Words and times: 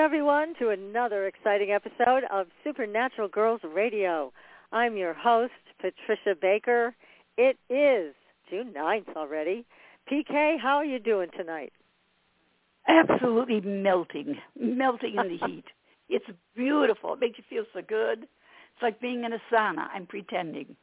Everyone, 0.00 0.54
to 0.58 0.70
another 0.70 1.26
exciting 1.26 1.72
episode 1.72 2.22
of 2.32 2.46
Supernatural 2.64 3.28
Girls 3.28 3.60
Radio. 3.62 4.32
I'm 4.72 4.96
your 4.96 5.12
host, 5.12 5.52
Patricia 5.76 6.34
Baker. 6.40 6.94
It 7.36 7.58
is 7.68 8.14
June 8.48 8.72
9th 8.74 9.14
already. 9.14 9.66
PK, 10.10 10.58
how 10.58 10.76
are 10.76 10.86
you 10.86 11.00
doing 11.00 11.28
tonight? 11.36 11.74
Absolutely 12.88 13.60
melting, 13.60 14.36
melting 14.58 15.16
in 15.22 15.38
the 15.38 15.46
heat. 15.46 15.66
It's 16.08 16.24
beautiful. 16.56 17.12
It 17.12 17.20
makes 17.20 17.36
you 17.36 17.44
feel 17.50 17.64
so 17.74 17.82
good. 17.86 18.22
It's 18.22 18.82
like 18.82 19.02
being 19.02 19.24
in 19.24 19.34
a 19.34 19.42
sauna. 19.52 19.88
I'm 19.94 20.06
pretending. 20.06 20.76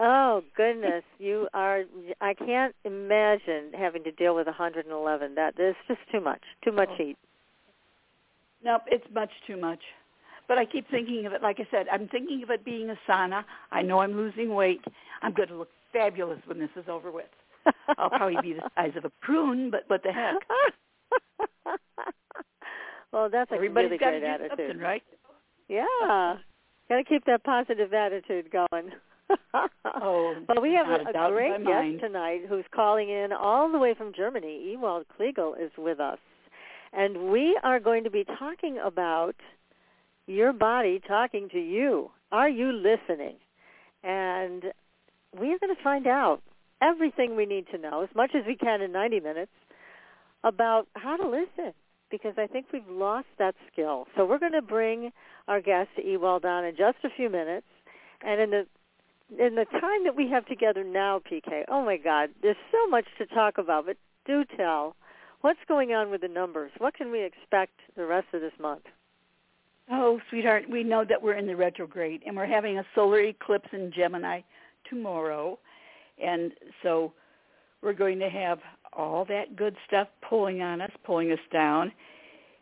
Oh 0.00 0.42
goodness, 0.56 1.04
you 1.18 1.46
are. 1.52 1.82
I 2.22 2.32
can't 2.32 2.74
imagine 2.86 3.72
having 3.78 4.02
to 4.04 4.12
deal 4.12 4.34
with 4.34 4.46
111. 4.46 5.34
That 5.34 5.60
is 5.60 5.74
just 5.86 6.00
too 6.10 6.22
much. 6.22 6.42
Too 6.64 6.72
much 6.72 6.88
oh. 6.92 7.04
heat. 7.04 7.18
Nope, 8.64 8.82
it's 8.86 9.06
much 9.14 9.30
too 9.46 9.56
much. 9.56 9.80
But 10.48 10.58
I 10.58 10.64
keep 10.64 10.90
thinking 10.90 11.24
of 11.26 11.32
it, 11.32 11.42
like 11.42 11.58
I 11.60 11.66
said, 11.70 11.86
I'm 11.90 12.08
thinking 12.08 12.42
of 12.42 12.50
it 12.50 12.64
being 12.64 12.90
a 12.90 12.98
sauna. 13.08 13.44
I 13.70 13.82
know 13.82 14.00
I'm 14.00 14.12
losing 14.16 14.54
weight. 14.54 14.82
I'm 15.22 15.32
going 15.32 15.48
to 15.48 15.56
look 15.56 15.70
fabulous 15.92 16.40
when 16.46 16.58
this 16.58 16.70
is 16.76 16.84
over 16.88 17.10
with. 17.10 17.26
I'll 17.98 18.10
probably 18.10 18.36
be 18.42 18.54
the 18.54 18.68
size 18.76 18.92
of 18.96 19.04
a 19.04 19.12
prune, 19.20 19.70
but 19.70 19.84
what 19.86 20.02
the 20.02 20.12
heck? 20.12 20.36
well, 23.12 23.28
that's 23.30 23.50
a 23.50 23.54
Everybody's 23.54 23.90
really 23.90 23.98
got 23.98 24.10
great 24.10 24.24
attitude. 24.24 24.80
right? 24.80 25.02
Yeah, 25.68 25.84
got 26.88 26.96
to 26.96 27.04
keep 27.04 27.24
that 27.26 27.44
positive 27.44 27.92
attitude 27.94 28.50
going. 28.50 28.90
Oh, 29.84 30.34
well, 30.48 30.60
we 30.60 30.74
have 30.74 30.88
a, 30.88 31.08
a 31.08 31.30
great 31.30 31.56
guest 31.58 31.64
mind. 31.64 32.00
tonight 32.00 32.40
who's 32.48 32.64
calling 32.74 33.08
in 33.08 33.32
all 33.32 33.70
the 33.70 33.78
way 33.78 33.94
from 33.94 34.12
Germany. 34.14 34.62
Ewald 34.72 35.06
Kliegel 35.18 35.54
is 35.58 35.70
with 35.78 36.00
us, 36.00 36.18
and 36.92 37.30
we 37.30 37.58
are 37.62 37.80
going 37.80 38.04
to 38.04 38.10
be 38.10 38.24
talking 38.38 38.78
about 38.82 39.36
your 40.26 40.52
body 40.52 41.00
talking 41.06 41.48
to 41.50 41.58
you. 41.58 42.10
Are 42.30 42.48
you 42.48 42.72
listening? 42.72 43.36
And 44.02 44.64
we 45.38 45.52
are 45.52 45.58
going 45.58 45.74
to 45.74 45.82
find 45.82 46.06
out 46.06 46.42
everything 46.80 47.36
we 47.36 47.46
need 47.46 47.66
to 47.72 47.78
know, 47.78 48.02
as 48.02 48.08
much 48.14 48.32
as 48.34 48.42
we 48.46 48.56
can 48.56 48.82
in 48.82 48.92
90 48.92 49.20
minutes, 49.20 49.52
about 50.44 50.86
how 50.94 51.16
to 51.16 51.24
listen 51.28 51.72
because 52.12 52.34
I 52.36 52.46
think 52.46 52.66
we've 52.72 52.88
lost 52.88 53.26
that 53.38 53.54
skill. 53.72 54.06
So 54.16 54.24
we're 54.24 54.38
going 54.38 54.52
to 54.52 54.62
bring 54.62 55.10
our 55.48 55.60
guest 55.60 55.88
Ewald 56.04 56.44
on 56.44 56.64
in 56.64 56.76
just 56.76 56.98
a 57.04 57.08
few 57.16 57.28
minutes, 57.28 57.66
and 58.24 58.40
in 58.40 58.50
the 58.50 58.66
in 59.38 59.54
the 59.54 59.64
time 59.64 60.04
that 60.04 60.14
we 60.14 60.28
have 60.28 60.44
together 60.44 60.84
now, 60.84 61.18
PK. 61.18 61.64
Oh 61.68 61.82
my 61.82 61.96
God, 61.96 62.28
there's 62.42 62.56
so 62.70 62.86
much 62.88 63.06
to 63.16 63.26
talk 63.26 63.56
about. 63.56 63.86
But 63.86 63.96
do 64.26 64.44
tell, 64.56 64.94
what's 65.42 65.60
going 65.68 65.92
on 65.92 66.10
with 66.10 66.22
the 66.22 66.28
numbers? 66.28 66.72
What 66.78 66.94
can 66.94 67.12
we 67.12 67.22
expect 67.22 67.78
the 67.96 68.06
rest 68.06 68.28
of 68.32 68.40
this 68.40 68.52
month? 68.60 68.84
Oh, 69.90 70.20
sweetheart, 70.30 70.64
we 70.70 70.82
know 70.82 71.04
that 71.04 71.20
we're 71.20 71.34
in 71.34 71.46
the 71.46 71.56
retrograde, 71.56 72.22
and 72.26 72.36
we're 72.36 72.46
having 72.46 72.78
a 72.78 72.84
solar 72.94 73.20
eclipse 73.20 73.68
in 73.72 73.92
Gemini 73.92 74.40
tomorrow, 74.88 75.58
and 76.22 76.52
so 76.82 77.12
we're 77.82 77.92
going 77.92 78.18
to 78.20 78.30
have 78.30 78.60
all 78.92 79.24
that 79.26 79.56
good 79.56 79.76
stuff 79.86 80.08
pulling 80.26 80.62
on 80.62 80.80
us, 80.80 80.90
pulling 81.04 81.32
us 81.32 81.40
down, 81.52 81.92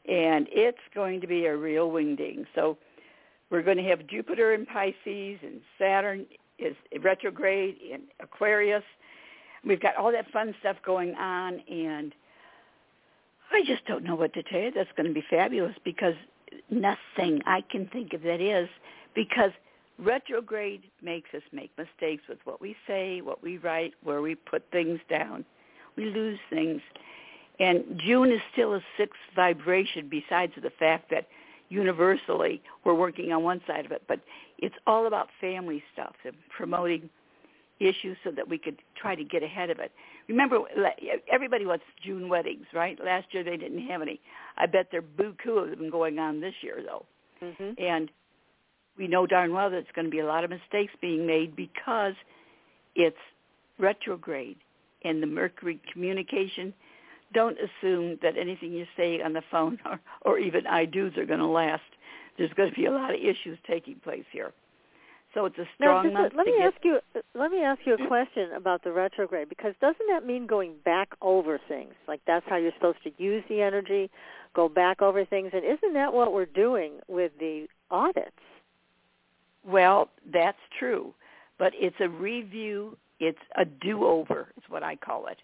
and 0.09 0.49
it's 0.51 0.79
going 0.95 1.21
to 1.21 1.27
be 1.27 1.45
a 1.47 1.57
real 1.57 1.91
wingding. 1.91 2.47
So 2.55 2.79
we're 3.51 3.63
going 3.63 3.77
to 3.77 3.85
have 3.85 4.07
Jupiter 4.07 4.55
in 4.55 4.65
Pisces, 4.65 5.39
and 5.43 5.61
Saturn 5.79 6.27
is 6.59 6.75
retrograde 7.03 7.77
in 7.83 8.03
Aquarius. 8.21 8.85
We've 9.65 9.81
got 9.81 9.97
all 9.97 10.11
that 10.13 10.31
fun 10.31 10.55
stuff 10.61 10.77
going 10.85 11.15
on, 11.17 11.61
and 11.71 12.15
I 13.53 13.63
just 13.67 13.85
don't 13.87 14.05
know 14.05 14.15
what 14.15 14.33
to 14.35 14.43
tell 14.43 14.61
you. 14.61 14.71
That's 14.71 14.91
going 14.97 15.09
to 15.09 15.15
be 15.15 15.25
fabulous 15.29 15.75
because 15.85 16.15
nothing 16.71 17.41
I 17.47 17.63
can 17.71 17.87
think 17.89 18.13
of 18.13 18.23
that 18.23 18.41
is 18.41 18.69
because 19.15 19.51
retrograde 19.99 20.83
makes 21.03 21.29
us 21.35 21.43
make 21.53 21.71
mistakes 21.77 22.23
with 22.29 22.39
what 22.45 22.61
we 22.61 22.77
say, 22.87 23.21
what 23.21 23.43
we 23.43 23.59
write, 23.59 23.95
where 24.03 24.23
we 24.23 24.35
put 24.35 24.65
things 24.71 25.01
down. 25.09 25.45
We 25.97 26.07
lose 26.07 26.39
things. 26.49 26.81
And 27.59 28.01
June 28.05 28.33
is 28.33 28.41
still 28.53 28.75
a 28.75 28.81
sixth 28.97 29.21
vibration 29.37 30.09
besides 30.09 30.53
the 30.63 30.71
fact 30.71 31.11
that 31.11 31.27
universally 31.69 32.63
we're 32.85 32.95
working 32.95 33.33
on 33.33 33.43
one 33.43 33.61
side 33.67 33.85
of 33.85 33.93
it, 33.93 34.03
but 34.09 34.21
it's 34.59 34.75
all 34.87 35.07
about 35.07 35.29
family 35.41 35.83
stuff 35.93 36.15
and 36.25 36.35
promoting 36.49 37.09
issues 37.79 38.17
so 38.25 38.31
that 38.31 38.49
we 38.49 38.59
could 38.59 38.79
try 38.97 39.15
to 39.15 39.25
get 39.25 39.43
ahead 39.43 39.71
of 39.71 39.79
it. 39.79 39.93
Remember, 40.29 40.59
everybody 41.31 41.67
wants 41.67 41.85
June 42.05 42.29
weddings, 42.29 42.67
right? 42.73 42.99
Last 43.03 43.27
year 43.33 43.43
they 43.43 43.57
didn't 43.57 43.87
have 43.89 44.03
any. 44.03 44.21
I 44.57 44.67
bet 44.67 44.89
there 44.91 45.01
are 45.01 45.03
buku 45.03 45.63
of 45.63 45.79
them 45.79 45.91
going 45.91 46.19
on 46.19 46.41
this 46.41 46.55
year, 46.63 46.83
though. 46.85 47.05
Mm-hmm. 47.43 47.83
And 47.83 48.11
we 48.97 49.09
know 49.09 49.27
darn 49.27 49.53
well 49.53 49.71
that 49.71 49.79
it's 49.79 49.91
going 49.95 50.05
to 50.05 50.11
be 50.11 50.21
a 50.21 50.27
lot 50.27 50.45
of 50.45 50.51
mistakes 50.51 50.93
being 51.01 51.27
made 51.27 51.57
because 51.57 52.15
it's 52.95 53.17
retrograde 53.79 54.59
and 55.05 55.23
the 55.23 55.27
Mercury 55.27 55.81
communication. 55.93 56.75
Don't 57.33 57.57
assume 57.59 58.19
that 58.23 58.37
anything 58.37 58.73
you 58.73 58.87
say 58.97 59.23
on 59.23 59.33
the 59.33 59.43
phone 59.51 59.79
or, 59.87 60.01
or 60.23 60.39
even 60.39 60.67
I 60.67 60.85
do's 60.85 61.17
are 61.17 61.27
going 61.27 61.41
to 61.41 61.47
last. 61.47 61.83
There's 62.39 62.53
going 62.55 62.71
to 62.71 62.77
be 62.77 62.87
a 62.87 62.93
lot 62.93 63.15
of 63.15 63.21
issues 63.21 63.59
taking 63.67 63.97
place 63.97 64.25
here. 64.33 64.53
So 65.35 65.45
it's 65.47 65.57
a 65.59 65.67
Now, 65.79 66.03
strong 66.03 66.05
just, 66.05 66.15
month 66.15 66.33
let 66.37 66.47
me 66.47 66.55
get 66.59 66.75
ask 66.75 66.85
you. 66.85 66.99
Let 67.35 67.51
me 67.53 67.63
ask 67.63 67.81
you 67.85 67.95
a 67.95 68.07
question 68.09 68.51
about 68.57 68.83
the 68.83 68.93
retrograde 68.93 69.49
because 69.49 69.75
doesn't 69.81 70.07
that 70.09 70.27
mean 70.27 70.47
going 70.47 70.75
back 70.85 71.11
over 71.23 71.61
things? 71.69 71.95
Like 72.09 72.21
that's 72.27 72.45
how 72.49 72.57
you're 72.57 72.73
supposed 72.75 73.03
to 73.05 73.13
use 73.17 73.45
the 73.49 73.63
energy, 73.63 74.11
go 74.55 74.69
back 74.69 75.03
over 75.03 75.25
things, 75.25 75.51
and 75.53 75.65
isn't 75.65 75.95
that 75.95 76.13
what 76.13 76.33
we're 76.33 76.47
doing 76.47 76.95
with 77.07 77.33
the 77.39 77.69
audits? 77.91 78.31
Well, 79.65 80.09
that's 80.33 80.59
true, 80.79 81.15
but 81.59 81.73
it's 81.75 81.97
a 82.01 82.09
review. 82.09 82.97
It's 83.21 83.39
a 83.57 83.67
do-over, 83.67 84.49
is 84.57 84.65
what 84.69 84.83
I 84.83 84.97
call 84.97 85.27
it, 85.27 85.37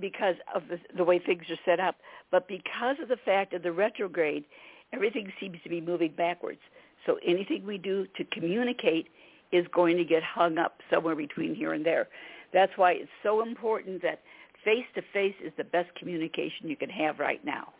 because 0.00 0.36
of 0.54 0.62
the, 0.68 0.78
the 0.96 1.02
way 1.02 1.18
things 1.18 1.42
are 1.50 1.58
set 1.64 1.80
up. 1.80 1.96
But 2.30 2.46
because 2.46 2.96
of 3.02 3.08
the 3.08 3.16
fact 3.16 3.52
of 3.52 3.64
the 3.64 3.72
retrograde, 3.72 4.44
everything 4.92 5.32
seems 5.40 5.56
to 5.64 5.68
be 5.68 5.80
moving 5.80 6.12
backwards. 6.16 6.60
So 7.06 7.18
anything 7.24 7.64
we 7.66 7.78
do 7.78 8.06
to 8.16 8.24
communicate 8.24 9.08
is 9.52 9.66
going 9.72 9.96
to 9.96 10.04
get 10.04 10.22
hung 10.22 10.58
up 10.58 10.80
somewhere 10.90 11.14
between 11.14 11.54
here 11.54 11.72
and 11.72 11.84
there. 11.84 12.08
That's 12.52 12.72
why 12.76 12.92
it's 12.92 13.10
so 13.22 13.42
important 13.42 14.02
that 14.02 14.20
face-to-face 14.64 15.34
is 15.44 15.52
the 15.56 15.64
best 15.64 15.94
communication 15.96 16.68
you 16.68 16.76
can 16.76 16.90
have 16.90 17.18
right 17.18 17.44
now. 17.44 17.72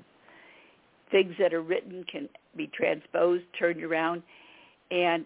Things 1.10 1.34
that 1.38 1.54
are 1.54 1.62
written 1.62 2.04
can 2.10 2.28
be 2.56 2.66
transposed, 2.66 3.44
turned 3.58 3.82
around, 3.82 4.22
and 4.90 5.24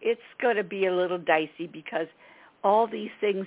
it's 0.00 0.20
going 0.40 0.56
to 0.56 0.64
be 0.64 0.86
a 0.86 0.94
little 0.94 1.18
dicey 1.18 1.66
because 1.70 2.06
all 2.64 2.86
these 2.86 3.10
things 3.20 3.46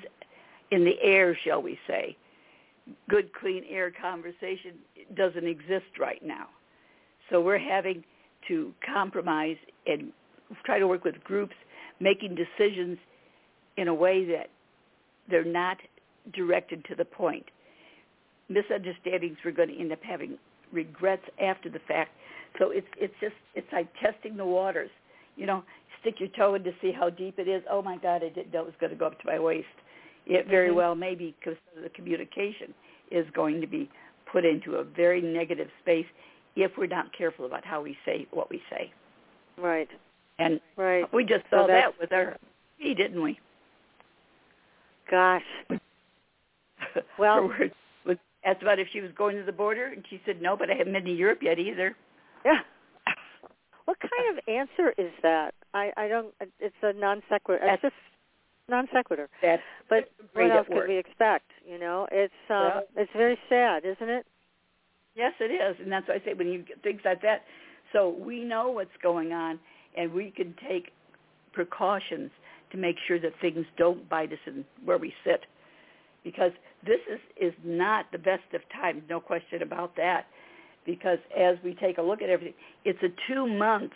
in 0.69 0.83
the 0.85 1.01
air, 1.01 1.37
shall 1.43 1.61
we 1.61 1.79
say, 1.87 2.15
good, 3.09 3.33
clean 3.33 3.63
air 3.69 3.91
conversation 3.91 4.73
doesn't 5.15 5.47
exist 5.47 5.97
right 5.99 6.21
now. 6.23 6.47
So 7.29 7.41
we're 7.41 7.57
having 7.57 8.03
to 8.47 8.73
compromise 8.93 9.57
and 9.85 10.11
try 10.65 10.79
to 10.79 10.87
work 10.87 11.03
with 11.03 11.23
groups 11.23 11.55
making 11.99 12.35
decisions 12.35 12.97
in 13.77 13.87
a 13.87 13.93
way 13.93 14.25
that 14.25 14.49
they're 15.29 15.45
not 15.45 15.77
directed 16.33 16.83
to 16.85 16.95
the 16.95 17.05
point. 17.05 17.45
Misunderstandings 18.49 19.37
we're 19.45 19.51
going 19.51 19.69
to 19.69 19.79
end 19.79 19.91
up 19.91 19.99
having 20.03 20.37
regrets 20.73 21.23
after 21.41 21.69
the 21.69 21.79
fact. 21.87 22.11
So 22.59 22.71
it's 22.71 22.87
it's 22.97 23.13
just 23.21 23.35
it's 23.55 23.67
like 23.71 23.87
testing 24.01 24.35
the 24.35 24.45
waters. 24.45 24.89
you 25.37 25.45
know, 25.45 25.63
stick 26.01 26.15
your 26.19 26.29
toe 26.29 26.55
in 26.55 26.63
to 26.63 26.71
see 26.81 26.91
how 26.91 27.09
deep 27.09 27.39
it 27.39 27.47
is. 27.47 27.63
Oh 27.69 27.81
my 27.81 27.97
God, 27.97 28.23
I 28.23 28.29
didn't 28.29 28.53
know 28.53 28.61
it 28.61 28.65
was 28.65 28.75
going 28.79 28.91
to 28.91 28.97
go 28.97 29.07
up 29.07 29.19
to 29.21 29.25
my 29.25 29.39
waist. 29.39 29.67
It 30.25 30.45
very 30.47 30.69
Mhm. 30.69 30.75
well 30.75 30.95
may 30.95 31.15
be 31.15 31.33
because 31.39 31.57
the 31.81 31.89
communication 31.89 32.73
is 33.09 33.29
going 33.31 33.61
to 33.61 33.67
be 33.67 33.89
put 34.25 34.45
into 34.45 34.75
a 34.77 34.83
very 34.83 35.21
negative 35.21 35.69
space 35.81 36.05
if 36.55 36.71
we're 36.77 36.87
not 36.87 37.11
careful 37.17 37.45
about 37.45 37.65
how 37.65 37.81
we 37.81 37.97
say 38.05 38.27
what 38.31 38.49
we 38.49 38.61
say. 38.69 38.91
Right. 39.57 39.89
And 40.39 40.59
Right. 40.75 41.11
we 41.13 41.23
just 41.23 41.43
saw 41.49 41.67
that's- 41.67 41.91
that 41.93 41.99
with 41.99 42.11
our 42.13 42.37
he, 42.77 42.93
didn't 42.95 43.21
we? 43.21 43.39
Gosh. 45.09 45.43
Well- 47.17 47.53
was 48.05 48.17
asked 48.43 48.61
about 48.63 48.79
if 48.79 48.87
she 48.91 49.01
was 49.01 49.11
going 49.13 49.37
to 49.37 49.43
the 49.43 49.51
border, 49.51 49.85
and 49.85 50.03
she 50.09 50.19
said 50.25 50.41
no, 50.41 50.57
but 50.57 50.69
I 50.69 50.73
haven't 50.73 50.93
been 50.93 51.05
to 51.05 51.11
Europe 51.11 51.43
yet 51.43 51.59
either. 51.59 51.95
Yeah. 52.43 52.59
What 53.85 53.97
kind 53.99 54.37
of 54.37 54.43
answer 54.47 54.93
is 54.97 55.11
that? 55.21 55.53
I 55.73 55.91
I 55.95 56.07
don't. 56.07 56.33
It's 56.59 56.75
a 56.81 56.93
non 56.93 57.21
sequitur. 57.29 57.63
It's 57.63 57.81
just 57.81 57.95
non 58.67 58.87
sequitur. 58.93 59.29
But 59.89 60.09
what 60.33 60.49
else 60.51 60.67
could 60.67 60.87
we 60.87 60.97
expect? 60.97 61.51
You 61.65 61.77
know, 61.77 62.07
it's 62.11 62.33
um, 62.49 62.55
Yeah. 62.95 63.03
it's 63.03 63.11
very 63.13 63.37
sad, 63.49 63.85
isn't 63.85 64.09
it? 64.09 64.25
Yes, 65.15 65.33
it 65.39 65.51
is, 65.51 65.75
and 65.81 65.91
that's 65.91 66.07
why 66.07 66.15
I 66.15 66.21
say 66.25 66.33
when 66.33 66.47
you 66.47 66.59
get 66.59 66.81
things 66.83 67.01
like 67.03 67.21
that. 67.21 67.43
So 67.91 68.09
we 68.09 68.43
know 68.43 68.69
what's 68.69 68.89
going 69.03 69.33
on, 69.33 69.59
and 69.97 70.13
we 70.13 70.31
can 70.31 70.55
take 70.69 70.91
precautions 71.51 72.31
to 72.71 72.77
make 72.77 72.95
sure 73.07 73.19
that 73.19 73.33
things 73.41 73.65
don't 73.77 74.07
bite 74.07 74.31
us 74.31 74.39
in 74.47 74.63
where 74.85 74.97
we 74.97 75.13
sit, 75.25 75.41
because 76.23 76.51
this 76.85 76.99
is 77.11 77.19
is 77.39 77.53
not 77.65 78.05
the 78.11 78.17
best 78.17 78.53
of 78.53 78.61
times, 78.69 79.03
no 79.09 79.19
question 79.19 79.61
about 79.61 79.95
that. 79.97 80.27
Because 80.85 81.19
as 81.37 81.57
we 81.63 81.75
take 81.75 81.97
a 81.97 82.01
look 82.01 82.21
at 82.21 82.29
everything, 82.29 82.55
it's 82.85 83.03
a 83.03 83.09
two 83.27 83.45
month 83.45 83.91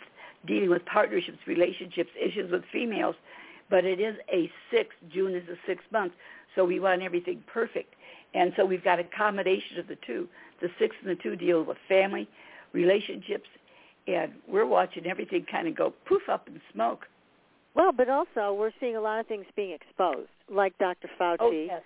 dealing 0.46 0.70
with 0.70 0.84
partnerships, 0.84 1.38
relationships, 1.46 2.10
issues 2.20 2.52
with 2.52 2.62
females, 2.72 3.16
but 3.70 3.84
it 3.84 3.98
is 3.98 4.14
a 4.32 4.50
six. 4.70 4.94
June 5.12 5.34
is 5.34 5.48
a 5.48 5.56
six 5.66 5.82
month, 5.90 6.12
so 6.54 6.64
we 6.64 6.78
want 6.78 7.02
everything 7.02 7.42
perfect, 7.52 7.94
and 8.34 8.52
so 8.56 8.66
we've 8.66 8.84
got 8.84 9.00
a 9.00 9.04
combination 9.04 9.78
of 9.78 9.88
the 9.88 9.96
two. 10.06 10.28
The 10.60 10.68
six 10.78 10.94
and 11.02 11.10
the 11.10 11.22
two 11.22 11.36
deal 11.36 11.62
with 11.62 11.76
family, 11.88 12.28
relationships, 12.72 13.48
and 14.06 14.32
we're 14.48 14.66
watching 14.66 15.06
everything 15.06 15.44
kind 15.50 15.68
of 15.68 15.76
go 15.76 15.92
poof 16.06 16.22
up 16.28 16.48
in 16.48 16.60
smoke. 16.72 17.06
Well, 17.74 17.92
but 17.92 18.08
also 18.08 18.54
we're 18.54 18.70
seeing 18.80 18.96
a 18.96 19.00
lot 19.00 19.20
of 19.20 19.26
things 19.26 19.44
being 19.54 19.72
exposed, 19.72 20.30
like 20.48 20.76
Dr. 20.78 21.08
Fauci 21.20 21.36
Oh 21.40 21.50
yes, 21.50 21.82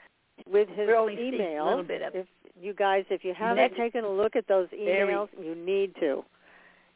with 0.47 0.69
his 0.69 0.87
We're 0.87 0.97
only 0.97 1.17
seeing 1.17 1.35
a 1.35 1.39
emails. 1.39 1.69
little 1.69 1.83
bit 1.85 2.03
of 2.03 2.15
if 2.15 2.27
you 2.61 2.75
guys, 2.75 3.05
if 3.11 3.25
you 3.25 3.35
haven't 3.35 3.57
Negative. 3.57 3.79
taken 3.79 4.05
a 4.05 4.09
look 4.11 4.37
at 4.37 4.47
those 4.47 4.69
Very. 4.71 5.13
emails, 5.13 5.29
you 5.43 5.55
need 5.55 5.95
to. 6.01 6.25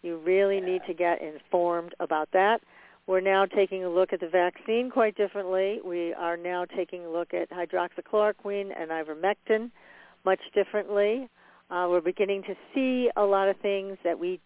You 0.02 0.18
really 0.18 0.60
need 0.60 0.82
to 0.86 0.92
get 0.94 1.22
informed 1.22 1.94
about 1.98 2.28
that. 2.32 2.60
We're 3.06 3.20
now 3.20 3.46
taking 3.46 3.84
a 3.84 3.88
look 3.88 4.12
at 4.12 4.20
the 4.20 4.28
vaccine 4.28 4.90
quite 4.90 5.16
differently. 5.16 5.80
We 5.84 6.12
are 6.14 6.36
now 6.36 6.64
taking 6.66 7.04
a 7.04 7.08
look 7.10 7.34
at 7.34 7.50
hydroxychloroquine 7.50 8.70
and 8.78 8.90
ivermectin 8.90 9.70
much 10.24 10.40
differently. 10.54 11.28
Uh, 11.70 11.86
we're 11.88 12.00
beginning 12.00 12.42
to 12.42 12.54
see 12.74 13.10
a 13.16 13.22
lot 13.22 13.48
of 13.48 13.56
things 13.58 13.96
that 14.04 14.18
we, 14.18 14.40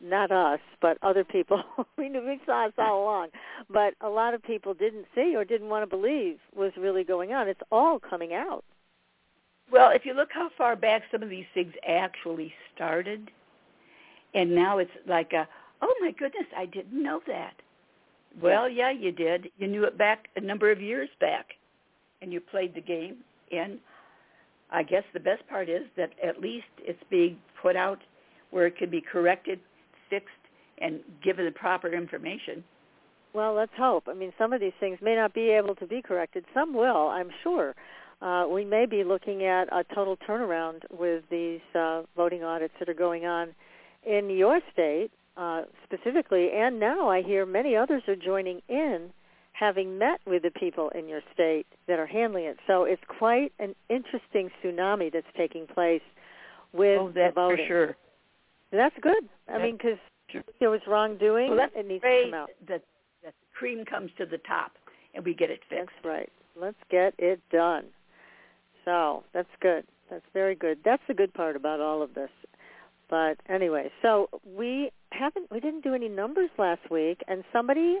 not 0.00 0.30
us, 0.30 0.60
but 0.80 0.96
other 1.02 1.24
people, 1.24 1.62
we 1.98 2.08
knew 2.08 2.24
we 2.24 2.40
saw 2.46 2.66
us 2.66 2.72
all 2.78 3.02
along, 3.02 3.28
but 3.68 3.94
a 4.00 4.08
lot 4.08 4.34
of 4.34 4.42
people 4.42 4.74
didn't 4.74 5.06
see 5.14 5.34
or 5.36 5.44
didn't 5.44 5.68
want 5.68 5.82
to 5.82 5.96
believe 5.96 6.38
was 6.54 6.72
really 6.76 7.04
going 7.04 7.32
on. 7.32 7.48
It's 7.48 7.60
all 7.72 7.98
coming 7.98 8.32
out. 8.32 8.64
Well, 9.70 9.90
if 9.90 10.04
you 10.04 10.14
look 10.14 10.28
how 10.32 10.50
far 10.56 10.76
back 10.76 11.02
some 11.10 11.22
of 11.22 11.30
these 11.30 11.46
things 11.54 11.72
actually 11.88 12.52
started, 12.74 13.30
and 14.34 14.54
now 14.54 14.78
it's 14.78 14.90
like 15.08 15.32
a, 15.32 15.48
oh 15.82 15.94
my 16.00 16.10
goodness, 16.10 16.46
I 16.56 16.66
didn't 16.66 17.02
know 17.02 17.20
that. 17.26 17.54
Well, 18.42 18.68
yeah, 18.68 18.90
you 18.90 19.12
did. 19.12 19.50
You 19.58 19.68
knew 19.68 19.84
it 19.84 19.96
back 19.96 20.28
a 20.36 20.40
number 20.40 20.70
of 20.70 20.80
years 20.80 21.08
back, 21.20 21.46
and 22.20 22.32
you 22.32 22.40
played 22.40 22.74
the 22.74 22.80
game. 22.80 23.18
And 23.52 23.78
I 24.74 24.82
guess 24.82 25.04
the 25.12 25.20
best 25.20 25.46
part 25.48 25.68
is 25.68 25.82
that 25.96 26.10
at 26.22 26.40
least 26.40 26.66
it's 26.80 27.02
being 27.08 27.38
put 27.62 27.76
out 27.76 28.00
where 28.50 28.66
it 28.66 28.76
can 28.76 28.90
be 28.90 29.00
corrected, 29.00 29.60
fixed, 30.10 30.28
and 30.78 31.00
given 31.22 31.44
the 31.44 31.52
proper 31.52 31.92
information. 31.92 32.64
Well, 33.32 33.54
let's 33.54 33.72
hope. 33.76 34.04
I 34.08 34.14
mean, 34.14 34.32
some 34.36 34.52
of 34.52 34.60
these 34.60 34.72
things 34.80 34.98
may 35.00 35.14
not 35.14 35.32
be 35.32 35.50
able 35.50 35.76
to 35.76 35.86
be 35.86 36.02
corrected. 36.02 36.44
Some 36.52 36.74
will, 36.74 37.08
I'm 37.08 37.30
sure. 37.44 37.74
Uh, 38.20 38.46
we 38.50 38.64
may 38.64 38.86
be 38.86 39.04
looking 39.04 39.44
at 39.44 39.68
a 39.72 39.84
total 39.94 40.16
turnaround 40.28 40.82
with 40.90 41.22
these 41.30 41.60
uh, 41.74 42.02
voting 42.16 42.42
audits 42.42 42.74
that 42.80 42.88
are 42.88 42.94
going 42.94 43.26
on 43.26 43.54
in 44.04 44.28
your 44.28 44.60
state 44.72 45.10
uh, 45.36 45.62
specifically, 45.84 46.50
and 46.52 46.80
now 46.80 47.08
I 47.08 47.22
hear 47.22 47.46
many 47.46 47.76
others 47.76 48.02
are 48.08 48.16
joining 48.16 48.60
in, 48.68 49.10
having 49.54 49.98
met 49.98 50.20
with 50.26 50.42
the 50.42 50.50
people 50.50 50.90
in 50.90 51.08
your 51.08 51.20
state 51.32 51.66
that 51.88 51.98
are 51.98 52.06
handling 52.06 52.44
it. 52.44 52.58
So 52.66 52.84
it's 52.84 53.02
quite 53.08 53.52
an 53.58 53.74
interesting 53.88 54.50
tsunami 54.62 55.12
that's 55.12 55.26
taking 55.36 55.66
place 55.66 56.02
with 56.72 56.98
oh, 57.00 57.12
that's 57.14 57.34
the 57.34 57.40
for 57.40 57.50
voting. 57.50 57.64
sure. 57.68 57.96
That's 58.72 58.94
good. 59.00 59.24
I 59.48 59.52
That's 59.52 59.62
mean, 59.62 59.76
because 59.76 59.98
true. 60.30 60.42
there 60.58 60.70
was 60.70 60.80
wrongdoing, 60.88 61.50
Well, 61.50 61.68
it 61.74 61.86
needs 61.86 62.02
to 62.02 62.22
come 62.24 62.34
out. 62.34 62.50
that 62.68 62.82
that 63.22 63.32
the 63.32 63.58
cream 63.58 63.84
comes 63.84 64.10
to 64.18 64.26
the 64.26 64.38
top, 64.38 64.72
and 65.14 65.24
we 65.24 65.32
get 65.34 65.50
it 65.50 65.60
fixed. 65.70 65.90
That's 66.02 66.04
right. 66.04 66.32
Let's 66.60 66.76
get 66.90 67.14
it 67.18 67.40
done. 67.52 67.84
So 68.84 69.22
that's 69.32 69.48
good. 69.60 69.84
That's 70.10 70.24
very 70.32 70.56
good. 70.56 70.78
That's 70.84 71.02
the 71.08 71.14
good 71.14 71.32
part 71.32 71.54
about 71.56 71.80
all 71.80 72.02
of 72.02 72.14
this. 72.14 72.30
But 73.08 73.36
anyway, 73.48 73.90
so 74.02 74.28
we 74.44 74.90
haven't 75.12 75.50
we 75.52 75.60
didn't 75.60 75.84
do 75.84 75.94
any 75.94 76.08
numbers 76.08 76.50
last 76.58 76.90
week, 76.90 77.20
and 77.28 77.44
somebody 77.52 78.00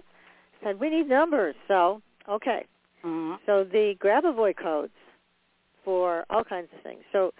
we 0.80 0.90
need 0.90 1.08
numbers. 1.08 1.54
So 1.68 2.00
okay, 2.28 2.64
Uh-huh. 3.02 3.36
so 3.46 3.64
the 3.64 3.94
Grabovoi 4.02 4.56
codes 4.56 4.92
for 5.84 6.24
all 6.30 6.44
kinds 6.44 6.68
of 6.74 6.82
things. 6.82 7.02
So 7.12 7.32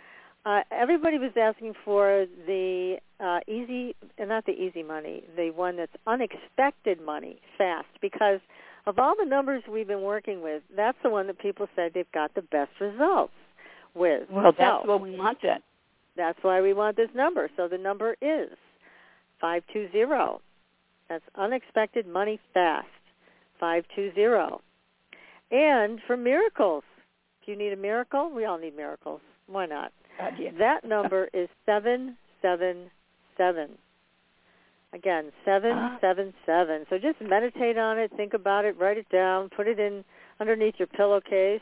uh, 0.44 0.60
everybody 0.70 1.18
was 1.18 1.32
asking 1.40 1.72
for 1.84 2.26
the 2.46 2.98
uh, 3.18 3.40
easy, 3.48 3.94
uh, 4.20 4.26
not 4.26 4.44
the 4.44 4.52
easy 4.52 4.82
money, 4.82 5.24
the 5.36 5.50
one 5.50 5.76
that's 5.76 5.94
unexpected 6.06 7.00
money 7.00 7.40
fast, 7.56 7.86
because 8.02 8.40
of 8.86 8.98
all 8.98 9.14
the 9.18 9.24
numbers 9.24 9.62
we've 9.66 9.86
been 9.88 10.02
working 10.02 10.42
with, 10.42 10.62
that's 10.76 10.98
the 11.02 11.08
one 11.08 11.26
that 11.28 11.38
people 11.38 11.66
said 11.74 11.92
they've 11.94 12.12
got 12.12 12.34
the 12.34 12.42
best 12.42 12.72
results 12.80 13.32
with. 13.94 14.28
Well, 14.30 14.52
that's 14.58 14.86
what 14.86 15.00
we 15.00 15.16
want 15.16 15.38
then. 15.42 15.60
that's 16.16 16.38
why 16.42 16.60
we 16.60 16.74
want 16.74 16.96
this 16.96 17.08
number. 17.14 17.48
So 17.56 17.66
the 17.66 17.78
number 17.78 18.14
is 18.20 18.50
520. 19.40 20.42
That's 21.08 21.24
unexpected 21.36 22.06
money 22.06 22.38
fast. 22.52 22.86
520. 23.64 24.62
And 25.50 26.00
for 26.06 26.16
miracles, 26.16 26.84
if 27.40 27.48
you 27.48 27.56
need 27.56 27.72
a 27.72 27.76
miracle, 27.76 28.30
we 28.30 28.44
all 28.44 28.58
need 28.58 28.76
miracles. 28.76 29.20
Why 29.46 29.66
not? 29.66 29.92
God, 30.18 30.34
yeah. 30.38 30.50
That 30.58 30.84
number 30.84 31.28
is 31.34 31.48
777. 31.64 33.70
Again, 34.92 35.32
777. 35.44 36.86
So 36.90 36.98
just 36.98 37.20
meditate 37.20 37.78
on 37.78 37.98
it, 37.98 38.12
think 38.16 38.34
about 38.34 38.64
it, 38.64 38.78
write 38.78 38.98
it 38.98 39.08
down, 39.10 39.48
put 39.48 39.66
it 39.66 39.80
in 39.80 40.04
underneath 40.40 40.74
your 40.78 40.88
pillowcase, 40.88 41.60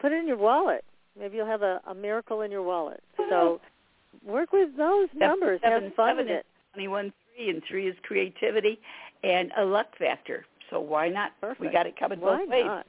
put 0.00 0.12
it 0.12 0.16
in 0.16 0.26
your 0.26 0.36
wallet. 0.36 0.84
Maybe 1.18 1.36
you'll 1.36 1.46
have 1.46 1.62
a, 1.62 1.80
a 1.86 1.94
miracle 1.94 2.42
in 2.42 2.50
your 2.50 2.62
wallet. 2.62 3.02
So 3.30 3.60
work 4.26 4.52
with 4.52 4.76
those 4.76 5.08
numbers. 5.14 5.60
seven, 5.62 5.84
have 5.84 5.94
fun 5.94 6.10
seven 6.10 6.26
with 6.26 6.34
it. 6.34 6.46
Twenty-one 6.74 7.12
three, 7.34 7.50
and 7.50 7.62
three 7.68 7.88
is 7.88 7.96
creativity 8.02 8.78
and 9.22 9.50
a 9.58 9.64
luck 9.64 9.86
factor. 9.98 10.44
So 10.72 10.80
why 10.80 11.08
not? 11.08 11.32
We 11.42 11.48
Perfect. 11.48 11.72
got 11.72 11.86
it 11.86 11.96
coming 11.98 12.18
Why 12.20 12.38
both 12.38 12.48
ways. 12.48 12.64
not? 12.64 12.86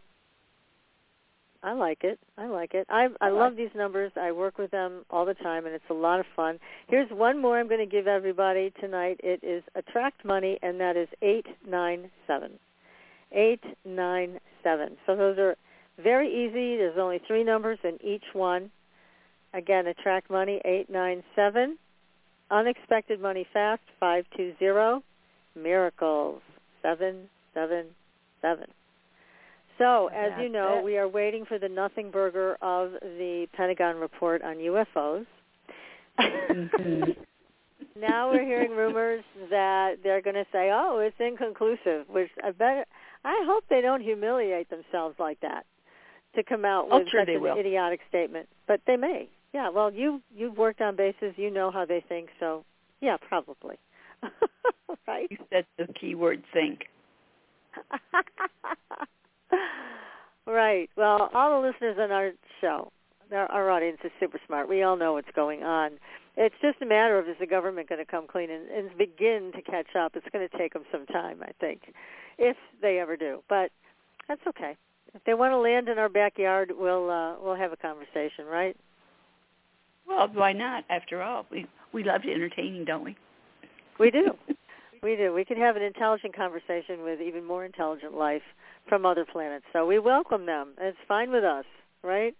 I 1.61 1.71
like 1.73 2.03
it. 2.03 2.19
I 2.37 2.47
like 2.47 2.73
it. 2.73 2.85
I 2.89 3.07
I 3.21 3.27
I 3.27 3.29
love 3.29 3.53
like- 3.53 3.57
these 3.57 3.75
numbers. 3.75 4.11
I 4.17 4.31
work 4.31 4.57
with 4.57 4.71
them 4.71 5.05
all 5.09 5.25
the 5.25 5.33
time, 5.35 5.65
and 5.65 5.73
it's 5.75 5.89
a 5.89 5.93
lot 5.93 6.19
of 6.19 6.25
fun. 6.35 6.59
Here's 6.87 7.09
one 7.11 7.39
more 7.41 7.59
I'm 7.59 7.67
going 7.67 7.79
to 7.79 7.85
give 7.85 8.07
everybody 8.07 8.71
tonight. 8.81 9.19
It 9.23 9.41
is 9.43 9.63
attract 9.75 10.25
money, 10.25 10.57
and 10.61 10.79
that 10.79 10.97
is 10.97 11.07
eight 11.21 11.45
nine 11.67 12.09
seven. 12.27 12.59
Eight 13.31 13.63
nine 13.85 14.39
seven. 14.61 14.97
So 15.05 15.15
those 15.15 15.37
are 15.37 15.55
very 16.01 16.27
easy. 16.29 16.77
There's 16.77 16.97
only 16.97 17.19
three 17.27 17.43
numbers 17.43 17.79
in 17.83 17.97
each 18.03 18.25
one. 18.33 18.69
Again, 19.53 19.87
attract 19.87 20.29
money 20.29 20.59
eight 20.65 20.89
nine 20.89 21.23
seven. 21.35 21.77
Unexpected 22.51 23.21
money 23.21 23.45
fast 23.53 23.81
five 23.99 24.25
two 24.35 24.53
zero. 24.59 25.01
Miracles 25.55 26.41
seven 26.81 27.29
seven 27.53 27.85
seven. 28.41 28.67
So, 29.77 30.07
as 30.13 30.31
you 30.39 30.49
know, 30.49 30.79
it. 30.79 30.83
we 30.83 30.97
are 30.97 31.07
waiting 31.07 31.45
for 31.45 31.57
the 31.57 31.67
nothing 31.67 32.11
burger 32.11 32.57
of 32.61 32.91
the 33.01 33.47
Pentagon 33.53 33.95
report 33.97 34.43
on 34.43 34.57
UFOs. 34.57 35.25
Mhm. 36.19 37.15
now 37.99 38.29
we're 38.31 38.45
hearing 38.45 38.71
rumors 38.71 39.23
that 39.49 39.95
they're 40.03 40.21
going 40.21 40.35
to 40.35 40.45
say, 40.51 40.69
"Oh, 40.71 40.99
it's 40.99 41.15
inconclusive," 41.19 42.07
which 42.09 42.29
I 42.43 42.51
bet 42.51 42.87
I 43.25 43.43
hope 43.47 43.63
they 43.69 43.81
don't 43.81 44.01
humiliate 44.01 44.69
themselves 44.69 45.15
like 45.19 45.39
that 45.41 45.65
to 46.35 46.43
come 46.43 46.65
out 46.65 46.87
Oh, 46.91 46.99
with 46.99 47.09
sure 47.09 47.21
such 47.21 47.29
an 47.29 47.41
will. 47.41 47.57
idiotic 47.57 48.01
statement. 48.09 48.47
But 48.67 48.81
they 48.85 48.95
may. 48.95 49.27
Yeah, 49.53 49.69
well, 49.69 49.91
you 49.91 50.21
you've 50.35 50.57
worked 50.57 50.81
on 50.81 50.95
bases, 50.95 51.33
you 51.35 51.49
know 51.51 51.71
how 51.71 51.85
they 51.85 52.01
think, 52.07 52.29
so 52.39 52.63
yeah, 53.01 53.17
probably. 53.17 53.77
right? 55.07 55.27
You 55.31 55.37
said 55.51 55.65
the 55.77 55.87
keyword 55.93 56.43
think. 56.53 56.85
right. 60.47 60.89
Well, 60.95 61.29
all 61.33 61.61
the 61.61 61.67
listeners 61.67 61.97
on 61.99 62.11
our 62.11 62.31
show, 62.61 62.91
our, 63.31 63.51
our 63.51 63.71
audience 63.71 63.99
is 64.03 64.11
super 64.19 64.39
smart. 64.45 64.69
We 64.69 64.83
all 64.83 64.97
know 64.97 65.13
what's 65.13 65.31
going 65.35 65.63
on. 65.63 65.93
It's 66.35 66.55
just 66.61 66.81
a 66.81 66.85
matter 66.85 67.19
of 67.19 67.27
is 67.27 67.35
the 67.39 67.45
government 67.45 67.89
going 67.89 68.03
to 68.03 68.09
come 68.09 68.25
clean 68.27 68.49
and, 68.49 68.67
and 68.69 68.97
begin 68.97 69.51
to 69.55 69.61
catch 69.61 69.95
up. 69.95 70.13
It's 70.15 70.25
going 70.33 70.47
to 70.47 70.57
take 70.57 70.73
them 70.73 70.83
some 70.91 71.05
time, 71.05 71.41
I 71.43 71.51
think, 71.59 71.93
if 72.39 72.57
they 72.81 72.99
ever 72.99 73.15
do. 73.15 73.43
But 73.47 73.71
that's 74.27 74.41
okay. 74.47 74.75
If 75.13 75.23
they 75.25 75.35
want 75.35 75.51
to 75.51 75.57
land 75.57 75.89
in 75.89 75.99
our 75.99 76.09
backyard, 76.09 76.71
we'll 76.75 77.09
uh, 77.09 77.35
we'll 77.39 77.55
have 77.55 77.71
a 77.71 77.77
conversation, 77.77 78.45
right? 78.45 78.75
Well, 80.07 80.27
why 80.33 80.53
not? 80.53 80.85
After 80.89 81.21
all, 81.21 81.45
we 81.51 81.67
we 81.93 82.03
love 82.03 82.21
entertaining, 82.23 82.85
don't 82.85 83.03
we? 83.03 83.15
We 83.99 84.09
do. 84.09 84.31
We 85.03 85.15
do. 85.15 85.33
We 85.33 85.45
can 85.45 85.57
have 85.57 85.75
an 85.75 85.81
intelligent 85.81 86.35
conversation 86.35 87.03
with 87.03 87.21
even 87.21 87.45
more 87.45 87.65
intelligent 87.65 88.13
life 88.15 88.41
from 88.87 89.05
other 89.05 89.25
planets. 89.25 89.65
So 89.73 89.85
we 89.85 89.99
welcome 89.99 90.45
them. 90.45 90.73
It's 90.79 90.97
fine 91.07 91.31
with 91.31 91.43
us, 91.43 91.65
right? 92.03 92.35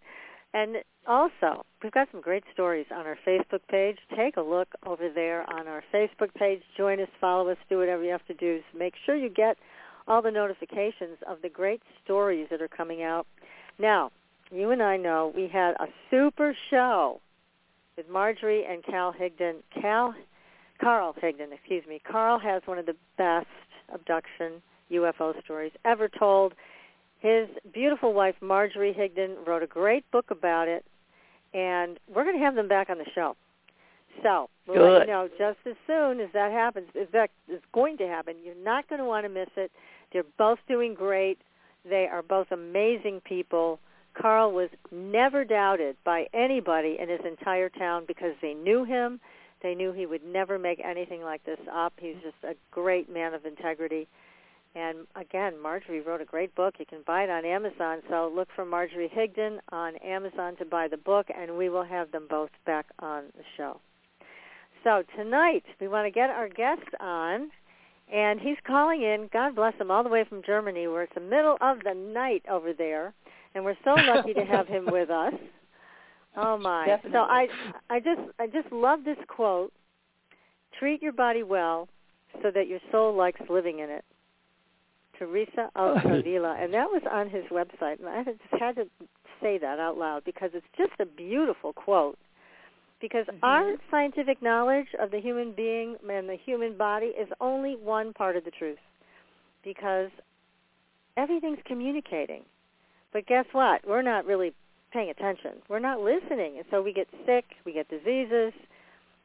And 0.53 0.77
also, 1.07 1.65
we've 1.81 1.91
got 1.91 2.07
some 2.11 2.21
great 2.21 2.43
stories 2.53 2.85
on 2.91 3.05
our 3.05 3.17
Facebook 3.27 3.61
page. 3.69 3.97
Take 4.15 4.37
a 4.37 4.41
look 4.41 4.69
over 4.85 5.09
there 5.13 5.43
on 5.51 5.67
our 5.67 5.83
Facebook 5.93 6.33
page. 6.35 6.61
Join 6.77 6.99
us, 7.01 7.09
follow 7.19 7.49
us, 7.49 7.57
do 7.69 7.77
whatever 7.77 8.03
you 8.03 8.11
have 8.11 8.25
to 8.27 8.33
do. 8.33 8.61
Make 8.77 8.93
sure 9.05 9.15
you 9.15 9.29
get 9.29 9.57
all 10.07 10.21
the 10.21 10.31
notifications 10.31 11.17
of 11.27 11.41
the 11.41 11.49
great 11.49 11.81
stories 12.03 12.47
that 12.51 12.61
are 12.61 12.67
coming 12.67 13.03
out. 13.03 13.25
Now, 13.79 14.11
you 14.51 14.71
and 14.71 14.83
I 14.83 14.97
know 14.97 15.33
we 15.35 15.49
had 15.51 15.71
a 15.79 15.87
super 16.11 16.55
show 16.69 17.19
with 17.97 18.07
Marjorie 18.09 18.65
and 18.69 18.83
Cal 18.83 19.13
Higdon. 19.13 19.55
Cal, 19.81 20.13
Carl 20.79 21.15
Higdon, 21.21 21.53
excuse 21.53 21.83
me. 21.87 22.01
Carl 22.09 22.39
has 22.39 22.61
one 22.65 22.77
of 22.77 22.85
the 22.85 22.95
best 23.17 23.47
abduction 23.93 24.61
UFO 24.91 25.41
stories 25.43 25.71
ever 25.85 26.07
told. 26.09 26.53
His 27.19 27.47
beautiful 27.73 28.13
wife 28.13 28.35
Marjorie 28.41 28.93
Higdon 28.93 29.47
wrote 29.47 29.63
a 29.63 29.67
great 29.67 30.09
book 30.11 30.29
about 30.29 30.67
it, 30.67 30.85
and 31.53 31.99
we're 32.13 32.23
going 32.23 32.37
to 32.37 32.43
have 32.43 32.55
them 32.55 32.67
back 32.67 32.89
on 32.89 32.97
the 32.97 33.05
show. 33.15 33.35
So 34.21 34.49
we'll 34.67 34.77
Good. 34.77 34.93
let 34.99 35.07
you 35.07 35.13
know 35.13 35.29
just 35.37 35.59
as 35.65 35.75
soon 35.87 36.19
as 36.19 36.29
that 36.33 36.51
happens. 36.51 36.87
If 36.93 37.11
that 37.11 37.29
is 37.47 37.61
going 37.73 37.97
to 37.97 38.07
happen, 38.07 38.35
you're 38.43 38.55
not 38.55 38.87
going 38.89 38.99
to 38.99 39.05
want 39.05 39.25
to 39.25 39.29
miss 39.29 39.49
it. 39.55 39.71
They're 40.11 40.23
both 40.37 40.59
doing 40.67 40.93
great. 40.93 41.39
They 41.89 42.07
are 42.11 42.21
both 42.21 42.51
amazing 42.51 43.21
people. 43.25 43.79
Carl 44.13 44.51
was 44.51 44.69
never 44.91 45.43
doubted 45.43 45.95
by 46.03 46.27
anybody 46.33 46.97
in 46.99 47.09
his 47.09 47.21
entire 47.25 47.69
town 47.69 48.03
because 48.07 48.33
they 48.41 48.53
knew 48.53 48.83
him. 48.83 49.19
They 49.63 49.73
knew 49.73 49.93
he 49.93 50.05
would 50.05 50.25
never 50.25 50.59
make 50.59 50.81
anything 50.83 51.23
like 51.23 51.43
this 51.45 51.59
up. 51.73 51.93
He's 51.97 52.17
just 52.21 52.35
a 52.43 52.55
great 52.71 53.11
man 53.11 53.33
of 53.33 53.45
integrity. 53.45 54.07
And 54.75 55.07
again, 55.15 55.53
Marjorie 55.61 56.01
wrote 56.01 56.21
a 56.21 56.25
great 56.25 56.53
book. 56.55 56.75
You 56.79 56.85
can 56.85 56.99
buy 57.05 57.23
it 57.23 57.29
on 57.29 57.45
Amazon. 57.45 57.99
So 58.09 58.31
look 58.35 58.49
for 58.55 58.65
Marjorie 58.65 59.11
Higdon 59.15 59.59
on 59.71 59.95
Amazon 59.97 60.55
to 60.57 60.65
buy 60.65 60.87
the 60.87 60.97
book, 60.97 61.27
and 61.35 61.57
we 61.57 61.69
will 61.69 61.83
have 61.83 62.11
them 62.11 62.27
both 62.29 62.49
back 62.65 62.87
on 62.99 63.25
the 63.37 63.43
show. 63.55 63.79
So 64.83 65.03
tonight 65.15 65.63
we 65.79 65.87
want 65.87 66.07
to 66.07 66.11
get 66.11 66.29
our 66.29 66.49
guest 66.49 66.89
on, 66.99 67.51
and 68.11 68.39
he's 68.39 68.57
calling 68.65 69.01
in. 69.01 69.29
God 69.31 69.55
bless 69.55 69.75
him, 69.75 69.91
all 69.91 70.03
the 70.03 70.09
way 70.09 70.25
from 70.27 70.41
Germany, 70.43 70.87
where 70.87 71.03
it's 71.03 71.13
the 71.13 71.21
middle 71.21 71.57
of 71.61 71.77
the 71.83 71.93
night 71.93 72.43
over 72.49 72.73
there, 72.73 73.13
and 73.55 73.63
we're 73.63 73.77
so 73.85 73.93
lucky 73.93 74.33
to 74.33 74.43
have 74.43 74.67
him 74.67 74.87
with 74.91 75.09
us. 75.09 75.33
Oh 76.35 76.57
my! 76.57 76.85
Definitely. 76.87 77.11
So 77.11 77.19
I, 77.19 77.47
I 77.89 77.99
just, 77.99 78.21
I 78.39 78.47
just 78.47 78.71
love 78.71 79.03
this 79.03 79.17
quote. 79.27 79.71
Treat 80.79 81.01
your 81.01 81.13
body 81.13 81.43
well, 81.43 81.87
so 82.41 82.49
that 82.51 82.67
your 82.67 82.79
soul 82.91 83.15
likes 83.15 83.39
living 83.49 83.79
in 83.79 83.89
it. 83.89 84.03
Teresa 85.17 85.69
of 85.75 85.97
Avila, 86.05 86.57
and 86.59 86.73
that 86.73 86.87
was 86.89 87.01
on 87.11 87.29
his 87.29 87.43
website, 87.51 87.99
and 87.99 88.09
I 88.09 88.23
just 88.23 88.39
had 88.59 88.75
to 88.75 88.85
say 89.41 89.57
that 89.59 89.79
out 89.79 89.97
loud 89.97 90.23
because 90.25 90.49
it's 90.53 90.65
just 90.77 90.93
a 90.99 91.05
beautiful 91.05 91.73
quote. 91.73 92.17
Because 92.99 93.25
Mhm. 93.27 93.39
our 93.43 93.75
scientific 93.91 94.41
knowledge 94.41 94.87
of 94.97 95.11
the 95.11 95.19
human 95.19 95.51
being 95.51 95.97
and 96.09 96.27
the 96.27 96.37
human 96.37 96.77
body 96.77 97.07
is 97.07 97.27
only 97.41 97.75
one 97.75 98.13
part 98.13 98.37
of 98.37 98.45
the 98.45 98.51
truth. 98.51 98.79
Because 99.63 100.09
everything's 101.17 101.61
communicating. 101.65 102.45
But 103.11 103.25
guess 103.25 103.45
what? 103.51 103.85
We're 103.85 104.01
not 104.01 104.25
really 104.25 104.53
paying 104.93 105.09
attention. 105.09 105.53
We're 105.67 105.79
not 105.79 105.99
listening. 105.99 106.57
And 106.57 106.65
so 106.69 106.81
we 106.81 106.93
get 106.93 107.07
sick, 107.25 107.45
we 107.65 107.73
get 107.73 107.89
diseases, 107.89 108.53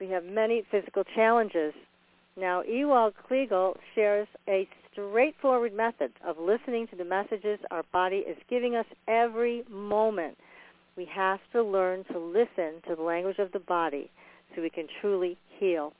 we 0.00 0.08
have 0.08 0.24
many 0.24 0.64
physical 0.70 1.04
challenges. 1.14 1.74
Now, 2.36 2.62
Ewald 2.62 3.14
Kliegel 3.28 3.74
shares 3.94 4.28
a 4.48 4.68
straightforward 4.92 5.74
method 5.74 6.12
of 6.26 6.36
listening 6.38 6.86
to 6.88 6.96
the 6.96 7.04
messages 7.04 7.58
our 7.70 7.82
body 7.92 8.18
is 8.18 8.36
giving 8.48 8.76
us 8.76 8.86
every 9.06 9.64
moment. 9.70 10.38
We 10.96 11.06
have 11.14 11.40
to 11.52 11.62
learn 11.62 12.04
to 12.12 12.18
listen 12.18 12.80
to 12.88 12.96
the 12.96 13.02
language 13.02 13.38
of 13.38 13.52
the 13.52 13.60
body 13.60 14.10
so 14.54 14.62
we 14.62 14.70
can 14.70 14.86
truly 15.00 15.36
heal. 15.58 15.92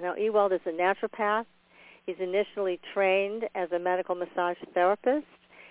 Now, 0.00 0.14
Ewald 0.14 0.52
is 0.52 0.60
a 0.66 0.70
naturopath. 0.70 1.46
He's 2.06 2.16
initially 2.20 2.80
trained 2.94 3.44
as 3.54 3.70
a 3.72 3.78
medical 3.78 4.14
massage 4.14 4.56
therapist. 4.74 5.26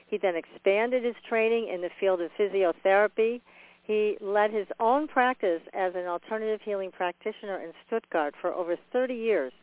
He 0.07 0.17
then 0.17 0.35
expanded 0.35 1.03
his 1.03 1.15
training 1.27 1.67
in 1.67 1.81
the 1.81 1.89
field 1.99 2.21
of 2.21 2.31
physiotherapy. 2.39 3.41
He 3.83 4.17
led 4.21 4.51
his 4.51 4.67
own 4.79 5.07
practice 5.07 5.61
as 5.73 5.95
an 5.95 6.07
alternative 6.07 6.61
healing 6.63 6.91
practitioner 6.91 7.61
in 7.61 7.73
Stuttgart 7.85 8.33
for 8.41 8.53
over 8.53 8.75
30 8.91 9.13
years 9.13 9.53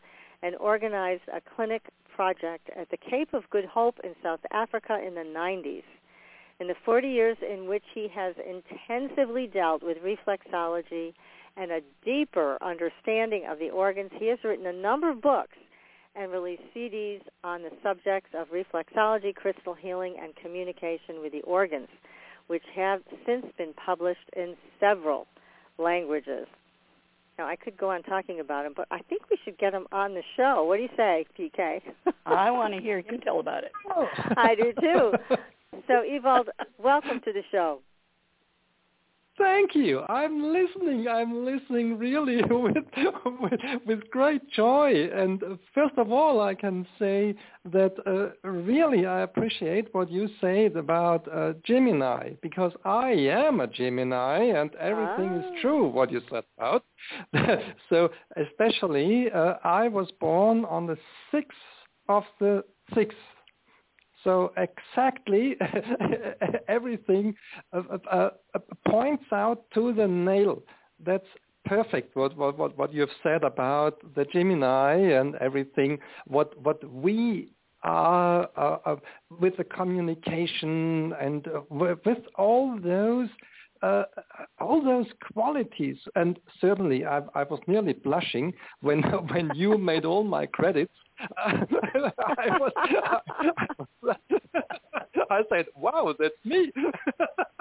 and 0.43 0.55
organized 0.57 1.23
a 1.33 1.41
clinic 1.41 1.83
project 2.15 2.71
at 2.77 2.91
the 2.91 2.97
Cape 2.97 3.33
of 3.33 3.49
Good 3.51 3.65
Hope 3.65 3.99
in 4.05 4.15
South 4.23 4.41
Africa 4.51 4.99
in 5.05 5.15
the 5.15 5.23
90s. 5.23 5.83
In 6.61 6.69
the 6.69 6.77
40 6.85 7.09
years 7.09 7.37
in 7.43 7.67
which 7.67 7.83
he 7.95 8.09
has 8.09 8.35
intensively 8.39 9.47
dealt 9.47 9.83
with 9.83 9.99
reflexology 9.99 11.15
and 11.57 11.73
a 11.73 11.81
deeper 12.05 12.59
understanding 12.63 13.47
of 13.49 13.59
the 13.59 13.71
organs, 13.71 14.11
he 14.19 14.27
has 14.27 14.39
written 14.45 14.67
a 14.67 14.73
number 14.73 15.11
of 15.11 15.21
books 15.21 15.57
and 16.17 16.31
released 16.31 16.63
CDs 16.75 17.21
on 17.43 17.63
the 17.63 17.71
subjects 17.83 18.31
of 18.35 18.49
reflexology, 18.49 19.35
crystal 19.35 19.75
healing, 19.75 20.17
and 20.23 20.35
communication 20.37 21.21
with 21.21 21.33
the 21.33 21.43
organs, 21.43 21.89
which 22.47 22.63
have 22.75 23.01
since 23.27 23.47
been 23.59 23.73
published 23.75 24.29
in 24.37 24.55
several 24.81 25.27
languages. 25.79 26.47
Now, 27.39 27.47
I 27.49 27.57
could 27.57 27.77
go 27.77 27.91
on 27.91 28.03
talking 28.05 28.39
about 28.39 28.65
him, 28.65 28.75
but 28.77 28.87
I 28.93 29.01
think 29.01 29.23
we 29.29 29.39
should 29.45 29.59
get 29.59 29.75
him 29.75 29.87
on 29.91 30.15
the 30.15 30.23
show. 30.37 30.65
What 30.65 30.77
do 30.77 30.83
you 30.83 30.89
say, 30.97 31.27
PK? 31.39 31.81
I 32.27 32.51
want 32.51 32.75
to 32.75 32.81
hear 32.81 32.99
him 32.99 33.21
tell 33.25 33.41
about 33.41 33.65
it. 33.65 33.73
I 34.37 34.55
do 34.55 34.73
too. 34.81 35.37
So, 35.89 36.03
Ewald, 36.03 36.49
welcome 36.79 37.21
to 37.25 37.33
the 37.33 37.43
show. 37.51 37.81
Thank 39.37 39.75
you. 39.75 40.03
I'm 40.09 40.53
listening. 40.53 41.09
I'm 41.09 41.45
listening 41.45 41.99
really 41.99 42.37
with, 42.51 42.77
with 43.41 43.61
with 43.85 44.11
great 44.11 44.49
joy. 44.51 45.09
And 45.13 45.43
first 45.75 45.95
of 45.97 46.13
all, 46.13 46.41
I 46.41 46.55
can 46.55 46.87
say 47.01 47.35
that 47.73 47.95
uh, 48.07 48.49
really 48.49 49.07
I 49.07 49.23
appreciate 49.23 49.93
what 49.93 50.09
you 50.11 50.29
said 50.41 50.77
about 50.77 51.27
uh, 51.33 51.55
Gemini 51.65 52.35
because 52.43 52.73
I 52.85 53.11
am 53.11 53.59
a 53.61 53.67
Gemini, 53.67 54.39
and 54.61 54.71
everything 54.77 55.31
Ah. 55.35 55.39
is 55.41 55.61
true 55.61 55.89
what 55.89 56.13
you 56.13 56.21
said 56.31 56.45
about. 56.57 56.85
so 57.91 58.11
especially, 58.37 59.31
uh, 59.33 59.55
I 59.65 59.89
was 59.89 60.09
born 60.21 60.65
on 60.67 60.87
the 60.87 60.97
sixth 61.33 61.59
of 62.09 62.23
the 62.39 62.63
sixth. 62.95 63.19
So 64.25 64.53
exactly 64.57 65.57
everything 66.69 67.35
uh, 67.73 67.83
uh, 68.11 68.31
uh, 68.55 68.59
points 68.89 69.25
out 69.31 69.65
to 69.75 69.93
the 69.93 70.09
nail. 70.09 70.63
That's 71.05 71.27
perfect 71.65 72.17
what, 72.17 72.37
what, 72.37 72.59
what, 72.59 72.77
what 72.77 72.93
you 72.93 73.03
have 73.03 73.11
said 73.23 73.43
about 73.43 74.01
the 74.15 74.25
Gemini 74.25 74.97
and 74.97 75.35
everything, 75.37 75.99
what, 76.27 76.59
what 76.63 76.83
we 76.91 77.51
are 77.83 78.49
uh, 78.57 78.79
uh, 78.87 78.97
with 79.41 79.57
the 79.59 79.65
communication 79.65 81.13
and 81.21 81.47
uh, 81.49 81.61
with 81.71 82.19
all 82.37 82.79
those 82.83 83.29
uh, 83.85 84.05
all 84.61 84.83
those 84.83 85.07
qualities, 85.33 85.97
and 86.17 86.39
certainly 86.61 87.05
I, 87.05 87.19
I 87.35 87.43
was 87.45 87.61
nearly 87.67 87.93
blushing 87.93 88.53
when 88.81 89.03
when 89.33 89.51
you 89.55 89.77
made 89.79 90.05
all 90.05 90.25
my 90.25 90.47
credits. 90.47 90.93
I 91.39 92.49
was, 92.61 92.73
I 95.31 95.41
said, 95.49 95.67
"Wow, 95.77 96.15
that's 96.19 96.35
me." 96.45 96.73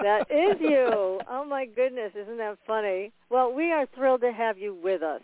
That 0.00 0.22
is 0.30 0.60
you. 0.60 1.20
Oh 1.30 1.44
my 1.48 1.66
goodness, 1.66 2.12
isn't 2.20 2.38
that 2.38 2.58
funny? 2.66 3.12
Well, 3.30 3.52
we 3.52 3.72
are 3.72 3.86
thrilled 3.94 4.22
to 4.22 4.32
have 4.32 4.58
you 4.58 4.76
with 4.82 5.02
us 5.02 5.22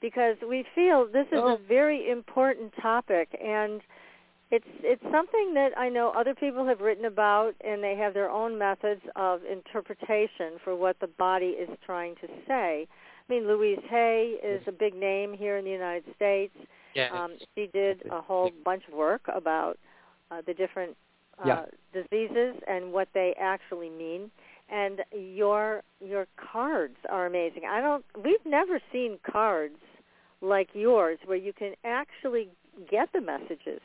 because 0.00 0.36
we 0.48 0.64
feel 0.74 1.06
this 1.06 1.26
is 1.32 1.38
Oh. 1.42 1.54
a 1.54 1.58
very 1.68 2.10
important 2.10 2.72
topic 2.80 3.28
and 3.44 3.80
it's 4.52 4.66
it's 4.82 5.02
something 5.10 5.54
that 5.54 5.70
I 5.78 5.88
know 5.88 6.12
other 6.14 6.34
people 6.34 6.66
have 6.66 6.80
written 6.80 7.06
about 7.06 7.54
and 7.64 7.82
they 7.82 7.96
have 7.96 8.12
their 8.12 8.30
own 8.30 8.58
methods 8.58 9.00
of 9.16 9.40
interpretation 9.50 10.58
for 10.62 10.76
what 10.76 10.96
the 11.00 11.06
body 11.06 11.56
is 11.58 11.70
trying 11.84 12.14
to 12.16 12.28
say. 12.46 12.86
I 12.86 13.32
mean, 13.32 13.48
Louise 13.48 13.78
Hay 13.88 14.34
is 14.44 14.62
a 14.66 14.72
big 14.72 14.94
name 14.94 15.32
here 15.32 15.56
in 15.56 15.64
the 15.64 15.70
United 15.70 16.04
States. 16.14 16.54
Yes. 16.94 17.10
Um, 17.14 17.32
she 17.54 17.70
did 17.72 18.02
a 18.10 18.20
whole 18.20 18.50
bunch 18.62 18.82
of 18.88 18.94
work 18.94 19.22
about 19.34 19.78
uh, 20.30 20.42
the 20.46 20.52
different 20.52 20.96
uh, 21.42 21.46
Yeah. 21.46 21.64
diseases 21.94 22.54
and 22.68 22.92
what 22.92 23.08
they 23.14 23.34
actually 23.40 23.88
mean. 23.88 24.30
And 24.68 25.00
your 25.12 25.82
your 26.00 26.26
cards 26.36 26.96
are 27.08 27.24
amazing. 27.24 27.62
I 27.66 27.80
don't. 27.80 28.04
We've 28.22 28.44
never 28.44 28.80
seen 28.92 29.18
cards 29.30 29.80
like 30.42 30.68
yours 30.74 31.18
where 31.24 31.38
you 31.38 31.54
can 31.54 31.72
actually 31.84 32.50
get 32.90 33.08
the 33.14 33.20
messages 33.20 33.80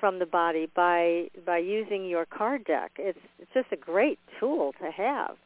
from 0.00 0.18
the 0.18 0.26
body 0.26 0.68
by 0.74 1.28
by 1.46 1.58
using 1.58 2.06
your 2.06 2.26
card 2.26 2.64
deck. 2.64 2.92
It's 2.98 3.18
it's 3.38 3.50
just 3.54 3.68
a 3.72 3.76
great 3.76 4.18
tool 4.40 4.72
to 4.80 4.90
have. 4.90 5.36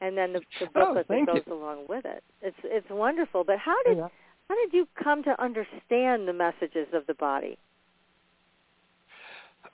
And 0.00 0.16
then 0.16 0.32
the, 0.32 0.40
the 0.60 0.66
Oh, 0.76 0.94
booklet 0.94 1.08
that 1.08 1.26
goes 1.26 1.42
you. 1.46 1.52
along 1.54 1.86
with 1.88 2.04
it. 2.04 2.22
It's 2.40 2.56
it's 2.64 2.86
wonderful. 2.90 3.44
But 3.44 3.58
how 3.58 3.76
did 3.84 3.98
Yeah. 3.98 4.08
how 4.48 4.54
did 4.54 4.72
you 4.72 4.86
come 5.02 5.22
to 5.24 5.40
understand 5.42 6.28
the 6.28 6.32
messages 6.32 6.88
of 6.94 7.06
the 7.06 7.14
body? 7.14 7.58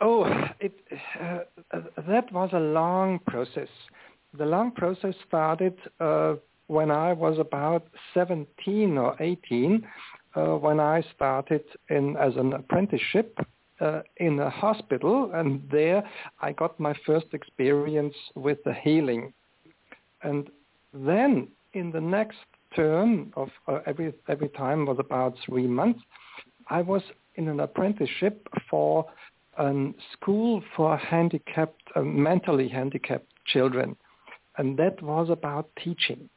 Oh, 0.00 0.25
it, 0.61 0.75
uh, 1.21 1.41
uh, 1.73 1.81
that 2.07 2.33
was 2.33 2.50
a 2.53 2.61
long 2.61 3.19
process. 3.27 3.69
The 4.37 4.45
long 4.45 4.71
process 4.71 5.15
started 5.27 5.77
uh, 5.99 6.37
when 6.69 6.91
I 6.91 7.12
was 7.15 7.38
about 7.38 7.88
17 8.15 8.99
or 8.99 9.17
18, 9.21 9.87
uh, 10.37 10.41
when 10.57 10.79
I 10.79 11.03
started 11.17 11.65
in 11.88 12.17
as 12.17 12.37
an 12.37 12.53
apprenticeship 12.53 13.38
uh, 13.80 14.02
in 14.16 14.38
a 14.40 14.50
hospital, 14.50 15.30
and 15.35 15.62
there 15.70 16.02
I 16.40 16.52
got 16.52 16.78
my 16.80 16.94
first 17.06 17.26
experience 17.32 18.14
with 18.35 18.58
the 18.64 18.75
healing. 18.75 19.32
And 20.23 20.50
then 20.92 21.49
in 21.75 21.92
the 21.92 22.00
next 22.00 22.38
term 22.75 23.32
of 23.37 23.49
uh, 23.66 23.80
every 23.87 24.12
every 24.28 24.49
time 24.49 24.87
was 24.87 24.99
about 24.99 25.35
three 25.47 25.66
months, 25.66 26.00
I 26.68 26.82
was 26.82 27.02
in 27.37 27.49
an 27.49 27.61
apprenticeship 27.61 28.49
for 28.68 29.06
a 29.58 29.73
school 30.12 30.62
for 30.76 30.97
handicapped, 30.97 31.82
uh, 31.97 32.02
mentally 32.02 32.68
handicapped 32.68 33.32
children, 33.47 33.97
and 34.56 34.76
that 34.78 35.00
was 35.02 35.30
about 35.30 35.68
teaching. 35.82 36.28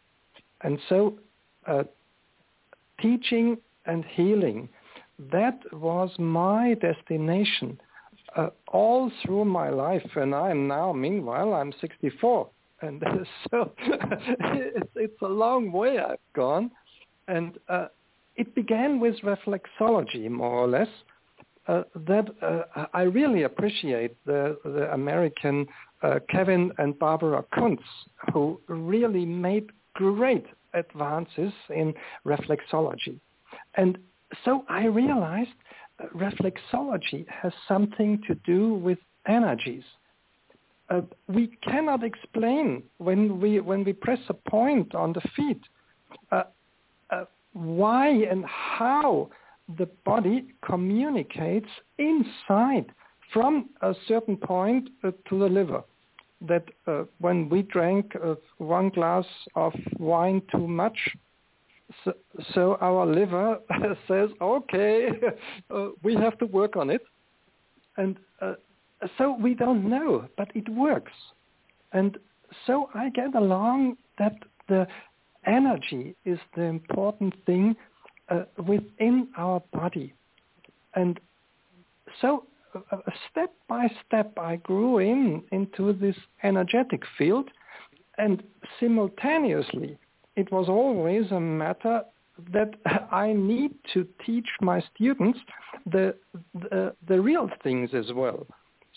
And 0.62 0.80
so, 0.90 1.18
uh, 1.68 1.84
teaching 3.00 3.58
and 3.86 4.06
healing, 4.06 4.70
that 5.32 5.60
was 5.74 6.12
my 6.18 6.76
destination 6.76 7.80
uh, 8.36 8.50
all 8.70 9.12
through 9.24 9.46
my 9.46 9.70
life. 9.70 10.10
And 10.16 10.34
I 10.34 10.52
am 10.52 10.68
now, 10.68 10.94
meanwhile, 10.94 11.54
I'm 11.54 11.74
64. 11.82 12.50
And 12.82 13.04
so 13.52 13.72
it's, 13.80 14.90
it's 14.96 15.22
a 15.22 15.28
long 15.28 15.72
way 15.72 16.00
I've 16.00 16.18
gone. 16.34 16.72
And 17.28 17.58
uh, 17.70 17.88
it 18.36 18.54
began 18.56 19.00
with 19.00 19.16
reflexology, 19.22 20.30
more 20.30 20.60
or 20.60 20.68
less. 20.68 20.88
Uh, 21.68 21.84
that 22.08 22.28
uh, 22.42 22.86
I 22.94 23.04
really 23.04 23.44
appreciate 23.44 24.16
the, 24.26 24.58
the 24.66 24.92
American 24.94 25.68
uh, 26.02 26.20
Kevin 26.30 26.72
and 26.80 26.98
Barbara 26.98 27.46
Kunz, 27.54 27.80
who 28.34 28.60
really 28.68 29.26
made 29.26 29.68
great 29.94 30.46
advances 30.74 31.54
in 31.70 31.94
reflexology. 32.26 33.20
And 33.76 34.00
so 34.46 34.64
I 34.70 34.86
realized 34.86 35.50
uh, 36.00 36.06
reflexology 36.16 37.26
has 37.30 37.54
something 37.68 38.22
to 38.28 38.36
do 38.36 38.74
with 38.74 38.98
energies. 39.28 39.84
Uh, 40.90 41.02
we 41.28 41.48
cannot 41.64 42.04
explain 42.04 42.84
when 42.98 43.40
we 43.40 43.60
when 43.60 43.84
we 43.84 43.94
press 43.94 44.20
a 44.30 44.34
point 44.34 44.94
on 44.94 45.14
the 45.14 45.22
feet 45.36 45.62
uh, 46.32 46.44
uh, 47.10 47.26
why 47.54 48.10
and 48.10 48.46
how 48.46 49.30
the 49.78 49.88
body 50.06 50.46
communicates 50.66 51.70
inside 51.98 52.86
from 53.34 53.70
a 53.82 53.94
certain 54.08 54.36
point 54.36 54.90
uh, 55.04 55.12
to 55.30 55.40
the 55.40 55.48
liver. 55.48 55.84
That 56.42 56.66
uh, 56.88 57.04
when 57.20 57.48
we 57.50 57.62
drank 57.62 58.14
one 58.58 58.90
glass 58.90 59.26
of 59.56 59.74
wine 60.00 60.42
too 60.52 60.68
much, 60.68 60.98
so, 62.54 62.78
our 62.82 63.06
liver 63.06 63.58
says, 64.08 64.30
okay, 64.42 65.10
uh, 65.74 65.88
we 66.04 66.16
have 66.16 66.38
to 66.40 66.46
work 66.46 66.76
on 66.76 66.90
it. 66.90 67.02
And 67.98 68.18
uh, 68.42 68.54
so 69.18 69.36
we 69.40 69.54
don't 69.54 69.90
know, 69.90 70.28
but 70.38 70.50
it 70.56 70.68
works. 70.70 71.12
And 71.94 72.18
so 72.66 72.90
I 72.94 73.10
get 73.10 73.36
along 73.36 73.98
that 74.20 74.36
the 74.70 74.88
energy 75.46 76.16
is 76.26 76.40
the 76.56 76.64
important 76.64 77.34
thing 77.46 77.76
uh, 78.30 78.44
within 78.66 79.28
our 79.38 79.62
body. 79.74 80.14
And 80.96 81.20
so 82.22 82.46
uh, 82.76 82.98
step 83.30 83.54
by 83.68 83.88
step 84.06 84.32
I 84.38 84.58
grew 84.58 85.00
in 85.00 85.44
into 85.52 85.94
this 85.94 86.16
energetic 86.44 87.02
field 87.18 87.50
and 88.18 88.44
simultaneously 88.80 89.98
it 90.36 90.52
was 90.52 90.70
always 90.70 91.32
a 91.32 91.40
matter 91.40 92.04
that 92.54 92.76
I 93.12 93.34
need 93.34 93.74
to 93.94 94.08
teach 94.26 94.48
my 94.62 94.82
students 94.94 95.40
the, 95.86 96.16
the, 96.54 96.94
the 97.08 97.20
real 97.20 97.50
things 97.64 97.92
as 97.94 98.12
well. 98.14 98.46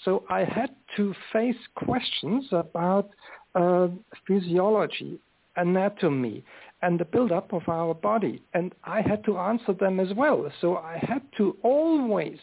So 0.05 0.25
I 0.29 0.41
had 0.45 0.71
to 0.97 1.15
face 1.33 1.57
questions 1.77 2.47
about 2.51 3.11
uh, 3.55 3.89
physiology, 4.27 5.19
anatomy, 5.57 6.45
and 6.83 6.99
the 6.99 7.05
build-up 7.05 7.53
of 7.53 7.63
our 7.69 7.95
body, 7.95 8.43
and 8.53 8.75
I 8.85 9.01
had 9.01 9.25
to 9.25 9.39
answer 9.39 9.73
them 9.73 10.01
as 10.01 10.09
well. 10.15 10.51
So 10.61 10.77
I 10.77 10.99
had 11.01 11.23
to 11.39 11.57
always 11.63 12.39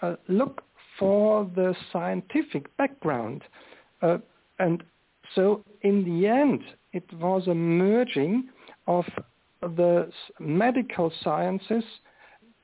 uh, 0.00 0.14
look 0.28 0.62
for 0.98 1.50
the 1.54 1.74
scientific 1.92 2.74
background, 2.76 3.42
uh, 4.00 4.18
and 4.58 4.82
so 5.34 5.62
in 5.82 6.04
the 6.04 6.26
end, 6.26 6.60
it 6.92 7.04
was 7.14 7.46
a 7.48 7.54
merging 7.54 8.48
of 8.86 9.04
the 9.62 10.10
medical 10.38 11.12
sciences 11.22 11.84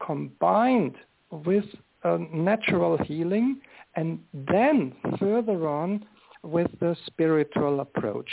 combined 0.05 0.95
with 1.31 1.65
uh, 2.05 2.19
natural 2.33 2.99
healing 2.99 3.61
and 3.97 4.19
then 4.33 4.93
further 5.19 5.69
on 5.69 6.05
with 6.43 6.69
the 6.81 6.97
spiritual 7.07 7.81
approach. 7.81 8.31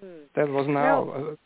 Hmm. 0.00 0.24
That 0.36 0.48
was 0.48 0.66
now 0.68 1.36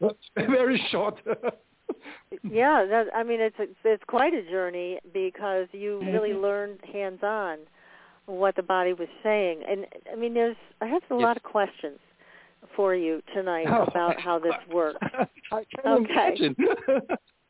uh, 0.00 0.08
very 0.36 0.82
short. 0.90 1.18
yeah, 2.42 2.84
that, 2.88 3.06
I 3.14 3.22
mean 3.22 3.40
it's, 3.40 3.56
it's 3.58 3.76
it's 3.84 4.02
quite 4.06 4.34
a 4.34 4.42
journey 4.42 4.98
because 5.12 5.66
you 5.72 6.00
really 6.00 6.32
learned 6.32 6.78
hands-on 6.92 7.58
what 8.26 8.56
the 8.56 8.62
body 8.62 8.92
was 8.92 9.08
saying. 9.22 9.62
And 9.68 9.86
I 10.12 10.16
mean 10.16 10.34
there's 10.34 10.56
I 10.80 10.86
have 10.86 11.02
a 11.10 11.14
Yes. 11.14 11.22
lot 11.22 11.36
of 11.36 11.42
questions 11.42 11.98
for 12.74 12.94
you 12.94 13.22
tonight 13.34 13.66
Oh, 13.70 13.84
about 13.84 14.20
how 14.20 14.38
this 14.38 14.54
works. 14.72 14.98
I 15.52 15.64
can 15.74 15.86
Okay. 15.92 16.36
imagine. 16.36 16.56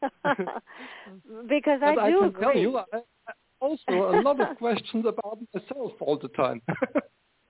because 1.49 1.81
But 1.81 1.99
I 1.99 2.11
do 2.11 2.19
can 2.21 2.29
agree. 2.29 2.43
tell 2.45 2.57
you, 2.57 2.77
I, 2.79 2.85
I 2.93 3.33
also 3.61 3.83
a 3.89 4.21
lot 4.21 4.41
of 4.41 4.57
questions 4.59 5.07
about 5.07 5.39
myself 5.55 5.93
all 6.01 6.19
the 6.19 6.29
time. 6.29 6.63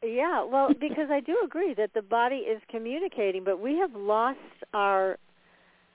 Yeah, 0.02 0.44
well, 0.44 0.72
because 0.78 1.08
I 1.10 1.20
do 1.20 1.40
agree 1.44 1.74
that 1.74 1.90
the 1.94 2.02
body 2.02 2.36
is 2.36 2.60
communicating, 2.70 3.42
but 3.42 3.60
we 3.60 3.76
have 3.78 3.94
lost 3.94 4.38
our 4.72 5.18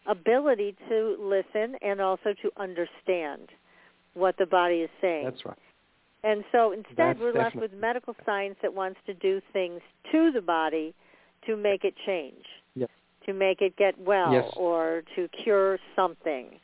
ability 0.07 0.75
to 0.89 1.15
listen 1.19 1.75
and 1.81 2.01
also 2.01 2.33
to 2.41 2.51
understand 2.57 3.49
what 4.13 4.35
the 4.37 4.45
body 4.45 4.77
is 4.77 4.89
saying. 4.99 5.25
That's 5.25 5.45
right. 5.45 5.57
And 6.23 6.43
so 6.51 6.71
instead 6.71 6.95
That's 6.97 7.19
we're 7.19 7.33
left 7.33 7.55
with 7.55 7.73
medical 7.73 8.15
science 8.25 8.55
that 8.61 8.73
wants 8.73 8.99
to 9.07 9.13
do 9.13 9.41
things 9.53 9.81
to 10.11 10.31
the 10.31 10.41
body 10.41 10.93
to 11.47 11.55
make 11.55 11.83
it 11.83 11.95
change, 12.05 12.45
Yes. 12.75 12.89
to 13.25 13.33
make 13.33 13.61
it 13.61 13.75
get 13.75 13.97
well 13.99 14.31
Yes. 14.31 14.53
or 14.55 15.03
to 15.15 15.27
cure 15.29 15.79
something. 15.95 16.59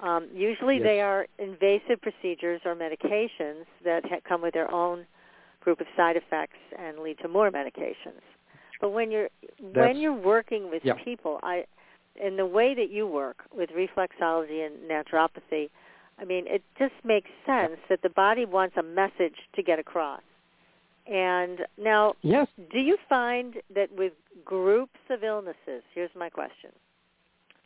Um, 0.00 0.28
usually 0.34 0.76
Yes. 0.76 0.84
they 0.84 1.00
are 1.00 1.26
invasive 1.38 2.00
procedures 2.02 2.60
or 2.64 2.74
medications 2.74 3.64
that 3.82 4.04
ha- 4.06 4.20
come 4.24 4.42
with 4.42 4.54
their 4.54 4.70
own 4.70 5.06
group 5.60 5.80
of 5.80 5.86
side 5.96 6.16
effects 6.16 6.58
and 6.76 6.98
lead 6.98 7.18
to 7.18 7.28
more 7.28 7.50
medications. 7.50 8.20
But 8.80 8.90
when 8.90 9.10
you're 9.10 9.30
when 9.72 9.96
you're 9.96 10.12
working 10.12 10.68
with 10.70 10.84
yeah. 10.84 10.94
people, 10.94 11.40
I 11.42 11.64
in 12.16 12.36
the 12.36 12.46
way 12.46 12.74
that 12.74 12.90
you 12.90 13.06
work 13.06 13.44
with 13.54 13.70
reflexology 13.70 14.64
and 14.66 14.74
naturopathy, 14.90 15.70
I 16.18 16.24
mean, 16.24 16.46
it 16.46 16.62
just 16.78 16.94
makes 17.04 17.30
sense 17.44 17.76
that 17.88 18.02
the 18.02 18.08
body 18.08 18.44
wants 18.44 18.76
a 18.76 18.82
message 18.82 19.36
to 19.54 19.62
get 19.62 19.78
across. 19.78 20.22
And 21.06 21.66
now, 21.76 22.14
Yes. 22.22 22.48
do 22.70 22.80
you 22.80 22.96
find 23.08 23.60
that 23.70 23.92
with 23.92 24.12
groups 24.44 24.98
of 25.10 25.22
illnesses, 25.22 25.82
here's 25.94 26.14
my 26.16 26.30
question. 26.30 26.72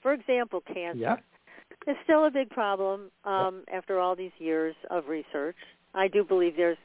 For 0.02 0.12
example, 0.12 0.60
cancer 0.62 0.98
Yeah. 0.98 1.18
is 1.86 1.96
still 2.04 2.24
a 2.24 2.30
big 2.30 2.50
problem 2.50 3.10
um, 3.24 3.64
after 3.68 3.98
all 3.98 4.14
these 4.14 4.32
years 4.38 4.74
of 4.90 5.08
research. 5.08 5.56
I 5.94 6.08
do 6.08 6.24
believe 6.24 6.56
there's 6.56 6.78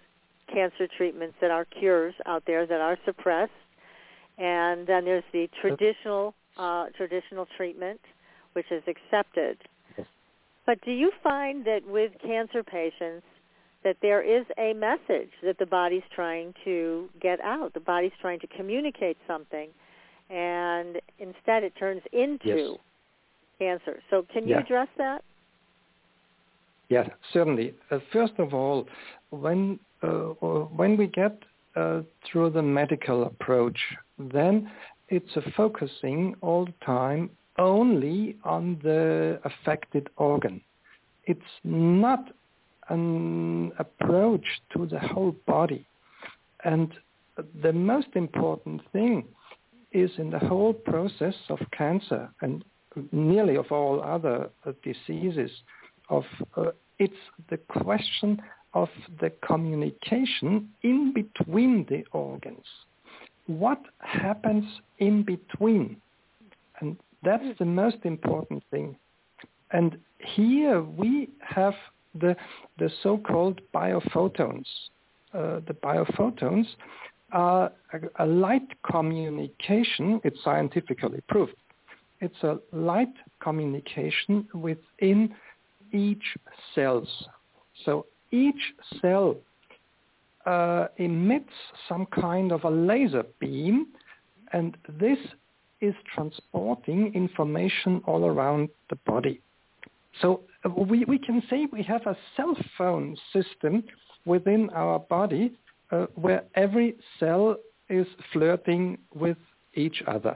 cancer 0.48 0.88
treatments 0.88 1.36
that 1.42 1.52
are 1.52 1.66
cures 1.66 2.14
out 2.26 2.46
there 2.46 2.66
that 2.66 2.82
are 2.82 2.98
suppressed, 3.06 3.52
and 4.38 4.86
then 4.86 5.06
there's 5.06 5.24
the 5.32 5.48
traditional 5.60 6.34
uh, 6.58 6.88
traditional 6.96 7.46
treatment, 7.58 8.00
which 8.54 8.72
is 8.72 8.82
accepted. 8.88 9.58
Yes. 10.68 10.78
But 10.78 10.86
do 10.86 10.92
you 10.92 11.12
find 11.24 11.66
that 11.66 11.82
with 11.88 12.12
cancer 12.22 12.64
patients 12.64 13.26
that 13.84 13.98
there 14.02 14.22
is 14.22 14.46
a 14.58 14.74
message 14.74 15.30
that 15.44 15.58
the 15.60 15.66
body's 15.66 16.04
trying 16.14 16.54
to 16.64 17.10
get 17.22 17.40
out? 17.42 17.74
The 17.74 17.80
body's 17.80 18.12
trying 18.22 18.40
to 18.40 18.48
communicate 18.48 19.18
something, 19.28 19.70
and 20.30 21.02
instead 21.20 21.64
it 21.64 21.74
turns 21.78 22.02
into 22.12 22.48
Yes. 22.48 22.80
cancer. 23.60 24.02
So 24.10 24.24
can 24.24 24.48
you 24.48 24.56
Yeah. 24.56 24.60
address 24.60 24.90
that? 24.98 25.24
Yeah, 26.90 27.08
certainly. 27.32 27.74
Uh, 27.90 28.00
first 28.12 28.38
of 28.40 28.54
all, 28.54 28.88
when 29.32 29.80
uh, 30.04 30.32
uh, 30.42 30.66
when 30.66 30.98
we 30.98 31.08
get 31.08 31.44
uh, 31.76 32.02
through 32.24 32.52
the 32.52 32.62
medical 32.62 33.24
approach, 33.24 33.80
then 34.20 34.72
it's 35.10 35.36
a 35.36 35.42
focusing 35.52 36.36
all 36.42 36.66
the 36.66 36.74
time 36.86 37.30
only 37.58 38.38
on 38.44 38.80
the 38.84 39.40
affected 39.44 40.10
organ. 40.18 40.62
It's 41.26 41.42
not 41.64 42.32
an 42.90 43.72
approach 43.80 44.46
to 44.74 44.86
the 44.86 45.00
whole 45.00 45.36
body. 45.48 45.86
And 46.64 46.94
the 47.62 47.74
most 47.74 48.10
important 48.16 48.82
thing 48.92 49.26
is 49.92 50.12
in 50.18 50.30
the 50.30 50.40
whole 50.40 50.74
process 50.74 51.36
of 51.50 51.60
cancer 51.72 52.30
and 52.42 52.64
nearly 53.12 53.56
of 53.56 53.72
all 53.72 54.02
other 54.04 54.50
uh, 54.66 54.72
diseases 54.84 55.52
of 56.10 56.24
uh, 56.56 56.72
it's 57.00 57.14
the 57.50 57.58
question 57.58 58.42
of 58.74 58.90
the 59.20 59.32
communication 59.46 60.70
in 60.84 61.14
between 61.14 61.86
the 61.90 62.04
organs. 62.12 62.66
What 63.48 63.80
happens 64.00 64.66
in 65.00 65.24
between? 65.24 65.98
And 66.80 66.98
that's 67.26 67.58
the 67.60 67.66
most 67.66 67.98
important 68.04 68.64
thing. 68.72 68.96
And 69.72 69.98
here 70.20 70.82
we 70.82 71.30
have 71.42 71.74
the, 72.14 72.36
the 72.80 72.90
so-called 73.04 73.60
biophotons. 73.74 74.66
Uh, 75.34 75.60
the 75.68 75.76
biophotons 75.84 76.66
are 77.32 77.72
a, 77.92 78.24
a 78.24 78.26
light 78.26 78.68
communication, 78.90 80.22
it's 80.24 80.42
scientifically 80.44 81.22
proved. 81.28 81.56
It's 82.22 82.42
a 82.44 82.60
light 82.72 83.14
communication 83.42 84.48
within 84.54 85.36
each 85.92 86.24
cells. 86.74 87.10
So 87.84 88.06
each 88.32 88.74
cell 89.02 89.36
uh, 90.46 90.88
emits 90.98 91.50
some 91.90 92.06
kind 92.08 92.52
of 92.52 92.64
a 92.64 92.70
laser 92.70 93.26
beam, 93.40 93.88
and 94.54 94.78
this 95.00 95.18
is 95.88 95.96
transporting 96.14 97.14
information 97.14 98.02
all 98.06 98.26
around 98.26 98.70
the 98.90 98.98
body. 99.06 99.42
So 100.22 100.42
uh, 100.64 100.70
we, 100.70 101.06
we 101.06 101.20
can 101.20 101.42
say 101.50 101.68
we 101.72 101.84
have 101.84 102.06
a 102.06 102.18
cell 102.36 102.56
phone 102.78 103.18
system 103.34 103.84
within 104.26 104.70
our 104.72 105.00
body 105.00 105.46
uh, 105.92 106.06
where 106.16 106.44
every 106.56 106.96
cell 107.20 107.58
is 107.90 108.08
flirting 108.32 108.98
with 109.14 109.38
each 109.76 110.02
other. 110.08 110.36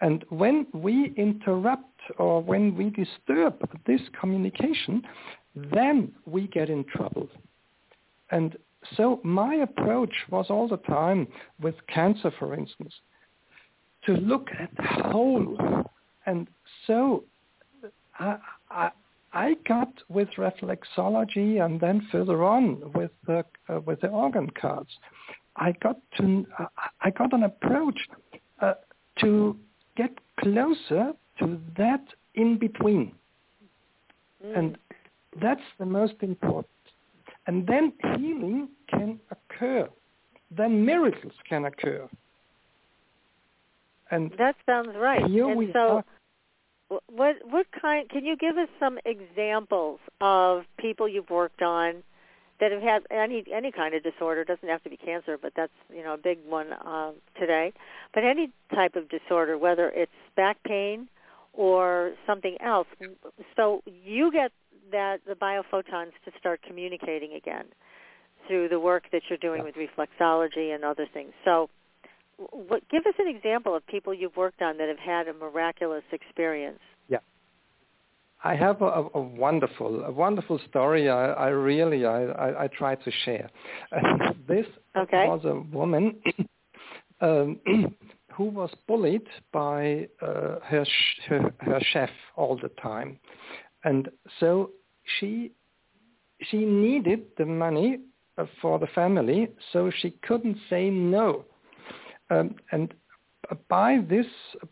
And 0.00 0.24
when 0.28 0.66
we 0.74 1.14
interrupt 1.16 2.00
or 2.18 2.42
when 2.42 2.76
we 2.76 2.90
disturb 2.90 3.54
this 3.86 4.02
communication, 4.20 5.02
then 5.54 6.12
we 6.26 6.48
get 6.48 6.68
in 6.68 6.84
trouble. 6.84 7.28
And 8.30 8.56
so 8.96 9.20
my 9.24 9.54
approach 9.54 10.12
was 10.30 10.46
all 10.50 10.68
the 10.68 10.76
time 10.78 11.26
with 11.60 11.74
cancer, 11.92 12.30
for 12.38 12.54
instance, 12.54 12.92
to 14.06 14.12
look 14.12 14.48
at 14.58 14.70
the 14.76 15.10
whole. 15.10 15.84
And 16.26 16.48
so 16.86 17.24
I, 18.18 18.36
I, 18.70 18.90
I 19.32 19.54
got 19.68 19.92
with 20.08 20.28
reflexology 20.38 21.64
and 21.64 21.80
then 21.80 22.06
further 22.10 22.42
on 22.44 22.92
with 22.94 23.10
the, 23.26 23.44
uh, 23.68 23.80
with 23.80 24.00
the 24.00 24.08
organ 24.08 24.50
cards, 24.50 24.90
I 25.56 25.72
got 25.82 25.98
to 26.18 26.46
I 27.00 27.10
got 27.10 27.32
an 27.32 27.44
approach 27.44 27.98
uh, 28.60 28.74
to 29.20 29.56
get 29.96 30.10
closer 30.40 31.12
to 31.38 31.60
that 31.78 32.04
in 32.34 32.58
between. 32.58 33.12
Mm. 34.44 34.58
And 34.58 34.78
that's 35.40 35.62
the 35.78 35.86
most 35.86 36.14
important. 36.20 36.66
And 37.46 37.66
then 37.66 37.92
healing 38.16 38.68
can 38.88 39.20
occur. 39.30 39.88
Then 40.50 40.84
miracles 40.84 41.32
can 41.48 41.64
occur. 41.64 42.08
And 44.10 44.32
that 44.38 44.56
sounds 44.66 44.96
right. 44.96 45.24
here 45.26 45.48
and 45.48 45.58
we 45.58 45.72
so 45.72 46.02
are. 46.90 47.00
what 47.08 47.36
what 47.50 47.66
kind 47.80 48.08
can 48.08 48.24
you 48.24 48.36
give 48.36 48.56
us 48.56 48.68
some 48.78 48.98
examples 49.04 49.98
of 50.20 50.64
people 50.78 51.08
you've 51.08 51.30
worked 51.30 51.62
on 51.62 52.02
that 52.60 52.72
have 52.72 52.82
had 52.82 53.02
any 53.10 53.44
any 53.52 53.70
kind 53.72 53.94
of 53.94 54.02
disorder 54.02 54.42
it 54.42 54.48
doesn't 54.48 54.68
have 54.68 54.82
to 54.84 54.90
be 54.90 54.96
cancer 54.96 55.36
but 55.40 55.52
that's 55.56 55.72
you 55.92 56.02
know 56.02 56.14
a 56.14 56.18
big 56.18 56.38
one 56.46 56.72
uh, 56.72 57.10
today 57.38 57.72
but 58.14 58.24
any 58.24 58.50
type 58.74 58.96
of 58.96 59.08
disorder 59.08 59.58
whether 59.58 59.90
it's 59.90 60.12
back 60.36 60.56
pain 60.64 61.08
or 61.52 62.12
something 62.26 62.56
else 62.60 62.86
so 63.56 63.82
you 63.86 64.30
get 64.30 64.52
that 64.92 65.20
the 65.26 65.34
biophotons 65.34 66.12
to 66.24 66.30
start 66.38 66.60
communicating 66.62 67.32
again 67.34 67.64
through 68.46 68.68
the 68.68 68.78
work 68.78 69.04
that 69.10 69.22
you're 69.28 69.36
doing 69.38 69.62
Yeah. 69.64 69.64
with 69.64 69.74
reflexology 69.74 70.74
and 70.74 70.84
other 70.84 71.06
things 71.12 71.32
so 71.44 71.68
what, 72.38 72.88
give 72.88 73.06
us 73.06 73.14
an 73.18 73.28
example 73.34 73.74
of 73.74 73.86
people 73.86 74.12
you've 74.12 74.36
worked 74.36 74.62
on 74.62 74.76
that 74.78 74.88
have 74.88 74.98
had 74.98 75.28
a 75.28 75.32
miraculous 75.34 76.04
experience 76.12 76.80
Yeah. 77.08 77.18
I 78.44 78.54
have 78.54 78.82
a, 78.82 79.08
a 79.14 79.20
wonderful, 79.20 80.04
a 80.04 80.12
wonderful 80.12 80.60
story. 80.68 81.08
I, 81.08 81.32
I 81.32 81.48
really, 81.48 82.04
I, 82.04 82.24
I, 82.24 82.64
I 82.64 82.66
try 82.68 82.94
to 82.94 83.10
share. 83.24 83.50
this 84.48 84.66
Okay. 84.96 85.26
was 85.26 85.40
a 85.44 85.60
woman 85.74 86.16
um, 87.20 87.60
who 88.32 88.44
was 88.44 88.70
bullied 88.86 89.26
by 89.52 90.06
uh, 90.20 90.56
her, 90.62 90.84
sh- 90.84 91.20
her 91.28 91.54
her 91.60 91.80
chef 91.92 92.10
all 92.36 92.58
the 92.60 92.68
time, 92.80 93.18
and 93.84 94.10
so 94.40 94.70
she 95.18 95.52
she 96.50 96.58
needed 96.58 97.22
the 97.38 97.46
money 97.46 98.00
uh, 98.36 98.44
for 98.60 98.78
the 98.78 98.86
family, 98.88 99.48
so 99.72 99.90
she 100.00 100.10
couldn't 100.22 100.58
say 100.68 100.90
no, 100.90 101.46
um, 102.30 102.54
and 102.72 102.94
by 103.68 103.98
this 104.08 104.26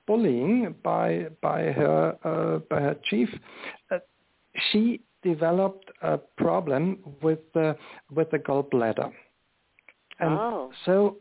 bullying 0.07 0.75
by 0.83 1.27
by 1.41 1.63
her 1.73 2.17
uh, 2.25 2.59
by 2.71 2.81
her 2.81 2.97
chief, 3.05 3.29
uh, 3.91 3.99
she 4.71 5.01
developed 5.23 5.91
a 6.03 6.19
problem 6.37 6.99
with 7.23 7.41
the 7.53 7.77
with 8.11 8.31
the 8.31 8.39
gallbladder, 8.39 9.13
and 10.21 10.39
Oh. 10.39 10.73
so 10.85 11.19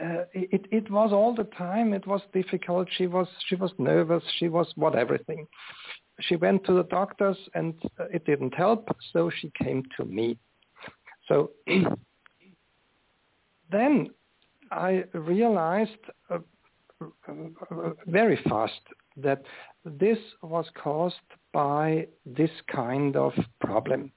uh, 0.00 0.24
it 0.32 0.66
it 0.70 0.90
was 0.90 1.12
all 1.12 1.34
the 1.34 1.44
time. 1.44 1.92
It 1.92 2.06
was 2.06 2.22
difficult. 2.32 2.88
She 2.96 3.06
was 3.06 3.28
she 3.48 3.54
was 3.54 3.72
nervous. 3.78 4.22
She 4.38 4.48
was 4.48 4.72
what 4.76 4.94
everything. 4.94 5.46
She 6.20 6.36
went 6.36 6.64
to 6.64 6.72
the 6.74 6.84
doctors 6.84 7.36
and 7.54 7.74
uh, 7.98 8.04
it 8.12 8.24
didn't 8.26 8.54
help. 8.54 8.88
So 9.12 9.30
she 9.40 9.50
came 9.62 9.82
to 9.96 10.04
me. 10.04 10.38
So 11.28 11.50
then 13.72 14.10
I 14.70 15.04
realized 15.14 15.98
uh, 16.30 16.38
uh, 17.00 17.90
very 18.06 18.38
fast 18.48 18.80
that 19.16 19.42
this 19.84 20.18
was 20.42 20.66
caused 20.80 21.16
by 21.52 22.06
this 22.24 22.50
kind 22.70 23.16
of 23.16 23.32
problem. 23.60 24.12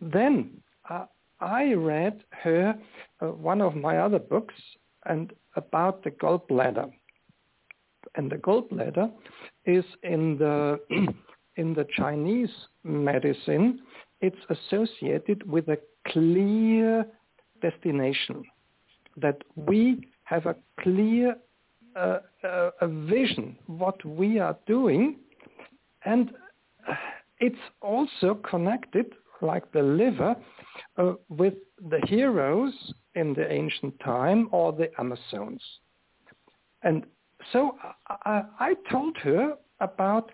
Then 0.00 0.62
uh, 0.88 1.06
I 1.40 1.72
read 1.74 2.24
her 2.42 2.74
uh, 3.20 3.26
one 3.26 3.60
of 3.60 3.74
my 3.74 3.98
other 3.98 4.18
books 4.18 4.54
and 5.06 5.32
about 5.56 6.02
the 6.04 6.10
gallbladder. 6.10 6.90
And 8.14 8.30
the 8.30 8.36
gallbladder 8.36 9.10
is 9.66 9.84
in 10.02 10.38
the 10.38 10.80
in 11.56 11.74
the 11.74 11.86
Chinese 11.96 12.50
medicine, 12.84 13.80
it's 14.20 14.38
associated 14.48 15.48
with 15.50 15.68
a 15.68 15.78
clear 16.06 17.04
destination 17.60 18.44
that 19.16 19.42
we 19.56 20.08
have 20.24 20.46
a 20.46 20.56
clear 20.80 21.36
uh, 21.96 22.20
uh, 22.44 22.70
a 22.80 22.86
vision 22.86 23.56
what 23.66 24.02
we 24.04 24.38
are 24.38 24.56
doing. 24.66 25.16
And 26.04 26.30
it's 27.40 27.56
also 27.82 28.34
connected 28.48 29.06
like 29.42 29.70
the 29.72 29.82
liver 29.82 30.36
uh, 30.98 31.14
with 31.28 31.54
the 31.88 32.00
heroes 32.06 32.72
in 33.14 33.34
the 33.34 33.50
ancient 33.50 33.98
time 34.00 34.48
or 34.52 34.72
the 34.72 34.88
amazons. 35.00 35.60
And 36.82 37.04
so 37.52 37.76
I, 38.08 38.42
I 38.58 38.74
told 38.90 39.16
her 39.18 39.54
about 39.80 40.30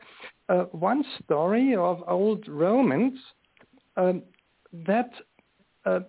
uh, 0.48 0.64
one 0.72 1.04
story 1.24 1.74
of 1.74 2.02
old 2.06 2.46
romans 2.48 3.18
um, 3.96 4.22
that 4.86 5.10
uh, 5.86 6.00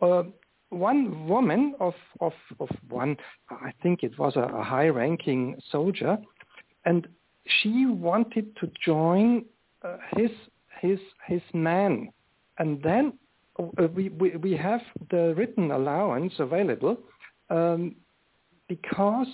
uh, 0.00 0.22
one 0.70 1.28
woman 1.28 1.74
of, 1.80 1.94
of, 2.20 2.32
of 2.58 2.68
one, 2.88 3.16
I 3.50 3.72
think 3.82 4.02
it 4.02 4.18
was 4.18 4.36
a, 4.36 4.40
a 4.40 4.62
high-ranking 4.62 5.56
soldier, 5.70 6.18
and 6.84 7.06
she 7.60 7.86
wanted 7.86 8.56
to 8.56 8.70
join 8.84 9.44
uh, 9.82 9.98
his 10.16 10.30
his 10.80 10.98
his 11.26 11.40
man, 11.54 12.10
and 12.58 12.82
then 12.82 13.12
uh, 13.58 13.86
we, 13.94 14.08
we 14.10 14.36
we 14.36 14.56
have 14.56 14.80
the 15.10 15.34
written 15.36 15.70
allowance 15.70 16.34
available 16.38 16.98
um, 17.50 17.94
because 18.68 19.28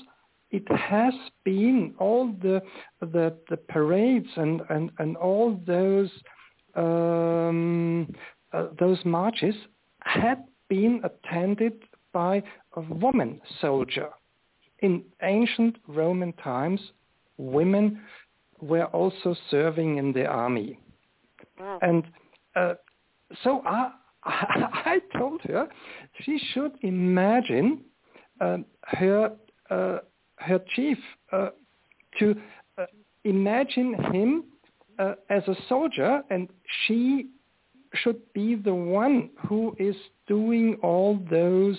it 0.50 0.70
has 0.70 1.14
been 1.44 1.94
all 1.98 2.28
the 2.42 2.62
the, 3.00 3.34
the 3.48 3.56
parades 3.56 4.28
and, 4.36 4.60
and, 4.68 4.90
and 4.98 5.16
all 5.16 5.60
those 5.66 6.10
um, 6.74 8.06
uh, 8.52 8.66
those 8.78 8.98
marches 9.04 9.54
had 10.00 10.44
been 10.72 11.02
attended 11.04 11.74
by 12.14 12.42
a 12.76 12.80
woman 12.80 13.38
soldier. 13.60 14.08
In 14.78 15.02
ancient 15.22 15.76
Roman 15.86 16.32
times, 16.32 16.80
women 17.36 18.00
were 18.58 18.86
also 18.86 19.36
serving 19.50 19.98
in 19.98 20.14
the 20.14 20.24
army. 20.24 20.78
Wow. 21.60 21.78
And 21.82 22.04
uh, 22.56 22.74
so 23.44 23.62
I, 23.66 23.90
I 24.24 25.00
told 25.18 25.42
her 25.42 25.68
she 26.22 26.40
should 26.54 26.72
imagine 26.80 27.82
uh, 28.40 28.58
her 28.84 29.32
uh, 29.68 29.98
her 30.36 30.60
chief 30.74 30.98
uh, 31.32 31.50
to 32.18 32.34
uh, 32.78 32.86
imagine 33.24 33.94
him 34.12 34.44
uh, 34.98 35.14
as 35.28 35.42
a 35.48 35.54
soldier, 35.68 36.22
and 36.30 36.48
she 36.80 37.28
should 37.94 38.20
be 38.32 38.54
the 38.54 38.74
one 38.74 39.30
who 39.48 39.74
is 39.78 39.96
doing 40.26 40.76
all 40.82 41.18
those 41.30 41.76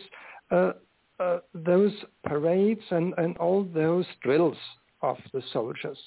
uh, 0.51 0.73
uh, 1.19 1.39
those 1.53 1.93
parades 2.25 2.81
and, 2.89 3.13
and 3.17 3.37
all 3.37 3.63
those 3.73 4.05
drills 4.21 4.57
of 5.01 5.17
the 5.31 5.41
soldiers. 5.51 5.97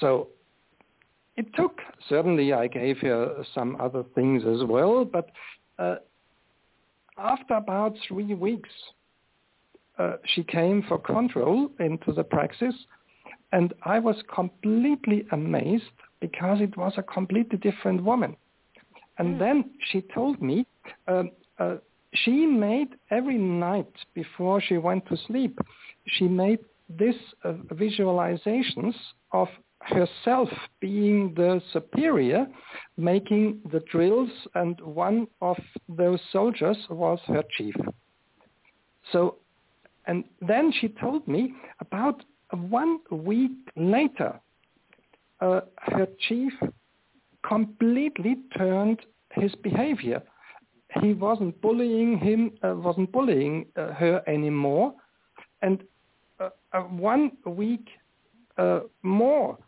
So 0.00 0.28
it 1.36 1.46
took. 1.54 1.80
Certainly, 2.08 2.52
I 2.52 2.66
gave 2.66 2.98
her 2.98 3.44
some 3.54 3.76
other 3.80 4.04
things 4.14 4.42
as 4.44 4.66
well, 4.66 5.04
but 5.04 5.30
uh, 5.78 5.96
after 7.18 7.54
about 7.54 7.94
three 8.08 8.34
weeks, 8.34 8.70
uh, 9.98 10.14
she 10.34 10.42
came 10.42 10.82
for 10.88 10.98
control 10.98 11.70
into 11.78 12.12
the 12.12 12.24
praxis, 12.24 12.74
and 13.52 13.72
I 13.84 13.98
was 13.98 14.16
completely 14.34 15.26
amazed 15.32 15.84
because 16.26 16.58
it 16.60 16.76
was 16.76 16.92
a 16.96 17.02
completely 17.02 17.58
different 17.58 18.02
woman. 18.02 18.36
And 19.18 19.28
mm. 19.34 19.38
then 19.38 19.56
she 19.90 20.00
told 20.18 20.36
me 20.42 20.66
um, 21.08 21.30
uh, 21.58 21.76
she 22.12 22.46
made 22.46 22.90
every 23.10 23.38
night 23.38 23.92
before 24.14 24.60
she 24.60 24.78
went 24.78 25.06
to 25.08 25.16
sleep, 25.26 25.58
she 26.06 26.26
made 26.44 26.60
this 26.88 27.16
uh, 27.44 27.52
visualizations 27.84 28.94
of 29.32 29.48
herself 29.80 30.48
being 30.80 31.34
the 31.34 31.60
superior, 31.72 32.46
making 32.96 33.60
the 33.72 33.80
drills, 33.92 34.30
and 34.54 34.80
one 34.80 35.26
of 35.40 35.58
those 35.88 36.20
soldiers 36.32 36.78
was 36.90 37.18
her 37.26 37.44
chief. 37.56 37.74
So 39.12 39.36
and 40.06 40.24
then 40.40 40.72
she 40.80 40.88
told 40.88 41.26
me 41.26 41.52
about 41.80 42.22
one 42.52 43.00
week 43.10 43.50
later, 43.76 44.40
uh, 45.40 45.60
her 45.78 46.06
chief 46.28 46.52
completely 47.46 48.36
turned 48.56 49.00
his 49.32 49.54
behavior. 49.56 50.22
He 51.02 51.12
wasn't 51.12 51.60
bullying 51.60 52.18
him, 52.18 52.52
uh, 52.62 52.74
wasn't 52.74 53.12
bullying 53.12 53.66
uh, 53.76 53.92
her 53.92 54.22
anymore, 54.26 54.94
and 55.62 55.82
uh, 56.40 56.50
uh, 56.72 56.80
one 56.82 57.32
week 57.46 57.86
uh, 58.58 58.80
more, 59.02 59.58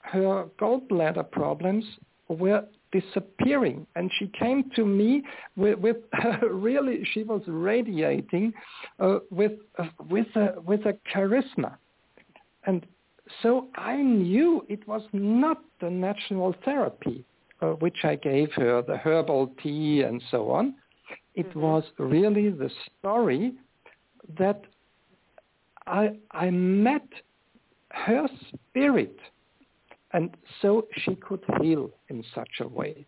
her 0.00 0.46
gallbladder 0.60 1.30
problems 1.30 1.84
were 2.28 2.64
disappearing. 2.92 3.86
And 3.96 4.10
she 4.18 4.30
came 4.38 4.70
to 4.76 4.84
me 4.84 5.22
with, 5.56 5.78
with 5.78 5.96
really, 6.42 7.06
she 7.12 7.22
was 7.22 7.42
radiating 7.46 8.52
with, 9.30 9.52
with, 10.10 10.26
a, 10.36 10.60
with 10.60 10.80
a 10.86 10.94
charisma. 11.14 11.76
And 12.66 12.86
so 13.42 13.68
I 13.74 13.96
knew 13.96 14.64
it 14.68 14.86
was 14.86 15.02
not 15.12 15.62
the 15.80 15.90
natural 15.90 16.54
therapy 16.64 17.24
uh, 17.62 17.74
which 17.74 17.98
I 18.04 18.16
gave 18.16 18.52
her, 18.54 18.82
the 18.82 18.96
herbal 18.96 19.54
tea 19.62 20.02
and 20.02 20.22
so 20.30 20.50
on. 20.50 20.74
It 21.34 21.48
mm-hmm. 21.50 21.60
was 21.60 21.84
really 21.98 22.50
the 22.50 22.70
story 22.98 23.54
that 24.38 24.62
I, 25.86 26.16
I 26.32 26.50
met 26.50 27.06
her 27.90 28.28
spirit 28.68 29.16
and 30.12 30.36
so 30.60 30.86
she 31.04 31.14
could 31.14 31.42
heal 31.60 31.90
in 32.08 32.24
such 32.34 32.60
a 32.60 32.68
way. 32.68 33.06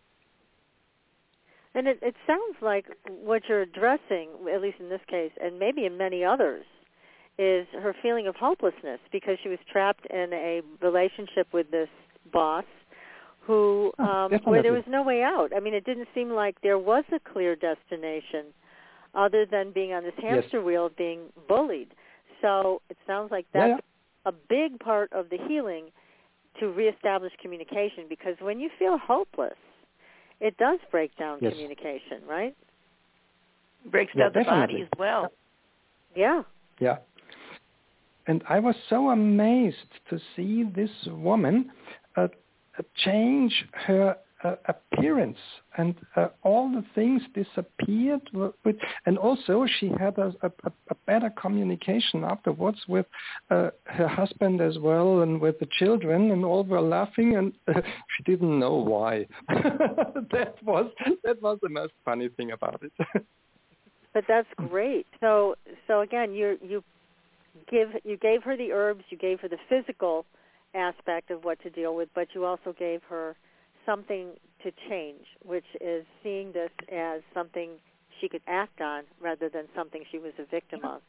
And 1.75 1.87
it, 1.87 1.99
it 2.01 2.15
sounds 2.25 2.55
like 2.61 2.85
what 3.05 3.43
you're 3.49 3.61
addressing, 3.61 4.29
at 4.51 4.61
least 4.61 4.77
in 4.79 4.89
this 4.89 5.01
case, 5.09 5.31
and 5.43 5.59
maybe 5.59 5.85
in 5.85 5.97
many 5.97 6.23
others, 6.23 6.63
is 7.37 7.67
her 7.73 7.95
feeling 8.01 8.27
of 8.27 8.35
hopelessness 8.35 8.99
because 9.11 9.37
she 9.43 9.49
was 9.49 9.59
trapped 9.71 10.05
in 10.07 10.31
a 10.33 10.61
relationship 10.81 11.47
with 11.51 11.69
this 11.71 11.89
boss 12.31 12.65
who 13.41 13.91
oh, 13.99 14.03
um, 14.03 14.31
where 14.45 14.63
there 14.63 14.73
was 14.73 14.83
no 14.87 15.03
way 15.03 15.21
out. 15.21 15.49
I 15.55 15.59
mean, 15.59 15.73
it 15.73 15.85
didn't 15.85 16.07
seem 16.15 16.31
like 16.31 16.55
there 16.61 16.79
was 16.79 17.03
a 17.11 17.19
clear 17.19 17.55
destination 17.55 18.47
other 19.13 19.45
than 19.45 19.71
being 19.71 19.93
on 19.93 20.03
this 20.03 20.13
hamster 20.21 20.57
yes. 20.57 20.65
wheel 20.65 20.85
of 20.87 20.97
being 20.97 21.21
bullied. 21.47 21.89
So 22.41 22.81
it 22.89 22.97
sounds 23.05 23.31
like 23.31 23.45
that's 23.53 23.69
yeah, 23.69 24.29
a 24.29 24.31
big 24.31 24.79
part 24.79 25.11
of 25.13 25.29
the 25.29 25.37
healing 25.47 25.85
to 26.59 26.67
reestablish 26.67 27.33
communication 27.41 28.05
because 28.09 28.35
when 28.39 28.59
you 28.59 28.69
feel 28.79 28.97
hopeless, 28.97 29.53
it 30.39 30.57
does 30.57 30.79
break 30.91 31.15
down 31.17 31.39
yes. 31.41 31.53
communication, 31.53 32.21
right? 32.27 32.55
Breaks 33.89 34.11
yeah, 34.15 34.23
down 34.23 34.31
the 34.33 34.39
definitely. 34.39 34.75
body 34.75 34.81
as 34.83 34.89
well. 34.97 35.31
Yeah. 36.15 36.43
Yeah. 36.79 36.97
And 38.27 38.43
I 38.49 38.59
was 38.59 38.75
so 38.89 39.09
amazed 39.09 39.91
to 40.09 40.19
see 40.35 40.63
this 40.63 40.89
woman 41.07 41.71
uh, 42.15 42.27
change 43.03 43.53
her 43.73 44.17
uh, 44.43 44.55
appearance. 44.67 45.37
And 45.77 45.95
uh, 46.15 46.27
all 46.43 46.69
the 46.69 46.83
things 46.93 47.21
disappeared 47.33 48.21
with, 48.33 48.75
and 49.05 49.17
also 49.17 49.65
she 49.79 49.89
had 49.99 50.17
a, 50.17 50.33
a, 50.41 50.51
a 50.89 50.95
better 51.07 51.31
communication 51.41 52.23
afterwards 52.23 52.77
with 52.87 53.05
uh, 53.49 53.69
her 53.85 54.07
husband 54.07 54.61
as 54.61 54.77
well 54.79 55.21
and 55.21 55.41
with 55.41 55.59
the 55.59 55.67
children 55.79 56.31
and 56.31 56.45
all 56.45 56.63
were 56.63 56.81
laughing 56.81 57.35
and 57.35 57.53
uh, 57.67 57.81
she 58.17 58.23
didn't 58.23 58.59
know 58.59 58.75
why. 58.75 59.25
That 60.31 60.55
was 60.63 60.91
that 61.23 61.41
was 61.41 61.59
the 61.61 61.69
most 61.69 61.93
funny 62.03 62.29
thing 62.29 62.51
about 62.51 62.81
it. 62.83 62.91
But 64.13 64.23
that's 64.29 64.47
great. 64.69 65.05
So 65.19 65.55
so 65.87 66.01
again 66.01 66.33
you 66.33 66.57
you 66.61 66.83
give 67.69 67.89
you 68.03 68.17
gave 68.17 68.43
her 68.43 68.57
the 68.57 68.71
herbs 68.71 69.03
you 69.09 69.17
gave 69.17 69.39
her 69.39 69.47
the 69.47 69.57
physical 69.69 70.25
aspect 70.73 71.31
of 71.31 71.43
what 71.43 71.61
to 71.61 71.69
deal 71.69 71.95
with 71.95 72.09
but 72.13 72.27
you 72.33 72.45
also 72.45 72.73
gave 72.77 73.01
her 73.09 73.35
something 73.85 74.31
to 74.63 74.71
change, 74.89 75.25
which 75.43 75.65
is 75.79 76.05
seeing 76.23 76.51
this 76.51 76.71
as 76.91 77.21
something 77.33 77.71
she 78.19 78.27
could 78.27 78.41
act 78.47 78.81
on 78.81 79.03
rather 79.21 79.49
than 79.49 79.65
something 79.75 80.03
she 80.11 80.17
was 80.17 80.33
a 80.39 80.45
victim 80.45 80.83
of. 80.83 81.01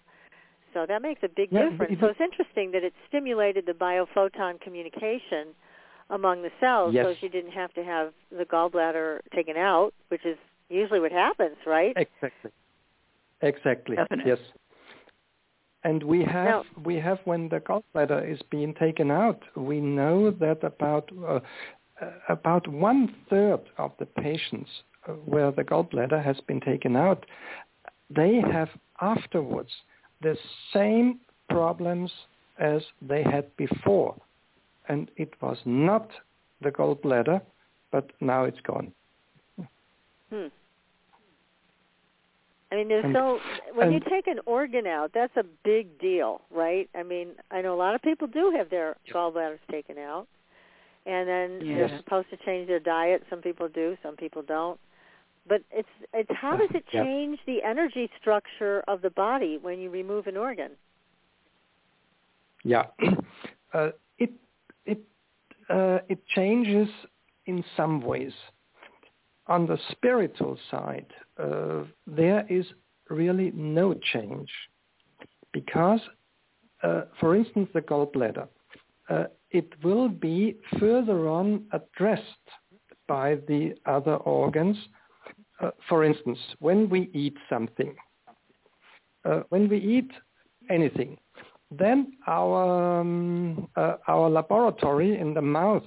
So 0.74 0.84
that 0.86 1.00
makes 1.00 1.22
a 1.22 1.28
big 1.28 1.48
yeah, 1.50 1.70
difference. 1.70 1.98
So 2.00 2.06
it's 2.06 2.20
interesting 2.20 2.72
that 2.72 2.84
it 2.84 2.92
stimulated 3.08 3.64
the 3.66 3.72
biophoton 3.72 4.60
communication 4.60 5.54
among 6.10 6.42
the 6.42 6.50
cells 6.60 6.94
yes. 6.94 7.06
so 7.06 7.14
she 7.20 7.28
didn't 7.28 7.52
have 7.52 7.72
to 7.74 7.82
have 7.82 8.12
the 8.30 8.44
gallbladder 8.44 9.20
taken 9.34 9.56
out, 9.56 9.92
which 10.08 10.24
is 10.26 10.36
usually 10.68 11.00
what 11.00 11.12
happens, 11.12 11.56
right? 11.66 11.96
Exactly. 11.96 12.50
Exactly. 13.40 13.96
Definitely. 13.96 14.32
Yes. 14.32 14.38
And 15.86 16.02
we 16.02 16.24
have 16.24 16.46
now, 16.46 16.64
we 16.84 16.96
have 16.96 17.18
when 17.26 17.48
the 17.48 17.60
gallbladder 17.60 18.20
is 18.28 18.40
being 18.50 18.74
taken 18.74 19.08
out, 19.12 19.40
we 19.54 19.80
know 19.80 20.32
that 20.32 20.64
about 20.64 21.08
uh, 21.24 21.38
uh, 22.02 22.10
about 22.28 22.66
one 22.66 23.14
third 23.30 23.60
of 23.78 23.92
the 24.00 24.06
patients 24.06 24.68
uh, 25.08 25.12
where 25.12 25.52
the 25.52 25.62
gallbladder 25.62 26.20
has 26.24 26.38
been 26.48 26.60
taken 26.60 26.96
out, 26.96 27.24
they 28.10 28.42
have 28.52 28.68
afterwards 29.00 29.70
the 30.22 30.36
same 30.74 31.20
problems 31.48 32.10
as 32.58 32.82
they 33.00 33.22
had 33.22 33.56
before. 33.56 34.16
And 34.88 35.08
it 35.16 35.34
was 35.40 35.58
not 35.64 36.10
the 36.62 36.70
gallbladder, 36.70 37.40
but 37.92 38.10
now 38.20 38.42
it's 38.42 38.60
gone. 38.66 38.92
Hmm. 40.30 40.46
I 42.70 42.74
mean, 42.74 42.88
there's 42.88 43.04
and, 43.04 43.14
so 43.14 43.38
when 43.74 43.88
and, 43.88 43.94
you 43.94 44.00
take 44.10 44.26
an 44.26 44.40
organ 44.44 44.86
out, 44.86 45.12
that's 45.14 45.36
a 45.36 45.44
big 45.64 45.98
deal, 46.00 46.40
right? 46.50 46.88
I 46.96 47.04
mean, 47.04 47.28
I 47.50 47.60
know 47.62 47.74
a 47.74 47.78
lot 47.78 47.94
of 47.94 48.02
people 48.02 48.26
do 48.26 48.52
have 48.56 48.70
their 48.70 48.96
gallbladders 49.12 49.60
taken 49.70 49.98
out, 49.98 50.26
and 51.06 51.28
then 51.28 51.60
yes. 51.62 51.90
they're 51.90 51.98
supposed 51.98 52.30
to 52.30 52.36
change 52.44 52.66
their 52.66 52.80
diet. 52.80 53.22
Some 53.30 53.40
people 53.40 53.68
do, 53.68 53.96
some 54.02 54.16
people 54.16 54.42
don't. 54.42 54.80
But 55.48 55.62
it's 55.70 55.88
it's 56.12 56.30
how 56.32 56.56
does 56.56 56.70
it 56.74 56.84
change 56.88 57.38
the 57.46 57.62
energy 57.62 58.10
structure 58.20 58.82
of 58.88 59.00
the 59.00 59.10
body 59.10 59.58
when 59.62 59.78
you 59.78 59.90
remove 59.90 60.26
an 60.26 60.36
organ? 60.36 60.72
Yeah. 62.64 62.84
Uh, 63.74 63.90
it 64.18 64.30
it 64.86 64.98
uh, 65.68 65.98
it 66.08 66.24
changes 66.28 66.88
in 67.44 67.62
some 67.76 68.00
ways. 68.00 68.32
On 69.48 69.66
the 69.66 69.78
spiritual 69.92 70.58
side, 70.70 71.06
uh, 71.38 71.84
there 72.06 72.44
is 72.48 72.66
really 73.08 73.52
no 73.54 73.94
change 74.12 74.50
because, 75.52 76.00
uh, 76.82 77.02
for 77.20 77.36
instance, 77.36 77.68
the 77.72 77.80
gallbladder, 77.80 78.48
uh, 79.08 79.24
it 79.50 79.68
will 79.84 80.08
be 80.08 80.56
further 80.80 81.28
on 81.28 81.64
addressed 81.72 82.24
by 83.06 83.36
the 83.46 83.74
other 83.86 84.16
organs. 84.16 84.76
Uh, 85.60 85.70
for 85.88 86.04
instance, 86.04 86.38
when 86.58 86.88
we 86.88 87.08
eat 87.14 87.36
something, 87.48 87.94
uh, 89.24 89.42
when 89.50 89.68
we 89.68 89.78
eat 89.78 90.10
anything, 90.70 91.16
then 91.70 92.12
our 92.26 93.00
um, 93.00 93.68
uh, 93.76 93.96
our 94.06 94.28
laboratory 94.28 95.18
in 95.18 95.34
the 95.34 95.42
mouth 95.42 95.84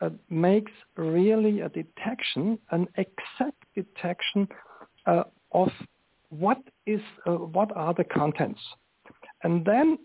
uh, 0.00 0.10
makes 0.30 0.72
really 0.96 1.60
a 1.60 1.68
detection, 1.68 2.58
an 2.70 2.86
exact 2.96 3.62
detection 3.74 4.48
uh, 5.06 5.24
of 5.52 5.70
what 6.30 6.58
is 6.86 7.00
uh, 7.26 7.32
what 7.32 7.74
are 7.76 7.94
the 7.94 8.04
contents, 8.04 8.60
and 9.42 9.64
then 9.64 9.98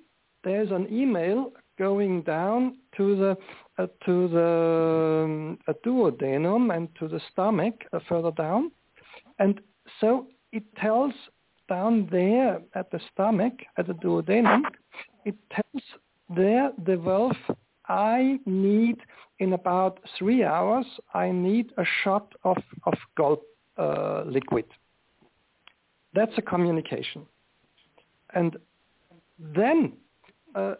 there's 0.44 0.72
an 0.72 0.88
email 0.92 1.52
going 1.78 2.22
down 2.22 2.78
to 2.96 3.16
the 3.16 3.38
uh, 3.78 3.88
to 4.06 4.28
the 4.28 5.24
um, 5.26 5.60
duodenum 5.86 6.76
and 6.76 6.88
to 7.00 7.08
the 7.08 7.20
stomach 7.32 7.76
uh, 7.92 8.00
further 8.08 8.32
down, 8.32 8.72
and 9.40 9.60
so 10.00 10.28
it 10.52 10.64
tells 10.78 11.14
down 11.68 12.08
there 12.12 12.62
at 12.76 12.92
the 12.92 13.00
stomach, 13.12 13.54
at 13.78 13.88
the 13.88 13.94
duodenum, 13.94 14.62
it 15.26 15.36
tells 15.52 15.84
there 16.36 16.72
the 16.86 16.98
valve, 16.98 17.36
I 17.88 18.40
need 18.46 18.98
in 19.40 19.54
about 19.54 20.00
three 20.18 20.44
hours, 20.44 20.86
I 21.14 21.32
need 21.32 21.72
a 21.78 21.84
shot 22.04 22.34
of, 22.44 22.58
of 22.86 22.94
gall 23.18 23.42
uh, 23.78 24.24
liquid. 24.26 24.66
That's 26.14 26.32
a 26.38 26.42
communication. 26.42 27.26
And 28.34 28.58
then 29.40 29.94
uh, 30.56 30.76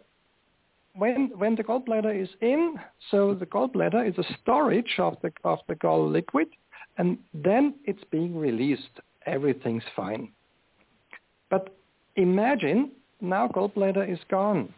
when, 0.96 1.30
when 1.36 1.56
the 1.56 1.64
gallbladder 1.64 2.22
is 2.22 2.28
in, 2.40 2.76
so 3.10 3.34
the 3.34 3.46
gallbladder 3.46 4.08
is 4.08 4.16
a 4.18 4.36
storage 4.42 4.94
of 4.98 5.16
the, 5.22 5.32
of 5.42 5.58
the 5.68 5.74
gall 5.74 6.08
liquid, 6.08 6.48
and 6.96 7.18
then 7.32 7.74
it's 7.84 8.04
being 8.10 8.36
released. 8.36 9.00
Everything's 9.26 9.82
fine. 9.96 10.30
But 11.50 11.74
imagine 12.16 12.92
now 13.20 13.48
gallbladder 13.48 14.10
is 14.10 14.20
gone. 14.30 14.72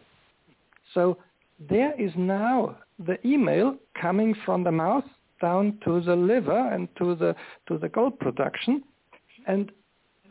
So 0.95 1.19
there 1.59 1.99
is 2.01 2.13
now 2.17 2.77
the 2.99 3.19
email 3.27 3.77
coming 4.01 4.35
from 4.45 4.65
the 4.65 4.73
mouth 4.73 5.05
down 5.41 5.79
to 5.85 6.01
the 6.01 6.17
liver 6.17 6.73
and 6.73 6.89
to 6.97 7.15
the 7.15 7.35
to 7.69 7.79
the 7.79 7.89
gall 7.89 8.11
production, 8.11 8.83
and 9.47 9.71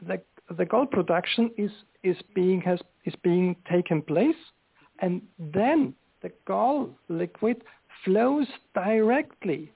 the 0.02 0.22
the 0.58 0.66
gall 0.66 0.86
production 0.86 1.52
is 1.58 1.72
is 2.04 2.18
being 2.34 2.62
has 2.62 2.80
is 3.06 3.14
being 3.24 3.56
taken 3.70 4.02
place, 4.02 4.36
and 5.00 5.22
then 5.40 5.94
the 6.22 6.32
gall 6.48 6.90
liquid 7.10 7.64
flows 8.04 8.48
directly. 8.74 9.72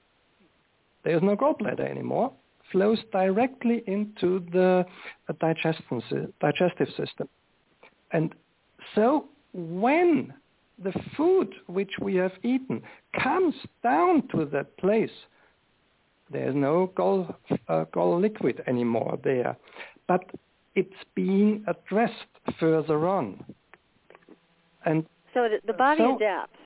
There's 1.04 1.22
no 1.22 1.36
gallbladder 1.36 1.88
anymore 1.88 2.32
flows 2.70 2.98
directly 3.12 3.82
into 3.86 4.44
the 4.52 4.84
uh, 5.28 5.32
digestive 5.40 6.88
system. 6.96 7.28
And 8.12 8.34
so 8.94 9.26
when 9.52 10.32
the 10.82 10.92
food 11.16 11.54
which 11.66 11.92
we 12.00 12.14
have 12.16 12.32
eaten 12.42 12.82
comes 13.22 13.54
down 13.82 14.26
to 14.28 14.44
that 14.46 14.76
place, 14.78 15.10
there's 16.30 16.54
no 16.54 16.92
gall, 16.94 17.36
uh, 17.68 17.84
gall 17.92 18.18
liquid 18.18 18.62
anymore 18.66 19.18
there, 19.22 19.56
but 20.06 20.24
it's 20.74 20.88
being 21.14 21.64
addressed 21.66 22.14
further 22.58 23.06
on. 23.08 23.44
And 24.84 25.04
so 25.34 25.48
the 25.66 25.72
body 25.72 26.00
so, 26.00 26.16
adapts 26.16 26.58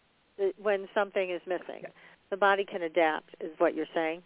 when 0.63 0.87
something 0.95 1.31
is 1.31 1.41
missing. 1.47 1.83
The 2.31 2.37
body 2.37 2.65
can 2.65 2.83
adapt, 2.83 3.31
is 3.41 3.51
what 3.59 3.75
you're 3.75 3.87
saying 3.95 4.23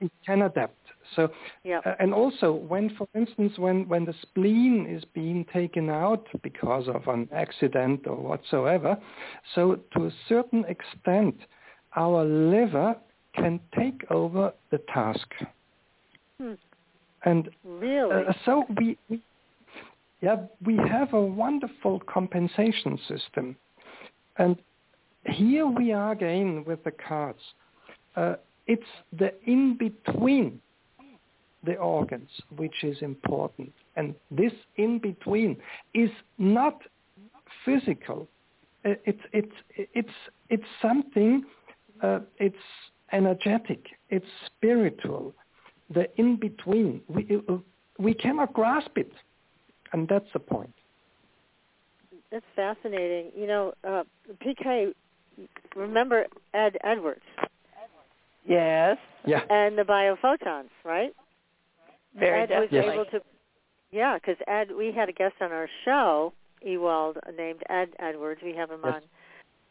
it 0.00 0.10
can 0.26 0.42
adapt. 0.42 0.76
So, 1.16 1.30
yep. 1.64 1.82
uh, 1.84 1.94
and 2.00 2.14
also 2.14 2.52
when, 2.52 2.94
for 2.96 3.06
instance, 3.14 3.52
when, 3.58 3.88
when 3.88 4.04
the 4.04 4.14
spleen 4.22 4.86
is 4.88 5.04
being 5.14 5.44
taken 5.52 5.90
out 5.90 6.26
because 6.42 6.88
of 6.88 7.06
an 7.08 7.28
accident 7.32 8.06
or 8.06 8.16
whatsoever, 8.16 8.96
so 9.54 9.78
to 9.96 10.06
a 10.06 10.10
certain 10.28 10.64
extent, 10.64 11.36
our 11.96 12.24
liver 12.24 12.96
can 13.34 13.60
take 13.76 14.02
over 14.10 14.52
the 14.70 14.78
task. 14.92 15.26
Hmm. 16.40 16.54
And 17.24 17.50
really, 17.64 18.26
uh, 18.28 18.32
so 18.44 18.64
we, 18.78 18.98
we, 19.08 19.22
yeah, 20.20 20.36
we 20.64 20.76
have 20.76 21.12
a 21.14 21.20
wonderful 21.20 22.00
compensation 22.00 22.98
system, 23.08 23.56
and 24.36 24.56
here 25.26 25.66
we 25.66 25.92
are 25.92 26.12
again 26.12 26.64
with 26.66 26.84
the 26.84 26.90
cards. 26.90 27.38
Uh, 28.14 28.34
it's 28.66 28.82
the 29.18 29.32
in-between 29.44 30.60
the 31.64 31.76
organs 31.76 32.28
which 32.56 32.82
is 32.82 32.96
important. 33.00 33.72
And 33.96 34.14
this 34.30 34.52
in-between 34.76 35.56
is 35.94 36.10
not 36.38 36.80
physical. 37.64 38.28
It's, 38.84 39.20
it's, 39.32 39.52
it's, 39.78 40.08
it's 40.50 40.64
something, 40.82 41.44
uh, 42.02 42.20
it's 42.38 42.56
energetic, 43.12 43.86
it's 44.10 44.26
spiritual. 44.46 45.34
The 45.94 46.06
in-between, 46.16 47.00
we, 47.08 47.40
we 47.98 48.14
cannot 48.14 48.52
grasp 48.52 48.96
it. 48.96 49.12
And 49.92 50.08
that's 50.08 50.26
the 50.32 50.40
point. 50.40 50.72
That's 52.30 52.44
fascinating. 52.56 53.30
You 53.36 53.46
know, 53.46 53.74
uh, 53.84 54.02
PK, 54.44 54.92
remember 55.76 56.26
Ed 56.52 56.76
Edwards? 56.82 57.22
Yes. 58.46 58.98
Yeah. 59.26 59.40
And 59.48 59.78
the 59.78 59.82
biophotons, 59.82 60.68
right? 60.84 61.14
Very 62.18 62.42
Ed 62.42 62.46
definitely. 62.46 62.78
was 62.78 62.86
able 62.92 63.04
to. 63.06 63.20
Yeah, 63.90 64.18
because 64.18 64.36
Ed, 64.46 64.68
we 64.76 64.92
had 64.92 65.08
a 65.08 65.12
guest 65.12 65.34
on 65.40 65.52
our 65.52 65.68
show, 65.84 66.32
Ewald, 66.62 67.18
named 67.36 67.62
Ed 67.68 67.90
Edwards. 67.98 68.40
We 68.44 68.54
have 68.56 68.70
him 68.70 68.80
yes. 68.84 68.94
on 68.96 69.02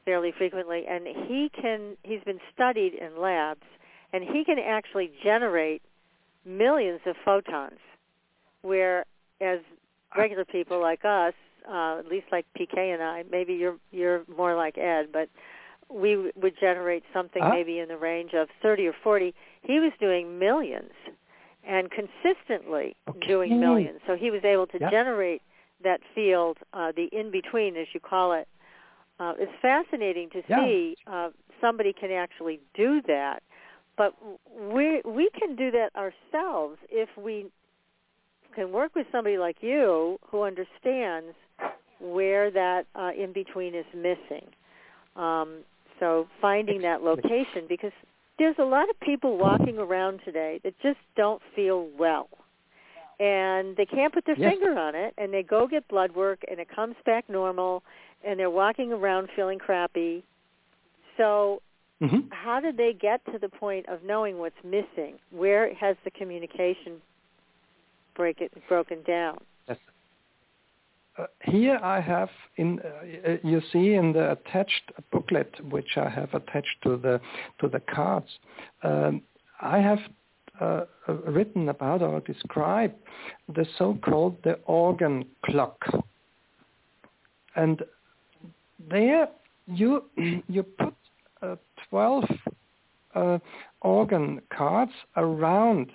fairly 0.05 0.33
frequently, 0.37 0.83
and 0.89 1.05
he 1.05 1.49
can. 1.53 1.97
He's 2.03 2.23
been 2.25 2.39
studied 2.53 2.93
in 2.93 3.19
labs, 3.19 3.63
and 4.11 4.23
he 4.23 4.43
can 4.45 4.57
actually 4.59 5.11
generate 5.23 5.81
millions 6.45 7.01
of 7.05 7.15
photons, 7.23 7.79
where 8.61 9.05
as 9.41 9.59
regular 10.17 10.45
people 10.45 10.81
like 10.81 11.03
us, 11.05 11.33
uh, 11.69 11.99
at 11.99 12.07
least 12.07 12.27
like 12.31 12.45
PK 12.57 12.93
and 12.93 13.01
I, 13.01 13.23
maybe 13.29 13.53
you're 13.53 13.77
you're 13.91 14.23
more 14.27 14.55
like 14.55 14.77
Ed, 14.77 15.07
but 15.11 15.29
we 15.93 16.31
would 16.35 16.55
generate 16.59 17.03
something 17.13 17.41
huh? 17.41 17.49
maybe 17.49 17.79
in 17.79 17.87
the 17.87 17.97
range 17.97 18.31
of 18.33 18.47
30 18.61 18.87
or 18.87 18.93
40. 19.03 19.33
He 19.61 19.79
was 19.79 19.91
doing 19.99 20.39
millions 20.39 20.91
and 21.65 21.89
consistently 21.91 22.95
okay. 23.07 23.27
doing 23.27 23.59
millions. 23.59 23.99
So 24.07 24.15
he 24.15 24.31
was 24.31 24.43
able 24.43 24.67
to 24.67 24.79
yep. 24.79 24.91
generate 24.91 25.41
that 25.83 26.01
field, 26.15 26.57
uh, 26.73 26.91
the 26.95 27.09
in-between, 27.11 27.77
as 27.77 27.87
you 27.93 27.99
call 27.99 28.33
it. 28.33 28.47
Uh, 29.19 29.33
it's 29.37 29.51
fascinating 29.61 30.29
to 30.31 30.41
yeah. 30.47 30.59
see 30.59 30.97
uh, 31.07 31.29
somebody 31.61 31.93
can 31.93 32.11
actually 32.11 32.59
do 32.73 33.01
that. 33.07 33.43
But 33.95 34.15
we 34.59 35.01
we 35.05 35.29
can 35.37 35.55
do 35.55 35.69
that 35.69 35.91
ourselves 35.95 36.79
if 36.89 37.09
we 37.15 37.45
can 38.55 38.71
work 38.71 38.95
with 38.95 39.05
somebody 39.11 39.37
like 39.37 39.57
you 39.61 40.19
who 40.29 40.41
understands 40.41 41.35
where 41.99 42.49
that 42.51 42.85
uh, 42.95 43.11
in 43.17 43.33
between 43.33 43.75
is 43.75 43.85
missing. 43.93 44.47
Um, 45.15 45.59
so 45.99 46.27
finding 46.41 46.81
that 46.81 47.01
location 47.03 47.65
because 47.67 47.91
there's 48.39 48.55
a 48.59 48.63
lot 48.63 48.89
of 48.89 48.99
people 48.99 49.37
walking 49.37 49.77
around 49.77 50.21
today 50.25 50.59
that 50.63 50.73
just 50.81 50.99
don't 51.15 51.41
feel 51.55 51.87
well. 51.97 52.29
And 53.19 53.77
they 53.77 53.85
can't 53.85 54.13
put 54.13 54.25
their 54.25 54.37
yes. 54.37 54.51
finger 54.51 54.77
on 54.77 54.95
it 54.95 55.13
and 55.17 55.33
they 55.33 55.43
go 55.43 55.67
get 55.67 55.87
blood 55.87 56.15
work 56.15 56.39
and 56.49 56.59
it 56.59 56.67
comes 56.73 56.95
back 57.05 57.29
normal 57.29 57.83
and 58.25 58.39
they're 58.39 58.49
walking 58.49 58.91
around 58.91 59.29
feeling 59.35 59.59
crappy. 59.59 60.23
So 61.17 61.61
mm-hmm. 62.01 62.27
how 62.31 62.59
did 62.59 62.75
they 62.75 62.93
get 62.99 63.23
to 63.31 63.37
the 63.37 63.49
point 63.49 63.87
of 63.87 63.99
knowing 64.03 64.39
what's 64.39 64.55
missing? 64.63 65.19
Where 65.31 65.73
has 65.75 65.95
the 66.03 66.11
communication 66.11 67.01
break 68.15 68.41
it 68.41 68.51
broken 68.67 69.03
down? 69.03 69.37
Uh, 71.17 71.27
here 71.43 71.79
I 71.83 71.99
have 72.01 72.29
in 72.57 72.79
uh, 72.79 73.29
uh, 73.29 73.37
you 73.43 73.61
see 73.71 73.93
in 73.93 74.13
the 74.13 74.31
attached 74.31 74.91
booklet 75.11 75.53
which 75.69 75.95
I 75.95 76.09
have 76.09 76.33
attached 76.33 76.81
to 76.83 76.97
the 76.97 77.21
to 77.59 77.67
the 77.67 77.81
cards. 77.81 78.39
Um, 78.81 79.21
I 79.61 79.77
have 79.77 79.99
uh, 80.59 80.85
uh 81.07 81.13
written 81.27 81.69
about 81.69 82.01
or 82.01 82.19
described 82.21 82.95
the 83.53 83.65
so-called 83.77 84.37
the 84.43 84.53
organ 84.65 85.25
clock, 85.45 85.77
and 87.55 87.83
there 88.89 89.27
you 89.67 90.03
you 90.47 90.63
put 90.63 90.95
uh, 91.43 91.57
12 91.91 92.23
uh, 93.13 93.37
organ 93.81 94.41
cards 94.49 94.93
around 95.15 95.91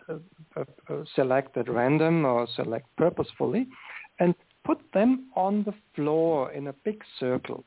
select 1.15 1.57
at 1.57 1.69
random 1.69 2.25
or 2.25 2.47
select 2.57 2.87
purposefully 2.97 3.67
and 4.21 4.35
put 4.69 4.81
them 4.99 5.11
on 5.35 5.63
the 5.69 5.75
floor 5.95 6.53
in 6.59 6.65
a 6.69 6.75
big 6.89 7.01
circle 7.19 7.61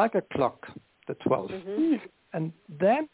like 0.00 0.14
a 0.14 0.24
clock 0.34 0.60
the 1.08 1.14
12 1.14 1.50
mm-hmm. 1.50 1.94
and 2.34 2.52
then 2.80 3.08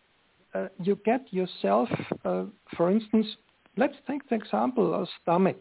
uh, 0.54 0.68
you 0.86 0.94
get 1.04 1.22
yourself 1.40 1.88
uh, 2.24 2.44
for 2.76 2.90
instance 2.90 3.28
let's 3.76 3.98
take 4.08 4.22
the 4.30 4.34
example 4.42 4.88
of 4.94 5.06
stomach 5.20 5.60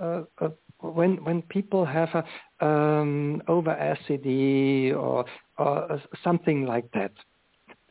uh, 0.00 0.22
when 0.80 1.12
when 1.24 1.42
people 1.42 1.84
have 1.84 2.10
a 2.14 2.24
um, 2.60 3.42
over 3.48 3.70
acidity 3.72 4.92
or, 4.92 5.24
or 5.58 6.00
something 6.22 6.66
like 6.66 6.90
that, 6.92 7.12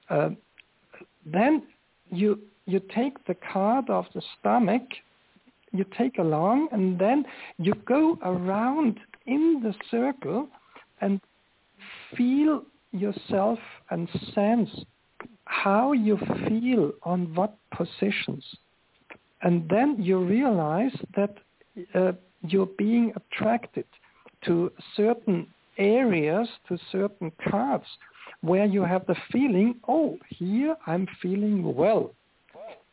uh, 0.10 0.30
then 1.26 1.64
you 2.12 2.40
you 2.66 2.82
take 2.94 3.26
the 3.26 3.36
card 3.36 3.90
of 3.90 4.06
the 4.14 4.22
stomach, 4.40 4.84
you 5.78 5.86
take 5.98 6.18
along, 6.18 6.70
and 6.72 6.98
then 7.00 7.26
you 7.58 7.74
go 7.86 8.18
around 8.24 9.00
in 9.26 9.62
the 9.64 9.74
circle 9.92 10.48
and 11.02 11.22
feel 12.16 12.64
yourself 12.92 13.60
and 13.92 14.10
sense 14.34 14.70
how 15.46 15.94
you 15.94 16.18
feel 16.48 16.92
on 17.04 17.34
what 17.36 17.56
positions. 17.76 18.44
And 19.42 19.70
then 19.70 19.96
you 20.00 20.20
realize 20.20 20.96
that 21.16 21.38
uh, 21.94 22.14
you're 22.42 22.74
being 22.78 23.14
attracted 23.16 23.86
to 24.46 24.72
certain 24.96 25.48
areas, 25.78 26.48
to 26.68 26.78
certain 26.92 27.32
cards 27.50 27.86
where 28.42 28.66
you 28.66 28.84
have 28.84 29.06
the 29.08 29.16
feeling, 29.32 29.76
oh, 29.88 30.18
here 30.30 30.76
I'm 30.86 31.08
feeling 31.22 31.76
well. 31.76 32.14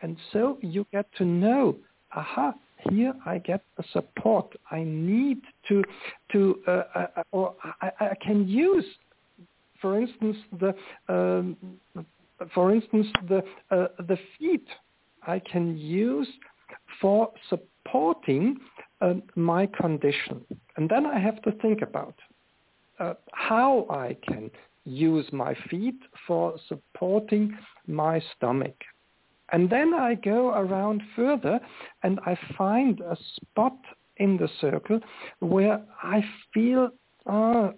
And 0.00 0.16
so 0.32 0.58
you 0.60 0.86
get 0.92 1.06
to 1.18 1.24
know, 1.24 1.76
aha, 2.14 2.54
here 2.90 3.14
I 3.24 3.38
get 3.38 3.62
the 3.76 3.84
support 3.92 4.54
I 4.70 4.82
need 4.84 5.40
to, 5.68 5.82
to 6.32 6.60
uh, 6.66 6.70
uh, 6.70 7.06
uh 7.16 7.22
or 7.32 7.54
I, 7.80 7.90
I, 8.00 8.14
can 8.20 8.48
use, 8.48 8.84
for 9.80 10.00
instance, 10.00 10.36
the, 10.60 10.74
um, 11.08 11.56
for 12.54 12.74
instance, 12.74 13.06
the, 13.28 13.42
uh, 13.70 13.88
the 13.98 14.18
feet 14.38 14.66
I 15.26 15.38
can 15.40 15.76
use 15.76 16.28
for 17.00 17.32
supporting 17.48 18.58
uh, 19.00 19.14
my 19.34 19.66
condition. 19.66 20.44
And 20.76 20.88
then 20.88 21.06
I 21.06 21.18
have 21.18 21.40
to 21.42 21.52
think 21.62 21.82
about 21.82 22.14
uh, 22.98 23.14
how 23.32 23.86
I 23.90 24.16
can 24.26 24.50
use 24.84 25.26
my 25.32 25.56
feet 25.70 25.98
for 26.26 26.56
supporting 26.68 27.56
my 27.86 28.22
stomach. 28.36 28.76
And 29.54 29.70
then 29.70 29.94
I 29.94 30.14
go 30.16 30.50
around 30.50 31.02
further 31.16 31.60
and 32.02 32.18
I 32.26 32.36
find 32.58 33.00
a 33.00 33.16
spot 33.36 33.76
in 34.16 34.36
the 34.36 34.48
circle 34.60 35.00
where 35.40 35.80
I 36.02 36.24
feel 36.52 36.90
uh, 37.26 37.70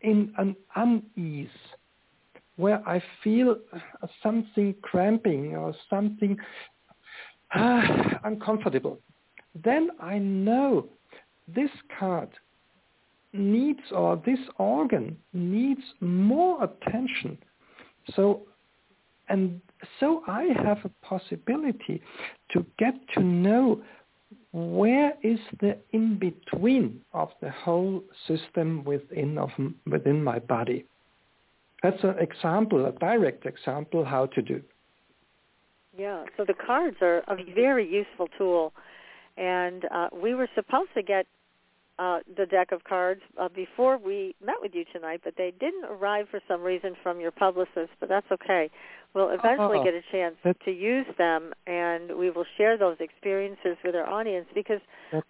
in 0.00 0.32
an 0.38 0.56
unease, 0.74 1.48
where 2.56 2.80
I 2.88 3.02
feel 3.22 3.56
something 4.22 4.74
cramping 4.82 5.54
or 5.56 5.74
something 5.90 6.36
uh, 7.54 7.82
uncomfortable 8.24 8.98
then 9.64 9.90
I 10.00 10.18
know 10.18 10.88
this 11.54 11.70
card 11.98 12.28
needs 13.32 13.80
or 13.92 14.20
this 14.26 14.38
organ 14.58 15.16
needs 15.32 15.80
more 16.00 16.62
attention. 16.64 17.38
So 18.14 18.42
and 19.28 19.60
so 20.00 20.22
I 20.26 20.44
have 20.64 20.78
a 20.84 20.90
possibility 21.04 22.02
to 22.52 22.64
get 22.78 22.94
to 23.14 23.20
know 23.20 23.82
where 24.52 25.12
is 25.22 25.38
the 25.60 25.76
in-between 25.92 27.00
of 27.12 27.28
the 27.40 27.50
whole 27.50 28.02
system 28.26 28.84
within 28.84 29.38
of 29.38 29.50
within 29.90 30.22
my 30.24 30.38
body. 30.38 30.86
That's 31.82 32.02
an 32.02 32.18
example, 32.18 32.86
a 32.86 32.92
direct 32.92 33.44
example 33.44 34.04
how 34.04 34.26
to 34.26 34.42
do. 34.42 34.62
Yeah, 35.96 36.24
so 36.36 36.44
the 36.44 36.54
cards 36.54 36.96
are 37.00 37.18
a 37.28 37.36
very 37.54 37.86
useful 37.88 38.28
tool 38.36 38.72
and 39.36 39.84
uh, 39.90 40.08
we 40.12 40.34
were 40.34 40.48
supposed 40.54 40.90
to 40.94 41.02
get 41.02 41.26
uh, 41.98 42.18
the 42.36 42.46
deck 42.46 42.72
of 42.72 42.84
cards 42.84 43.20
uh, 43.40 43.48
before 43.48 43.96
we 43.96 44.34
met 44.44 44.56
with 44.60 44.72
you 44.74 44.84
tonight, 44.92 45.20
but 45.24 45.34
they 45.36 45.52
didn't 45.58 45.84
arrive 45.84 46.26
for 46.30 46.40
some 46.46 46.62
reason 46.62 46.94
from 47.02 47.20
your 47.20 47.30
publicist. 47.30 47.90
But 48.00 48.08
that's 48.08 48.26
okay. 48.32 48.70
We'll 49.16 49.30
eventually 49.30 49.78
oh, 49.78 49.82
get 49.84 49.94
a 49.94 50.02
chance 50.12 50.34
to 50.66 50.70
use 50.70 51.06
them, 51.16 51.54
and 51.66 52.14
we 52.18 52.28
will 52.28 52.44
share 52.58 52.76
those 52.76 52.98
experiences 53.00 53.78
with 53.82 53.94
our 53.94 54.06
audience 54.06 54.44
because 54.54 54.82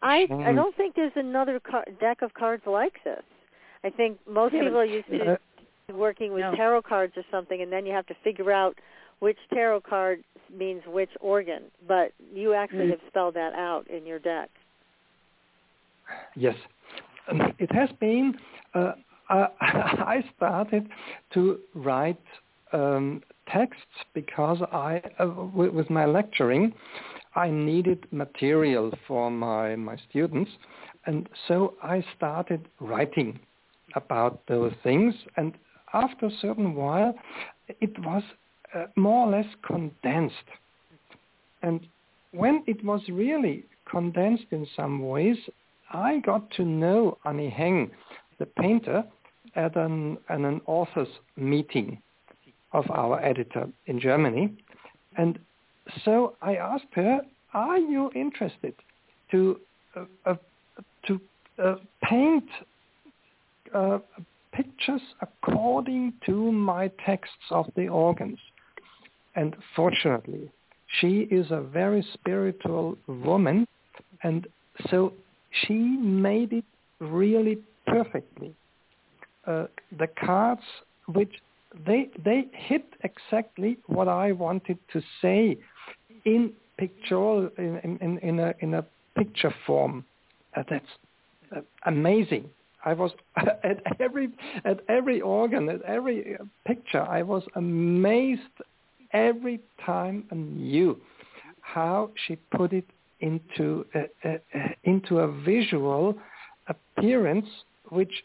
I 0.03 0.26
I 0.45 0.53
don't 0.53 0.76
think 0.76 0.97
there's 0.97 1.12
another 1.14 1.61
car- 1.61 1.84
deck 2.01 2.22
of 2.22 2.34
cards 2.34 2.64
like 2.66 2.95
this. 3.05 3.22
I 3.84 3.91
think 3.91 4.18
most 4.28 4.55
yeah, 4.55 4.64
people 4.64 4.78
are 4.78 4.84
used 4.84 5.07
to 5.11 5.34
uh, 5.34 5.37
working 5.95 6.32
with 6.32 6.41
no. 6.41 6.57
tarot 6.57 6.82
cards 6.82 7.12
or 7.16 7.22
something, 7.30 7.62
and 7.62 7.70
then 7.70 7.87
you 7.87 7.93
have 7.93 8.09
to 8.09 8.16
figure 8.24 8.51
out 8.51 8.76
which 9.20 9.39
tarot 9.55 9.82
card 9.82 10.24
means 10.53 10.82
which 10.89 11.11
organ, 11.20 11.62
but 11.87 12.11
you 12.34 12.55
actually 12.55 12.87
mm. 12.87 12.91
have 12.91 13.01
spelled 13.07 13.34
that 13.34 13.53
out 13.53 13.89
in 13.89 14.05
your 14.05 14.18
deck. 14.18 14.51
Yes, 16.34 16.57
um, 17.30 17.55
it 17.61 17.70
has 17.70 17.89
been. 18.01 18.34
Uh, 18.74 18.95
uh, 19.30 19.47
I 19.61 20.24
started 20.37 20.89
to 21.34 21.61
write 21.72 22.18
um, 22.72 23.22
texts 23.53 23.82
because 24.14 24.59
I, 24.72 25.03
uh, 25.18 25.26
with, 25.55 25.90
my 25.90 26.07
lecturing, 26.07 26.72
I 27.34 27.51
needed 27.51 28.07
material 28.11 28.92
for 29.07 29.30
my 29.30 29.76
my 29.76 29.97
students, 30.09 30.51
and 31.07 31.28
so 31.47 31.74
I 31.82 32.05
started 32.16 32.66
writing 32.80 33.38
about 33.94 34.40
those 34.49 34.72
things. 34.82 35.14
And 35.36 35.53
after 35.92 36.26
a 36.26 36.36
certain 36.40 36.74
while, 36.74 37.14
it 37.80 37.97
was 38.01 38.22
uh, 38.74 38.86
more 38.97 39.26
or 39.26 39.30
less 39.30 39.47
condensed. 39.66 40.34
And 41.62 41.80
when 42.32 42.62
it 42.66 42.84
was 42.84 43.01
really 43.09 43.64
condensed 43.90 44.47
in 44.51 44.66
some 44.76 45.07
ways, 45.07 45.36
I 45.92 46.18
got 46.24 46.51
to 46.53 46.64
know 46.64 47.18
Annie 47.24 47.51
Heng, 47.51 47.90
the 48.38 48.47
painter, 48.47 49.05
at 49.55 49.76
an, 49.76 50.18
at 50.28 50.40
an 50.40 50.61
author's 50.66 51.09
meeting 51.36 52.03
of 52.73 52.91
our 52.91 53.23
editor 53.25 53.69
in 53.87 54.01
Germany. 54.01 54.53
And 55.17 55.39
so 56.05 56.35
I 56.43 56.57
asked 56.57 56.93
her, 56.93 57.21
are 57.55 57.79
you 57.79 58.11
interested 58.14 58.75
to, 59.31 59.61
uh, 59.97 60.05
uh, 60.25 60.35
to 61.07 61.21
uh, 61.62 61.77
paint 62.03 62.45
uh, 63.75 63.99
pictures 64.53 65.01
according 65.21 66.12
to 66.27 66.53
my 66.53 66.91
texts 67.05 67.47
of 67.51 67.67
the 67.77 67.89
organs? 67.89 68.39
And 69.35 69.55
fortunately, 69.75 70.51
she 71.01 71.29
is 71.31 71.51
a 71.51 71.61
very 71.61 72.07
spiritual 72.14 72.97
woman, 73.07 73.67
and 74.23 74.47
so 74.91 75.12
she 75.51 75.75
made 75.75 76.53
it 76.53 76.64
really 77.01 77.59
perfectly. 77.87 78.55
Uh, 79.47 79.67
the 79.99 80.09
cards, 80.09 80.62
which 81.07 81.35
they 81.85 82.09
they 82.24 82.47
hit 82.53 82.87
exactly 83.03 83.79
what 83.87 84.09
I 84.09 84.33
wanted 84.33 84.79
to 84.93 85.03
say 85.20 85.59
in 86.24 86.53
pictorial 86.79 87.51
in 87.59 87.99
in, 88.01 88.18
in 88.18 88.39
a 88.41 88.55
in 88.61 88.74
a 88.74 88.85
picture 89.16 89.55
form. 89.66 90.05
Uh, 90.57 90.62
that's 90.68 90.85
uh, 91.55 91.61
amazing. 91.85 92.49
I 92.85 92.93
was 92.93 93.11
at 93.37 94.01
every 94.01 94.29
at 94.64 94.81
every 94.89 95.20
organ, 95.20 95.68
at 95.68 95.83
every 95.83 96.37
picture. 96.66 97.03
I 97.03 97.22
was 97.22 97.43
amazed 97.55 98.43
every 99.12 99.61
time 99.85 100.24
anew 100.31 100.97
how 101.61 102.11
she 102.27 102.37
put 102.57 102.72
it 102.72 102.87
into 103.20 103.85
into 104.85 105.18
a 105.18 105.33
visual 105.43 106.16
appearance 106.68 107.47
which 107.89 108.24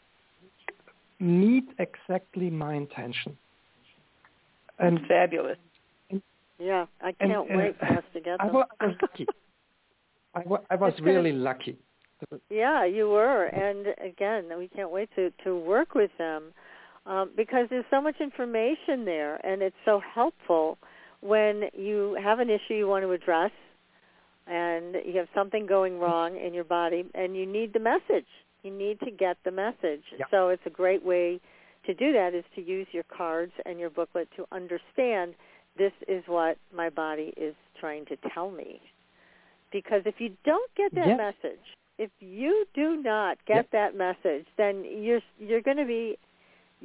meet 1.19 1.65
exactly 1.79 2.49
my 2.49 2.73
intention. 2.75 3.37
And 4.81 4.99
fabulous. 5.07 5.57
yeah, 6.59 6.85
I 7.01 7.11
can't 7.13 7.49
and, 7.49 7.57
wait 7.57 7.77
for 7.79 7.85
us 7.85 8.03
to 8.13 8.19
get 8.19 8.39
them. 8.39 8.49
I 8.49 8.51
was, 8.51 8.67
I 8.79 8.85
was 8.87 8.95
lucky. 9.01 9.27
I 10.35 10.39
was, 10.45 10.61
I 10.69 10.75
was 10.75 10.93
really 11.01 11.31
lucky. 11.31 11.77
Yeah, 12.49 12.85
you 12.85 13.09
were, 13.09 13.45
and 13.45 13.87
again, 14.03 14.45
we 14.57 14.67
can't 14.67 14.91
wait 14.91 15.09
to 15.15 15.31
to 15.43 15.57
work 15.57 15.95
with 15.95 16.11
them 16.17 16.53
um, 17.05 17.31
because 17.35 17.67
there's 17.69 17.85
so 17.89 17.99
much 17.99 18.15
information 18.19 19.05
there, 19.05 19.43
and 19.45 19.61
it's 19.61 19.75
so 19.85 19.99
helpful 20.13 20.77
when 21.21 21.63
you 21.73 22.17
have 22.21 22.39
an 22.39 22.49
issue 22.49 22.75
you 22.75 22.87
want 22.87 23.03
to 23.03 23.11
address, 23.11 23.51
and 24.47 24.95
you 25.05 25.17
have 25.17 25.27
something 25.33 25.65
going 25.65 25.99
wrong 25.99 26.39
in 26.39 26.53
your 26.53 26.63
body, 26.63 27.05
and 27.15 27.35
you 27.35 27.45
need 27.45 27.73
the 27.73 27.79
message. 27.79 28.27
You 28.63 28.71
need 28.71 28.99
to 28.99 29.11
get 29.11 29.37
the 29.43 29.51
message. 29.51 30.03
So 30.29 30.49
it's 30.49 30.61
a 30.65 30.69
great 30.69 31.03
way 31.03 31.39
to 31.85 31.93
do 31.93 32.13
that 32.13 32.33
is 32.33 32.43
to 32.55 32.61
use 32.61 32.87
your 32.91 33.03
cards 33.03 33.53
and 33.65 33.79
your 33.79 33.89
booklet 33.89 34.29
to 34.35 34.45
understand 34.51 35.33
this 35.77 35.93
is 36.07 36.23
what 36.27 36.57
my 36.75 36.89
body 36.89 37.33
is 37.37 37.55
trying 37.79 38.05
to 38.05 38.17
tell 38.33 38.51
me. 38.51 38.81
Because 39.71 40.01
if 40.05 40.15
you 40.19 40.35
don't 40.43 40.73
get 40.75 40.93
that 40.95 41.07
Yes. 41.07 41.17
message, 41.17 41.59
if 41.97 42.11
you 42.19 42.65
do 42.73 42.97
not 42.97 43.37
get 43.45 43.57
Yep. 43.57 43.71
that 43.71 43.95
message, 43.95 44.45
then 44.57 44.83
you're 44.83 45.21
you're 45.39 45.61
going 45.61 45.77
to 45.77 45.85
be 45.85 46.17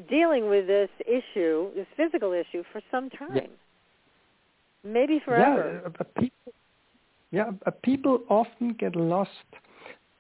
dealing 0.09 0.49
with 0.49 0.67
this 0.67 0.91
issue, 1.07 1.73
this 1.75 1.87
physical 1.97 2.33
issue, 2.33 2.63
for 2.73 2.81
some 2.91 3.11
time, 3.11 3.51
maybe 4.85 5.19
forever. 5.25 5.81
Yeah, 5.83 5.91
uh, 5.91 5.91
uh, 6.01 6.21
people, 6.21 6.53
yeah, 7.31 7.51
uh, 7.67 7.71
people 7.83 8.21
often 8.29 8.75
get 8.75 8.95
lost 8.95 9.31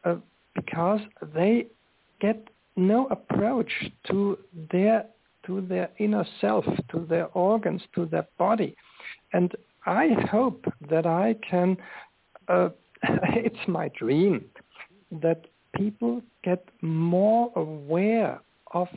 uh, 0.04 0.16
because 0.54 1.00
they 1.34 1.66
get 2.20 2.48
no 2.76 3.06
approach 3.06 3.70
to 4.08 4.38
their 4.70 5.06
to 5.46 5.60
their 5.62 5.88
inner 5.98 6.26
self, 6.40 6.64
to 6.90 7.06
their 7.08 7.26
organs, 7.26 7.80
to 7.94 8.06
their 8.06 8.26
body, 8.38 8.76
and 9.32 9.54
I 9.86 10.08
hope 10.30 10.64
that 10.90 11.06
I 11.06 11.36
can. 11.48 11.76
Uh, 12.48 12.70
it's 13.34 13.68
my 13.68 13.88
dream 13.96 14.44
that 15.22 15.46
people 15.76 16.22
get 16.42 16.66
more 16.82 17.52
aware 17.56 18.40
of 18.72 18.88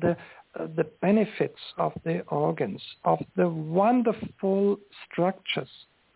the 0.00 0.16
uh, 0.58 0.66
the 0.76 0.84
benefits 1.02 1.60
of 1.78 1.92
the 2.04 2.20
organs, 2.28 2.80
of 3.04 3.18
the 3.36 3.48
wonderful 3.48 4.78
structures 5.10 5.68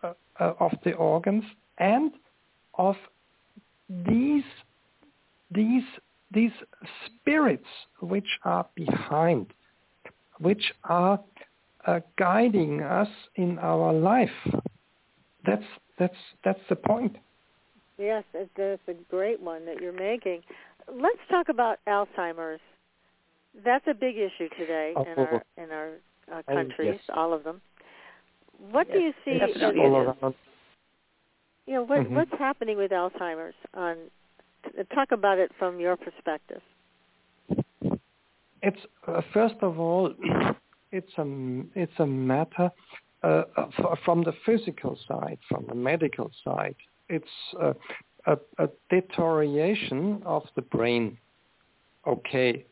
uh, 0.02 0.12
uh, 0.38 0.54
of 0.60 0.72
the 0.84 0.92
organs, 0.94 1.44
and 1.78 2.12
of 2.74 2.96
these 3.88 4.44
these 5.50 5.84
these 6.32 6.52
spirits 7.06 7.66
which 8.00 8.26
are 8.44 8.66
behind, 8.74 9.46
which 10.38 10.72
are 10.84 11.20
uh, 11.86 12.00
guiding 12.18 12.82
us 12.82 13.08
in 13.36 13.58
our 13.58 13.92
life. 13.92 14.30
That's 15.46 15.64
that's 15.98 16.14
that's 16.44 16.60
the 16.68 16.76
point. 16.76 17.16
Yes, 17.98 18.24
it- 18.34 18.50
that's 18.56 18.80
a 18.88 18.94
great 19.10 19.40
one 19.40 19.64
that 19.66 19.80
you're 19.80 19.92
making. 19.92 20.42
Let's 20.92 21.18
talk 21.30 21.48
about 21.48 21.78
Alzheimer's. 21.86 22.60
That's 23.64 23.84
a 23.88 23.94
big 23.94 24.16
issue 24.16 24.48
today 24.58 24.92
in 24.96 25.14
Oh. 25.16 25.22
our 25.22 25.42
in 25.56 25.70
our 25.70 25.90
uh, 26.32 26.42
Oh, 26.48 26.54
countries, 26.54 26.94
yes. 26.94 27.16
all 27.16 27.32
of 27.32 27.42
them. 27.44 27.60
What 28.70 28.90
do 28.92 28.98
you 28.98 29.12
see? 29.24 29.38
Yes, 29.40 29.50
all 29.62 29.70
it 29.70 29.76
is. 29.76 30.16
around. 30.22 30.34
You 31.66 31.74
know, 31.74 31.82
what, 31.84 32.00
Mhm. 32.00 32.10
what's 32.10 32.32
happening 32.38 32.76
with 32.76 32.90
Alzheimer's? 32.90 33.54
On 33.74 33.94
t- 33.96 34.10
talk 34.94 35.12
about 35.12 35.38
it 35.38 35.50
from 35.58 35.80
your 35.80 35.96
perspective. 35.96 36.62
It's 38.62 38.80
uh, 39.06 39.22
first 39.32 39.56
of 39.62 39.78
all, 39.78 40.12
it's 40.92 41.12
a 41.18 41.62
it's 41.74 41.98
a 41.98 42.06
matter 42.06 42.70
uh, 43.22 43.42
f- 43.56 43.98
from 44.04 44.22
the 44.22 44.32
physical 44.44 44.98
side, 45.08 45.38
from 45.48 45.66
the 45.68 45.74
medical 45.74 46.30
side. 46.44 46.76
It's 47.08 47.24
uh, 47.60 47.72
a, 48.26 48.36
a 48.58 48.68
deterioration 48.90 50.22
of 50.24 50.44
the 50.56 50.62
brain. 50.62 51.18
Okay, 52.06 52.64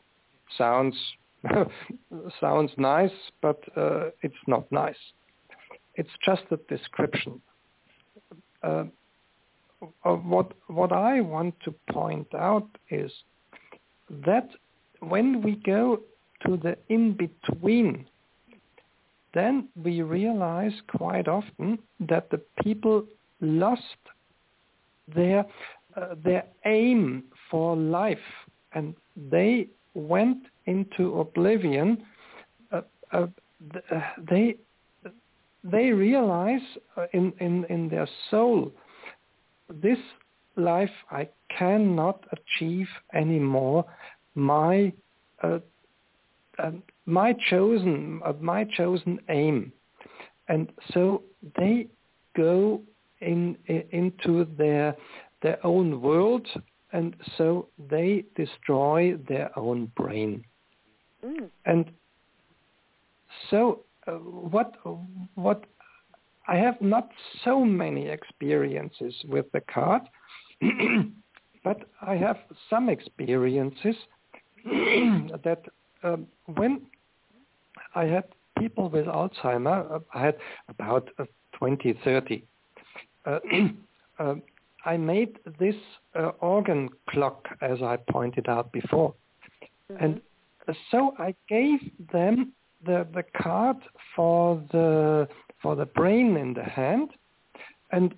sounds 0.56 0.96
sounds 2.40 2.72
nice, 2.76 3.10
but 3.40 3.60
uh, 3.76 4.10
it's 4.22 4.34
not 4.46 4.70
nice. 4.72 4.96
It's 5.94 6.10
just 6.24 6.42
a 6.50 6.56
description. 6.68 7.40
Uh, 8.62 8.84
uh, 9.82 10.12
what 10.12 10.52
what 10.68 10.92
I 10.92 11.20
want 11.20 11.54
to 11.64 11.74
point 11.90 12.26
out 12.34 12.68
is 12.90 13.12
that 14.26 14.48
when 15.00 15.42
we 15.42 15.56
go 15.56 16.00
to 16.46 16.56
the 16.56 16.76
in 16.88 17.16
between, 17.16 18.06
then 19.34 19.68
we 19.82 20.02
realize 20.02 20.72
quite 20.96 21.28
often 21.28 21.78
that 22.00 22.30
the 22.30 22.40
people 22.62 23.04
lost 23.40 23.82
their 25.14 25.44
uh, 25.96 26.14
their 26.24 26.44
aim 26.64 27.24
for 27.50 27.76
life, 27.76 28.18
and 28.72 28.94
they 29.30 29.68
went 29.94 30.38
into 30.66 31.20
oblivion. 31.20 32.04
Uh, 32.72 32.82
uh, 33.12 33.26
uh, 33.90 34.00
they 34.30 34.56
they 35.64 35.90
realize 35.90 36.60
uh, 36.96 37.06
in, 37.12 37.32
in 37.40 37.64
in 37.66 37.88
their 37.88 38.08
soul 38.30 38.72
this 39.82 39.98
life 40.56 40.90
I 41.10 41.28
cannot 41.56 42.24
achieve 42.32 42.88
anymore 43.14 43.84
my 44.34 44.92
uh, 45.42 45.58
uh, 46.58 46.70
my 47.06 47.34
chosen 47.48 48.20
uh, 48.24 48.32
my 48.40 48.64
chosen 48.64 49.18
aim, 49.28 49.72
and 50.48 50.70
so 50.92 51.22
they 51.56 51.86
go 52.36 52.80
in, 53.20 53.56
i 53.68 53.84
into 53.90 54.46
their 54.56 54.96
their 55.42 55.64
own 55.64 56.00
world, 56.00 56.46
and 56.92 57.14
so 57.36 57.68
they 57.90 58.24
destroy 58.34 59.16
their 59.28 59.56
own 59.58 59.90
brain. 59.96 60.44
Mm. 61.24 61.48
And 61.64 61.90
so 63.50 63.84
uh, 64.06 64.12
what 64.12 64.74
what 65.34 65.64
I 66.48 66.56
have 66.56 66.80
not 66.80 67.10
so 67.44 67.62
many 67.64 68.08
experiences 68.08 69.14
with 69.28 69.44
the 69.52 69.60
card, 69.60 70.02
but 71.64 71.82
I 72.00 72.16
have 72.16 72.38
some 72.70 72.88
experiences 72.88 73.94
that 74.64 75.62
um, 76.02 76.26
when 76.56 76.80
I 77.94 78.04
had 78.04 78.24
people 78.58 78.88
with 78.88 79.06
Alzheimer, 79.06 79.92
uh, 79.92 79.98
I 80.14 80.24
had 80.24 80.36
about 80.68 81.10
uh, 81.18 81.24
20, 81.58 82.00
30. 82.02 82.44
Uh, 83.26 83.38
uh, 84.18 84.34
I 84.86 84.96
made 84.96 85.38
this 85.58 85.74
uh, 86.14 86.30
organ 86.40 86.88
clock, 87.10 87.46
as 87.60 87.82
I 87.82 87.98
pointed 88.10 88.48
out 88.48 88.72
before, 88.72 89.14
Mhm. 89.90 90.04
and 90.04 90.20
so 90.90 91.14
I 91.18 91.34
gave 91.48 91.80
them 92.12 92.52
the 92.84 93.06
the 93.12 93.24
card 93.42 93.78
for 94.14 94.62
the 94.72 95.28
for 95.62 95.76
the 95.76 95.86
brain 95.86 96.36
in 96.36 96.54
the 96.54 96.64
hand, 96.64 97.10
and 97.90 98.14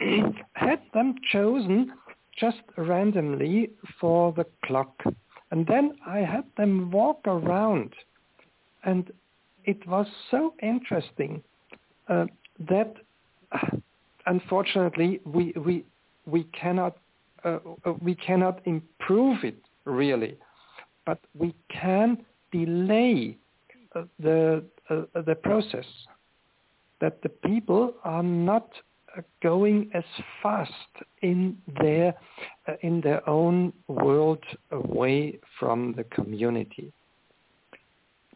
had 0.54 0.80
them 0.94 1.14
chosen 1.30 1.92
just 2.38 2.62
randomly 2.76 3.70
for 4.00 4.32
the 4.32 4.46
clock. 4.64 5.02
And 5.50 5.66
then 5.66 5.96
I 6.06 6.18
had 6.18 6.44
them 6.56 6.90
walk 6.90 7.20
around, 7.26 7.92
and 8.84 9.10
it 9.64 9.86
was 9.86 10.06
so 10.30 10.54
interesting 10.62 11.42
uh, 12.08 12.26
that 12.68 12.94
unfortunately 14.26 15.20
we 15.24 15.52
we 15.56 15.84
we 16.26 16.44
cannot 16.44 16.96
uh, 17.44 17.58
uh, 17.84 17.92
we 18.00 18.14
cannot 18.14 18.60
improve 18.66 19.44
it 19.44 19.60
really, 19.84 20.36
but 21.04 21.18
we 21.36 21.54
can 21.68 22.24
delay 22.52 23.36
uh, 23.94 24.04
the 24.18 24.62
uh, 24.88 25.02
the 25.26 25.34
process 25.34 25.86
that 27.00 27.22
the 27.22 27.28
people 27.28 27.94
are 28.04 28.22
not 28.22 28.68
uh, 29.16 29.22
going 29.42 29.90
as 29.94 30.04
fast 30.42 30.72
in 31.22 31.56
their 31.80 32.14
uh, 32.68 32.72
in 32.82 33.00
their 33.00 33.28
own 33.28 33.72
world 33.88 34.44
away 34.70 35.38
from 35.58 35.94
the 35.96 36.04
community. 36.04 36.92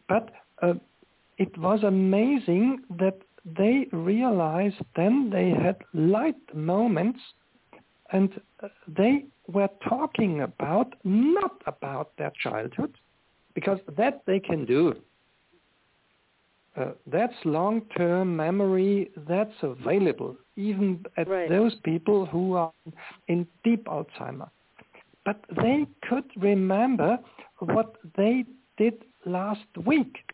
But 0.09 0.31
uh, 0.61 0.73
it 1.37 1.57
was 1.57 1.83
amazing 1.83 2.83
that 2.99 3.17
they 3.57 3.87
realized 3.91 4.81
then 4.95 5.29
they 5.31 5.49
had 5.51 5.77
light 5.93 6.55
moments 6.55 7.19
and 8.11 8.29
uh, 8.63 8.67
they 8.87 9.25
were 9.47 9.69
talking 9.87 10.41
about 10.41 10.95
not 11.03 11.61
about 11.67 12.11
their 12.17 12.31
childhood 12.41 12.95
because 13.53 13.79
that 13.97 14.23
they 14.25 14.39
can 14.39 14.65
do 14.65 14.95
uh, 16.77 16.91
that's 17.07 17.33
long-term 17.45 18.35
memory 18.35 19.09
that's 19.27 19.55
available 19.61 20.35
even 20.57 21.05
at 21.17 21.27
Right. 21.27 21.49
those 21.49 21.75
people 21.83 22.25
who 22.25 22.53
are 22.53 22.71
in 23.27 23.47
deep 23.63 23.85
Alzheimer. 23.85 24.49
But 25.25 25.43
they 25.49 25.87
could 26.07 26.25
remember 26.37 27.19
what 27.59 27.95
they 28.15 28.45
did 28.77 29.03
last 29.25 29.65
week, 29.85 30.31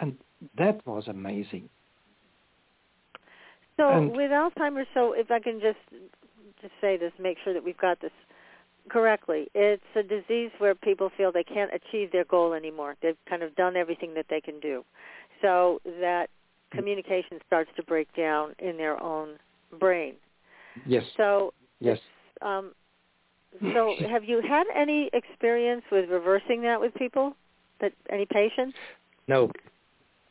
and 0.00 0.16
that 0.56 0.86
was 0.86 1.08
amazing. 1.08 1.68
So 3.76 3.88
And- 3.88 4.16
with 4.16 4.30
Alzheimer's, 4.30 4.88
so 4.94 5.12
if 5.12 5.30
I 5.30 5.40
can 5.40 5.60
just 5.60 5.78
just 6.60 6.74
say 6.80 6.96
this, 6.96 7.12
make 7.20 7.38
sure 7.38 7.52
that 7.52 7.62
we've 7.62 7.78
got 7.78 8.00
this 8.00 8.10
correctly. 8.88 9.48
It's 9.54 9.84
a 9.94 10.02
disease 10.02 10.50
where 10.58 10.74
people 10.74 11.08
feel 11.10 11.30
they 11.30 11.44
can't 11.44 11.72
achieve 11.72 12.10
their 12.10 12.24
goal 12.24 12.52
anymore. 12.52 12.96
They've 13.00 13.16
kind 13.26 13.44
of 13.44 13.54
done 13.54 13.76
everything 13.76 14.14
that 14.14 14.26
they 14.28 14.40
can 14.40 14.58
do. 14.58 14.84
So 15.42 15.80
that 16.00 16.28
communication 16.72 17.38
starts 17.46 17.70
to 17.76 17.82
break 17.84 18.08
down 18.16 18.54
in 18.58 18.76
their 18.76 19.02
own 19.02 19.38
brain. 19.78 20.14
Yes, 20.86 21.04
So 21.16 21.52
yes. 21.80 21.98
um 22.42 22.72
so 23.72 23.94
have 24.10 24.24
you 24.24 24.42
had 24.46 24.64
any 24.74 25.10
experience 25.12 25.82
with 25.90 26.08
reversing 26.10 26.62
that 26.62 26.80
with 26.80 26.94
people? 26.94 27.34
That 27.80 27.92
any 28.10 28.26
patients? 28.26 28.76
No, 29.26 29.50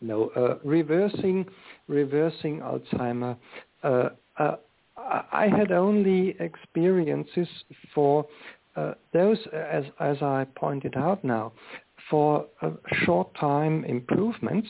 no. 0.02 0.30
Uh, 0.30 0.58
reversing, 0.64 1.46
reversing 1.88 2.60
Alzheimer. 2.60 3.38
Uh, 3.84 4.10
uh, 4.38 4.56
I 4.98 5.48
had 5.48 5.72
only 5.72 6.36
experiences 6.40 7.48
for 7.94 8.26
uh, 8.76 8.94
those, 9.14 9.38
as 9.54 9.86
as 10.00 10.22
I 10.22 10.46
pointed 10.56 10.96
out 10.96 11.24
now, 11.24 11.54
for 12.10 12.46
a 12.62 12.72
short 13.06 13.34
time 13.36 13.84
improvements, 13.86 14.68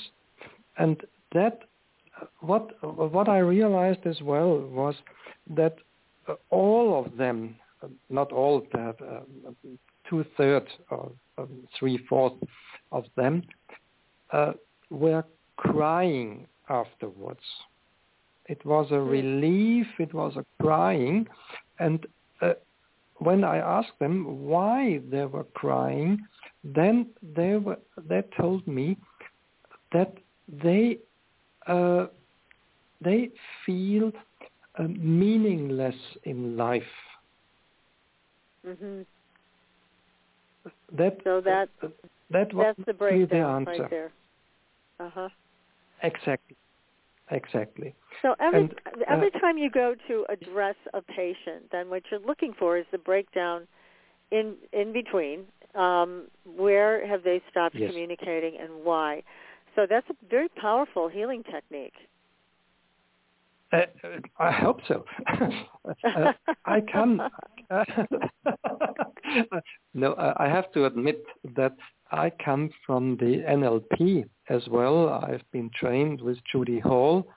and 0.77 1.01
that 1.33 1.61
what 2.39 2.71
what 2.83 3.29
I 3.29 3.39
realized 3.39 4.05
as 4.05 4.21
well 4.21 4.59
was 4.59 4.95
that 5.55 5.77
all 6.49 7.05
of 7.05 7.17
them, 7.17 7.55
not 8.09 8.31
all, 8.31 8.65
that 8.73 8.95
uh, 9.01 9.19
two 10.09 10.25
thirds 10.35 10.67
or 10.89 11.11
um, 11.37 11.67
three 11.77 11.97
fourths 12.09 12.43
of 12.91 13.05
them, 13.15 13.43
uh, 14.31 14.53
were 14.89 15.23
crying 15.57 16.47
afterwards. 16.69 17.39
It 18.47 18.65
was 18.65 18.87
a 18.91 18.99
hmm. 18.99 19.09
relief. 19.09 19.87
It 19.99 20.13
was 20.13 20.35
a 20.37 20.45
crying, 20.61 21.27
and 21.79 22.05
uh, 22.41 22.53
when 23.17 23.43
I 23.43 23.57
asked 23.57 23.97
them 23.99 24.45
why 24.45 25.01
they 25.09 25.25
were 25.25 25.45
crying, 25.55 26.25
then 26.63 27.07
they 27.35 27.55
were 27.55 27.79
they 28.09 28.23
told 28.39 28.67
me 28.67 28.97
that 29.91 30.13
they 30.47 30.99
uh, 31.67 32.07
they 33.01 33.29
feel 33.65 34.11
uh, 34.77 34.83
meaningless 34.83 35.95
in 36.23 36.57
life. 36.57 36.83
Mm-hmm. 38.65 39.01
That 40.97 41.17
so 41.23 41.41
that 41.41 41.69
uh, 41.83 41.87
that 42.31 42.49
that's 42.55 42.79
the 42.85 42.93
breakdown 42.93 43.65
the 43.65 43.71
right 43.71 43.89
there. 43.89 44.11
Uh 44.99 45.09
huh. 45.13 45.29
Exactly. 46.03 46.55
Exactly. 47.31 47.93
So 48.21 48.35
every 48.39 48.61
and, 48.61 48.75
every 49.07 49.31
uh, 49.35 49.39
time 49.39 49.57
you 49.57 49.69
go 49.69 49.95
to 50.07 50.25
address 50.29 50.75
a 50.93 51.01
patient, 51.01 51.65
then 51.71 51.89
what 51.89 52.03
you're 52.09 52.21
looking 52.21 52.53
for 52.57 52.77
is 52.77 52.85
the 52.91 52.97
breakdown 52.97 53.67
in 54.31 54.55
in 54.71 54.93
between. 54.93 55.45
Um, 55.75 56.27
where 56.55 57.05
have 57.05 57.23
they 57.23 57.41
stopped 57.51 57.75
yes. 57.75 57.91
communicating 57.91 58.57
and 58.59 58.83
why? 58.83 59.21
So 59.77 59.85
that's 59.87 60.09
a 60.09 60.15
very 60.27 60.49
powerful 60.49 61.07
healing 61.07 61.43
technique. 61.43 61.93
Uh, 63.71 63.81
I 64.39 64.51
hope 64.51 64.79
so. 64.87 65.05
uh, 65.29 66.33
I 66.65 66.81
can. 66.81 67.21
Uh, 67.69 67.83
no, 69.93 70.15
I 70.39 70.47
have 70.47 70.71
to 70.71 70.85
admit 70.85 71.23
that 71.55 71.75
I 72.11 72.31
come 72.43 72.71
from 72.87 73.17
the 73.17 73.43
NLP 73.47 74.27
as 74.49 74.63
well. 74.67 75.09
I've 75.09 75.43
been 75.51 75.69
trained 75.79 76.21
with 76.21 76.37
Judy 76.51 76.79
Hall, 76.79 77.27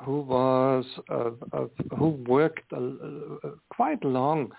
who 0.00 0.20
was 0.20 0.84
uh, 1.10 1.30
uh, 1.52 1.66
who 1.98 2.10
worked 2.28 2.72
quite 3.70 4.04
long 4.04 4.52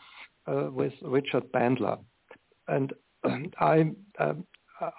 uh, 0.47 0.67
with 0.69 0.93
Richard 1.01 1.49
Bandler, 1.53 1.97
and 2.67 2.91
I 3.59 3.91
um, 4.19 4.45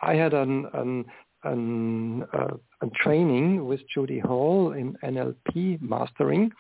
I 0.01 0.15
had 0.15 0.33
an, 0.33 0.67
an 0.75 1.05
an, 1.45 2.23
uh, 2.33 2.55
a 2.83 2.87
training 3.03 3.65
with 3.65 3.81
Judy 3.93 4.19
Hall 4.19 4.73
in 4.73 4.97
NLP 5.03 5.81
mastering, 5.81 6.51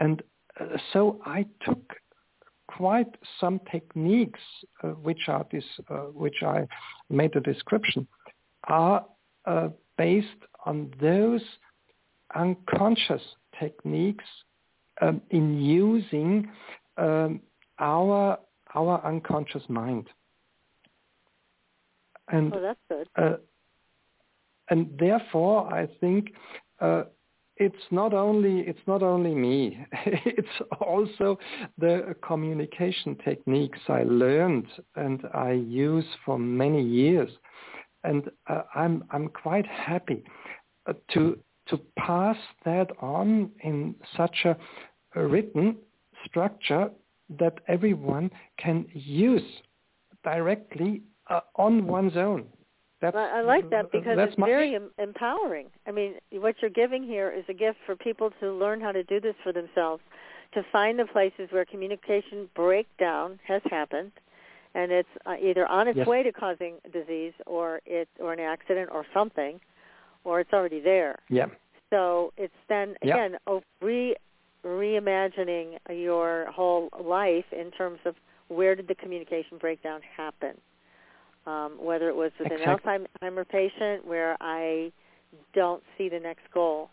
and 0.00 0.22
uh, 0.60 0.76
so 0.92 1.20
I 1.24 1.46
took 1.64 1.94
quite 2.68 3.14
some 3.40 3.60
techniques 3.70 4.40
uh, 4.82 4.88
which 4.88 5.28
are 5.28 5.46
this, 5.52 5.64
uh, 5.90 5.94
which 6.14 6.42
I 6.42 6.66
made 7.10 7.36
a 7.36 7.40
description, 7.40 8.06
are 8.64 9.04
uh, 9.44 9.68
based 9.98 10.28
on 10.64 10.92
those 11.00 11.42
unconscious 12.34 13.22
techniques 13.58 14.24
um, 15.00 15.20
in 15.30 15.60
using 15.60 16.48
um, 16.96 17.40
our 17.78 18.38
our 18.74 19.04
unconscious 19.04 19.62
mind. 19.68 20.08
And 22.28 22.54
oh, 22.54 22.60
that's 22.60 22.80
good 22.88 23.08
uh, 23.16 23.36
and 24.72 24.88
therefore 24.98 25.70
I 25.72 25.86
think 26.00 26.32
uh, 26.80 27.02
it's 27.58 27.86
not 27.90 28.14
only 28.14 28.60
it's 28.60 28.86
not 28.86 29.02
only 29.02 29.34
me. 29.34 29.86
It's 30.38 30.56
also 30.80 31.38
the 31.76 32.16
communication 32.26 33.16
techniques 33.28 33.80
I 33.88 34.02
learned 34.04 34.68
and 34.96 35.18
I 35.34 35.52
use 35.52 36.08
for 36.24 36.38
many 36.38 36.82
years. 36.82 37.30
And 38.02 38.22
uh, 38.48 38.62
I'm 38.74 39.04
I'm 39.10 39.28
quite 39.28 39.66
happy 39.66 40.24
uh, 40.86 40.94
to 41.12 41.38
to 41.68 41.76
pass 41.98 42.38
that 42.64 42.88
on 43.00 43.50
in 43.62 43.94
such 44.16 44.38
a, 44.46 44.56
a 45.20 45.26
written 45.32 45.76
structure 46.26 46.90
that 47.40 47.56
everyone 47.68 48.30
can 48.64 48.86
use 48.94 49.48
directly 50.24 51.02
uh, 51.28 51.40
on 51.56 51.86
one's 51.86 52.16
own 52.16 52.42
that's, 53.02 53.16
I 53.16 53.40
like 53.42 53.68
that 53.70 53.90
because 53.90 54.16
it's 54.16 54.36
very 54.38 54.78
empowering. 54.96 55.66
I 55.88 55.90
mean, 55.90 56.14
what 56.30 56.54
you're 56.62 56.70
giving 56.70 57.02
here 57.02 57.30
is 57.30 57.44
a 57.48 57.52
gift 57.52 57.78
for 57.84 57.96
people 57.96 58.30
to 58.38 58.52
learn 58.52 58.80
how 58.80 58.92
to 58.92 59.02
do 59.02 59.20
this 59.20 59.34
for 59.42 59.52
themselves, 59.52 60.02
to 60.54 60.62
find 60.70 61.00
the 61.00 61.06
places 61.06 61.48
where 61.50 61.64
communication 61.64 62.48
breakdown 62.54 63.40
has 63.44 63.60
happened, 63.68 64.12
and 64.76 64.92
it's 64.92 65.08
uh, 65.26 65.34
either 65.42 65.66
on 65.66 65.88
its 65.88 65.98
yes. 65.98 66.06
way 66.06 66.22
to 66.22 66.30
causing 66.30 66.76
disease, 66.92 67.32
or 67.44 67.80
it 67.86 68.08
or 68.20 68.32
an 68.32 68.40
accident, 68.40 68.88
or 68.92 69.04
something, 69.12 69.60
or 70.22 70.38
it's 70.38 70.52
already 70.52 70.80
there. 70.80 71.18
Yeah. 71.28 71.46
So 71.90 72.32
it's 72.36 72.54
then 72.68 72.94
again 73.02 73.36
oh, 73.48 73.62
re 73.80 74.14
reimagining 74.64 75.78
your 75.90 76.46
whole 76.52 76.88
life 77.02 77.46
in 77.50 77.72
terms 77.72 77.98
of 78.04 78.14
where 78.46 78.76
did 78.76 78.86
the 78.86 78.94
communication 78.94 79.58
breakdown 79.58 80.00
happen 80.16 80.56
um, 81.46 81.72
whether 81.80 82.08
it 82.08 82.16
was 82.16 82.30
with 82.38 82.52
exactly. 82.52 82.94
an 82.94 83.06
Alzheimer 83.22 83.48
patient 83.48 84.06
where 84.06 84.36
I 84.40 84.92
don't 85.54 85.82
see 85.98 86.08
the 86.08 86.20
next 86.20 86.42
goal, 86.52 86.90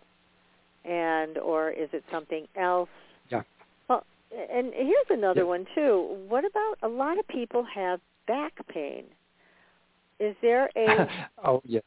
and 0.85 1.37
or 1.37 1.71
is 1.71 1.89
it 1.93 2.03
something 2.11 2.47
else? 2.55 2.89
Yeah. 3.29 3.41
Well, 3.87 4.03
and 4.31 4.73
here's 4.73 5.09
another 5.09 5.41
yeah. 5.41 5.47
one 5.47 5.65
too. 5.75 6.17
What 6.27 6.45
about 6.45 6.77
a 6.83 6.87
lot 6.87 7.19
of 7.19 7.27
people 7.27 7.65
have 7.73 7.99
back 8.27 8.53
pain? 8.67 9.03
Is 10.19 10.35
there 10.41 10.69
a 10.75 11.07
oh 11.45 11.61
yeah 11.65 11.81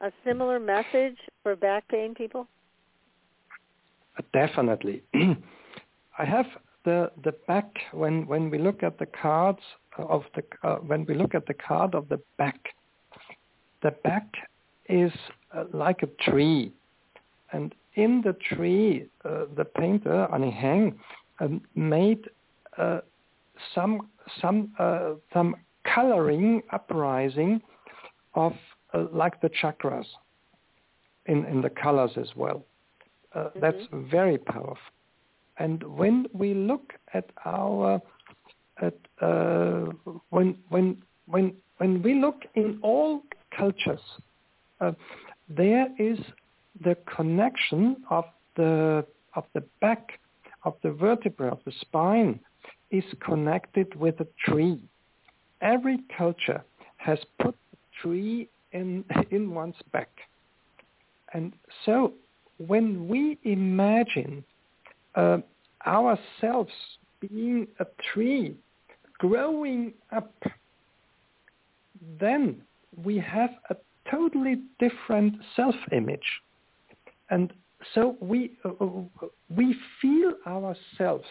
a 0.00 0.12
similar 0.24 0.60
message 0.60 1.16
for 1.42 1.56
back 1.56 1.86
pain 1.88 2.14
people? 2.14 2.46
Definitely. 4.32 5.02
I 5.14 6.24
have 6.24 6.46
the 6.84 7.10
the 7.24 7.32
back 7.48 7.72
when 7.92 8.26
when 8.26 8.50
we 8.50 8.58
look 8.58 8.82
at 8.82 8.98
the 8.98 9.06
cards 9.06 9.60
of 9.98 10.24
the 10.34 10.42
uh, 10.66 10.76
when 10.76 11.04
we 11.06 11.14
look 11.14 11.34
at 11.34 11.46
the 11.46 11.54
card 11.54 11.94
of 11.94 12.08
the 12.08 12.20
back, 12.36 12.74
the 13.82 13.92
back 14.02 14.26
is 14.88 15.12
uh, 15.54 15.64
like 15.72 16.02
a 16.02 16.30
tree, 16.30 16.72
and 17.52 17.74
in 17.94 18.22
the 18.22 18.34
tree, 18.54 19.06
uh, 19.24 19.44
the 19.56 19.64
painter 19.64 20.26
Annie 20.32 20.50
Heng 20.50 20.98
um, 21.40 21.62
made 21.74 22.28
uh, 22.76 23.00
some 23.74 24.08
some 24.40 24.72
uh, 24.78 25.14
some 25.32 25.56
coloring 25.94 26.62
uprising 26.72 27.60
of 28.34 28.52
uh, 28.92 29.06
like 29.12 29.40
the 29.40 29.50
chakras 29.50 30.06
in 31.26 31.44
in 31.46 31.60
the 31.60 31.70
colors 31.70 32.12
as 32.16 32.28
well. 32.36 32.64
Mm-hmm. 33.36 33.60
That's 33.60 33.84
very 33.92 34.38
powerful. 34.38 34.76
And 35.58 35.82
when 35.84 36.26
we 36.32 36.54
look 36.54 36.94
at 37.12 37.30
our 37.44 38.00
at 38.80 38.94
uh, 39.20 39.86
when 40.30 40.56
when 40.68 41.02
when 41.26 41.54
when 41.78 42.02
we 42.02 42.14
look 42.14 42.42
in 42.54 42.78
all 42.82 43.22
cultures, 43.56 44.00
uh, 44.80 44.92
there 45.48 45.88
is 45.98 46.18
the 46.82 46.96
connection 47.16 47.96
of 48.10 48.24
the 48.56 49.04
of 49.34 49.44
the 49.54 49.62
back 49.80 50.18
of 50.64 50.74
the 50.82 50.90
vertebra 50.90 51.50
of 51.50 51.58
the 51.64 51.72
spine 51.80 52.40
is 52.90 53.04
connected 53.20 53.94
with 53.94 54.18
a 54.20 54.26
tree. 54.46 54.80
Every 55.60 56.00
culture 56.16 56.62
has 56.96 57.18
put 57.40 57.54
a 57.54 58.02
tree 58.02 58.48
in 58.72 59.04
in 59.30 59.54
one's 59.54 59.82
back, 59.92 60.10
and 61.32 61.52
so 61.84 62.12
when 62.58 63.08
we 63.08 63.38
imagine 63.44 64.44
uh, 65.14 65.38
ourselves 65.86 66.72
being 67.20 67.66
a 67.80 67.86
tree 68.12 68.56
growing 69.28 69.92
up, 70.14 70.32
then 72.20 72.60
we 73.02 73.18
have 73.18 73.50
a 73.70 73.76
totally 74.10 74.56
different 74.78 75.34
self-image. 75.56 76.28
And 77.30 77.52
so 77.94 78.16
we, 78.20 78.52
uh, 78.64 78.84
uh, 78.84 79.26
we 79.48 79.74
feel 80.00 80.32
ourselves 80.46 81.24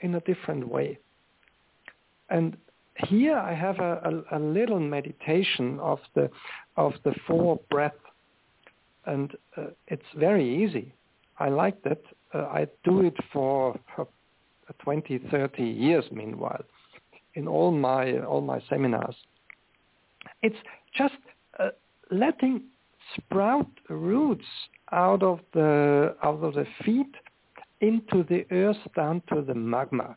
in 0.00 0.16
a 0.16 0.20
different 0.20 0.66
way. 0.68 0.98
And 2.28 2.56
here 3.06 3.36
I 3.36 3.54
have 3.54 3.78
a, 3.78 4.22
a, 4.32 4.38
a, 4.38 4.40
little 4.40 4.80
meditation 4.80 5.78
of 5.78 6.00
the 6.16 6.28
of 6.76 6.92
the 7.04 7.14
four 7.26 7.60
breath, 7.70 8.02
and 9.06 9.32
uh, 9.56 9.66
it's 9.86 10.10
very 10.16 10.64
easy. 10.64 10.92
I 11.38 11.48
like 11.48 11.80
that. 11.84 12.02
Uh, 12.34 12.38
I 12.60 12.66
do 12.84 13.02
it 13.02 13.16
for 13.32 13.78
uh, 13.96 14.04
20, 14.82 15.18
30 15.30 15.62
years. 15.62 16.04
Meanwhile, 16.10 16.64
in 17.34 17.48
all 17.48 17.70
my 17.70 18.18
all 18.20 18.40
my 18.40 18.60
seminars, 18.68 19.16
it's 20.42 20.56
just 20.96 21.14
uh, 21.58 21.70
letting 22.10 22.62
sprout 23.16 23.70
roots 23.88 24.44
out 24.92 25.22
of 25.22 25.40
the 25.52 26.14
out 26.22 26.42
of 26.42 26.54
the 26.54 26.66
feet 26.84 27.14
into 27.80 28.24
the 28.28 28.44
earth 28.50 28.76
down 28.96 29.22
to 29.32 29.42
the 29.42 29.54
magma, 29.54 30.16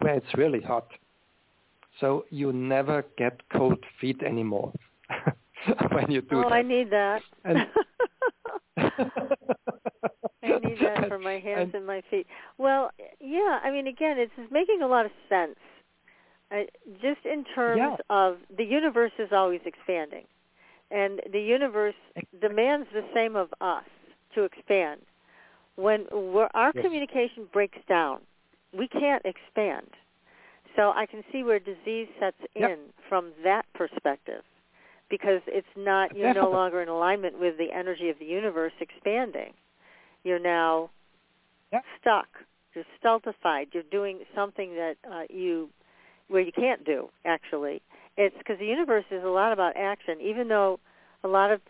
where 0.00 0.14
it's 0.14 0.34
really 0.36 0.60
hot. 0.60 0.88
So 2.00 2.24
you 2.30 2.52
never 2.52 3.04
get 3.18 3.40
cold 3.52 3.78
feet 4.00 4.22
anymore 4.22 4.72
when 5.92 6.10
you 6.10 6.22
do 6.22 6.38
oh, 6.38 6.42
that. 6.42 6.52
I 6.52 6.62
need 6.62 6.90
that. 6.90 7.22
And 7.44 7.58
I 10.42 10.58
need 10.58 10.78
that 10.80 11.08
for 11.08 11.18
my 11.18 11.38
hands 11.38 11.70
and, 11.72 11.74
and, 11.74 11.86
my 11.86 12.02
feet. 12.10 12.26
Well, 12.58 12.90
yeah, 13.20 13.60
I 13.62 13.70
mean, 13.70 13.86
again, 13.86 14.16
it's 14.18 14.32
making 14.50 14.82
a 14.82 14.86
lot 14.86 15.04
of 15.06 15.12
sense. 15.28 15.56
Uh, 16.52 16.64
just 17.00 17.24
in 17.24 17.44
terms 17.54 17.78
yeah. 17.78 17.96
of 18.10 18.36
the 18.56 18.64
universe 18.64 19.12
is 19.18 19.28
always 19.32 19.60
expanding, 19.64 20.24
and 20.90 21.20
the 21.32 21.40
universe 21.40 21.94
demands 22.40 22.86
the 22.92 23.04
same 23.14 23.36
of 23.36 23.48
us 23.60 23.84
to 24.34 24.44
expand. 24.44 25.00
When 25.76 26.06
our 26.54 26.72
yes. 26.74 26.84
communication 26.84 27.46
breaks 27.52 27.78
down, 27.88 28.20
we 28.76 28.86
can't 28.88 29.24
expand. 29.24 29.86
So 30.76 30.92
I 30.94 31.06
can 31.06 31.22
see 31.32 31.42
where 31.42 31.58
disease 31.58 32.08
sets 32.20 32.36
yep. 32.54 32.70
in 32.70 32.78
from 33.08 33.32
that 33.44 33.64
perspective 33.74 34.42
because 35.10 35.40
it's 35.46 35.66
not 35.76 36.16
you're 36.16 36.34
no 36.34 36.50
longer 36.50 36.82
in 36.82 36.88
alignment 36.88 37.38
with 37.38 37.58
the 37.58 37.68
energy 37.74 38.08
of 38.08 38.18
the 38.18 38.24
universe 38.24 38.72
expanding. 38.80 39.52
You're 40.24 40.38
now 40.38 40.90
yep. 41.72 41.82
stuck. 42.00 42.28
You're 42.74 42.84
stultified. 42.98 43.68
You're 43.72 43.82
doing 43.90 44.20
something 44.34 44.74
that 44.74 44.94
uh, 45.10 45.22
you 45.28 45.68
where 46.32 46.42
you 46.42 46.52
can't 46.52 46.84
do 46.84 47.08
actually. 47.24 47.82
It's 48.16 48.36
because 48.36 48.58
the 48.58 48.66
universe 48.66 49.04
is 49.10 49.22
a 49.24 49.28
lot 49.28 49.52
about 49.52 49.76
action. 49.76 50.20
Even 50.20 50.48
though 50.48 50.80
a 51.24 51.28
lot 51.28 51.50
of 51.50 51.60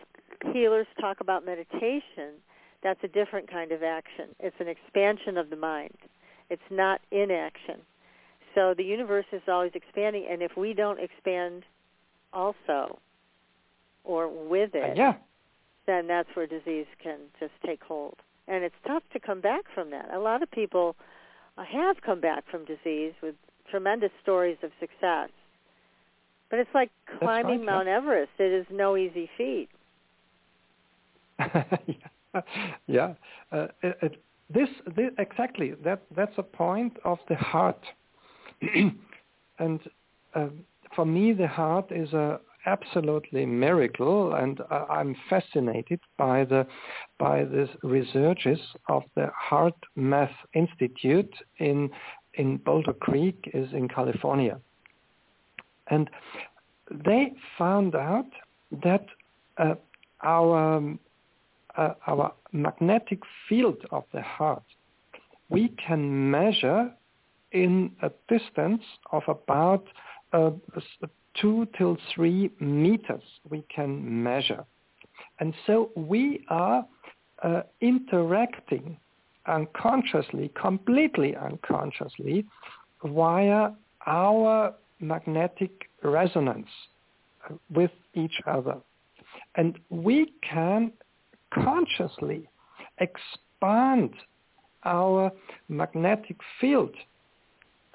healers 0.51 0.87
talk 0.99 1.19
about 1.21 1.45
meditation, 1.45 2.33
that's 2.81 2.99
a 3.03 3.07
different 3.07 3.49
kind 3.49 3.71
of 3.71 3.83
action. 3.83 4.29
It's 4.39 4.55
an 4.59 4.67
expansion 4.67 5.37
of 5.37 5.49
the 5.49 5.55
mind. 5.55 5.95
It's 6.49 6.61
not 6.69 7.01
inaction. 7.11 7.79
So 8.55 8.73
the 8.75 8.83
universe 8.83 9.25
is 9.31 9.41
always 9.47 9.71
expanding, 9.73 10.27
and 10.29 10.41
if 10.41 10.55
we 10.55 10.73
don't 10.73 10.99
expand 10.99 11.63
also 12.33 12.99
or 14.03 14.27
with 14.27 14.71
it, 14.75 14.97
yeah. 14.97 15.13
then 15.87 16.07
that's 16.07 16.29
where 16.35 16.45
disease 16.45 16.85
can 17.01 17.19
just 17.39 17.53
take 17.65 17.81
hold. 17.83 18.15
And 18.47 18.63
it's 18.63 18.75
tough 18.85 19.03
to 19.13 19.19
come 19.19 19.39
back 19.39 19.63
from 19.73 19.89
that. 19.91 20.13
A 20.13 20.19
lot 20.19 20.43
of 20.43 20.51
people 20.51 20.95
have 21.57 22.01
come 22.01 22.19
back 22.19 22.43
from 22.51 22.65
disease 22.65 23.13
with 23.23 23.35
tremendous 23.73 24.11
stories 24.21 24.57
of 24.61 24.69
success. 24.79 25.29
But 26.51 26.59
it's 26.59 26.69
like 26.75 26.91
climbing 27.19 27.59
right, 27.59 27.65
Mount 27.65 27.87
yeah. 27.87 27.97
Everest. 27.97 28.31
It 28.37 28.51
is 28.51 28.65
no 28.69 28.95
easy 28.95 29.27
feat. 29.35 29.69
yeah. 32.87 33.13
Uh, 33.51 33.67
it, 33.81 33.97
it, 34.03 34.23
this, 34.53 34.69
this, 34.95 35.09
exactly 35.17 35.73
that 35.83 36.03
that's 36.15 36.37
a 36.37 36.43
point 36.43 36.97
of 37.03 37.17
the 37.27 37.35
heart 37.35 37.83
and 39.59 39.79
uh, 40.35 40.47
for 40.95 41.05
me, 41.05 41.33
the 41.33 41.47
heart 41.47 41.91
is 41.91 42.13
a 42.13 42.39
absolutely 42.65 43.45
miracle, 43.45 44.35
and 44.35 44.61
uh, 44.71 44.85
I'm 44.89 45.15
fascinated 45.29 45.99
by 46.17 46.45
the 46.45 46.65
by 47.19 47.43
the 47.43 47.67
researches 47.83 48.59
of 48.87 49.03
the 49.15 49.27
Heart 49.35 49.75
Math 49.95 50.35
Institute 50.53 51.33
in 51.57 51.89
in 52.35 52.57
Boulder 52.57 52.93
Creek, 52.93 53.49
is 53.53 53.71
in 53.73 53.87
California, 53.87 54.59
and 55.87 56.09
they 56.89 57.33
found 57.57 57.95
out 57.95 58.29
that 58.83 59.05
uh, 59.57 59.75
our 60.21 60.75
um, 60.75 60.99
uh, 61.77 61.93
our 62.07 62.33
magnetic 62.51 63.19
field 63.47 63.77
of 63.91 64.03
the 64.13 64.21
heart 64.21 64.63
we 65.49 65.69
can 65.85 66.31
measure 66.31 66.91
in 67.51 67.91
a 68.01 68.11
distance 68.27 68.81
of 69.11 69.23
about 69.27 69.85
uh, 70.33 70.49
two 71.39 71.67
till 71.77 71.97
three 72.13 72.49
meters 72.59 73.23
we 73.49 73.63
can 73.73 74.23
measure. 74.23 74.65
And 75.39 75.53
so 75.67 75.91
we 75.95 76.43
are 76.49 76.85
uh, 77.43 77.61
interacting 77.81 78.97
unconsciously, 79.47 80.51
completely 80.59 81.35
unconsciously, 81.35 82.45
via 83.03 83.69
our 84.05 84.73
magnetic 84.99 85.89
resonance 86.03 86.67
uh, 87.49 87.53
with 87.73 87.91
each 88.13 88.39
other. 88.47 88.77
And 89.55 89.79
we 89.89 90.33
can 90.49 90.91
consciously 91.53 92.47
expand 92.99 94.11
our 94.85 95.31
magnetic 95.69 96.37
field 96.59 96.95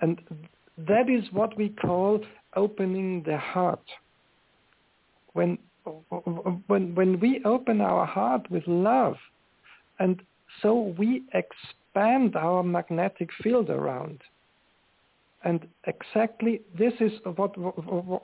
and 0.01 0.21
that 0.87 1.09
is 1.09 1.25
what 1.33 1.57
we 1.57 1.71
call 1.71 2.21
opening 2.55 3.23
the 3.25 3.37
heart. 3.37 3.83
When, 5.33 5.59
when, 6.67 6.95
when 6.95 7.21
we 7.21 7.41
open 7.45 7.81
our 7.81 8.07
heart 8.07 8.51
with 8.51 8.67
love, 8.67 9.17
and 9.99 10.23
so 10.63 10.95
we 10.99 11.23
expand 11.35 12.37
our 12.37 12.63
magnetic 12.63 13.31
field 13.43 13.71
around. 13.71 14.21
And 15.45 15.67
exactly 15.87 16.61
this 16.77 16.93
is 17.01 17.13
what, 17.37 17.57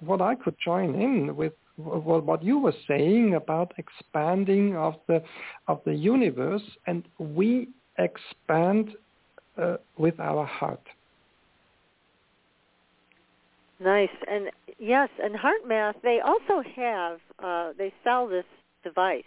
what 0.03 0.21
I 0.21 0.35
could 0.35 0.57
join 0.65 1.01
in 1.01 1.37
with 1.37 1.53
what 1.77 2.43
you 2.43 2.59
were 2.59 2.75
saying 2.87 3.35
about 3.35 3.73
expanding 3.79 4.77
of 4.77 4.95
the, 5.09 5.23
of 5.67 5.81
the 5.85 5.95
universe, 5.95 6.63
and 6.87 7.05
we 7.19 7.69
expand 7.99 8.91
uh, 9.61 9.77
with 9.97 10.19
our 10.21 10.45
heart. 10.45 10.83
Nice. 13.81 14.09
And 14.29 14.51
yes, 14.79 15.09
and 15.23 15.35
HeartMath, 15.35 15.95
they 16.03 16.21
also 16.25 16.63
have, 16.77 17.19
uh, 17.43 17.73
they 17.77 17.93
sell 18.05 18.29
this 18.29 18.45
device 18.85 19.25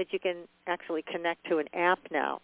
that 0.00 0.14
you 0.14 0.18
can 0.18 0.48
actually 0.66 1.02
connect 1.02 1.46
to 1.46 1.58
an 1.58 1.66
app 1.74 1.98
now. 2.10 2.40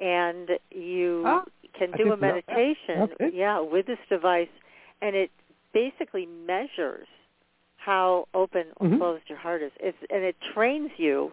And 0.00 0.48
you 0.70 1.22
ah, 1.26 1.44
can 1.78 1.92
do 1.92 2.12
a 2.12 2.16
meditation, 2.16 3.02
okay. 3.02 3.30
yeah, 3.32 3.60
with 3.60 3.86
this 3.86 3.98
device, 4.08 4.48
and 5.02 5.14
it 5.14 5.30
basically 5.74 6.26
measures 6.26 7.06
how 7.76 8.26
open 8.32 8.64
or 8.78 8.88
mm-hmm. 8.88 8.96
closed 8.96 9.24
your 9.28 9.38
heart 9.38 9.62
is. 9.62 9.70
It's, 9.78 9.98
and 10.10 10.24
it 10.24 10.34
trains 10.54 10.90
you, 10.96 11.32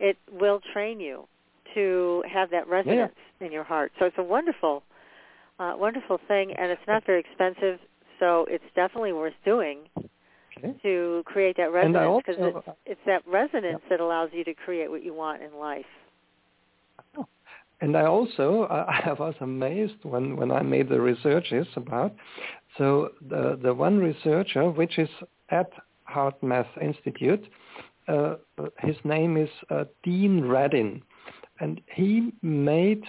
it 0.00 0.16
will 0.32 0.60
train 0.72 0.98
you 0.98 1.28
to 1.74 2.24
have 2.30 2.50
that 2.50 2.68
resonance 2.68 3.14
yeah. 3.40 3.46
in 3.46 3.52
your 3.52 3.64
heart. 3.64 3.92
So 4.00 4.06
it's 4.06 4.18
a 4.18 4.22
wonderful, 4.22 4.82
uh, 5.60 5.74
wonderful 5.76 6.18
thing, 6.26 6.52
and 6.58 6.72
it's 6.72 6.82
not 6.88 7.06
very 7.06 7.20
expensive. 7.20 7.78
So 8.18 8.46
it's 8.50 8.64
definitely 8.74 9.12
worth 9.12 9.34
doing 9.44 9.78
okay. 10.58 10.74
to 10.82 11.22
create 11.26 11.56
that 11.56 11.72
resonance 11.72 12.22
because 12.26 12.40
it's, 12.40 12.68
it's 12.86 13.00
that 13.06 13.22
resonance 13.26 13.80
yeah. 13.82 13.88
that 13.90 14.00
allows 14.00 14.30
you 14.32 14.44
to 14.44 14.54
create 14.54 14.90
what 14.90 15.04
you 15.04 15.14
want 15.14 15.42
in 15.42 15.54
life. 15.58 15.84
Oh. 17.16 17.26
And 17.80 17.96
I 17.96 18.06
also 18.06 18.64
I 18.70 19.12
was 19.18 19.34
amazed 19.40 20.02
when, 20.02 20.36
when 20.36 20.50
I 20.50 20.62
made 20.62 20.88
the 20.88 21.00
researches 21.00 21.66
about 21.76 22.14
so 22.78 23.10
the 23.28 23.58
the 23.62 23.72
one 23.72 23.98
researcher 23.98 24.70
which 24.70 24.98
is 24.98 25.08
at 25.50 25.70
HeartMath 26.10 26.66
Institute, 26.80 27.46
uh, 28.08 28.36
his 28.80 28.96
name 29.04 29.36
is 29.36 29.48
uh, 29.70 29.84
Dean 30.02 30.42
Radin, 30.42 31.02
and 31.60 31.80
he 31.92 32.32
made 32.42 33.04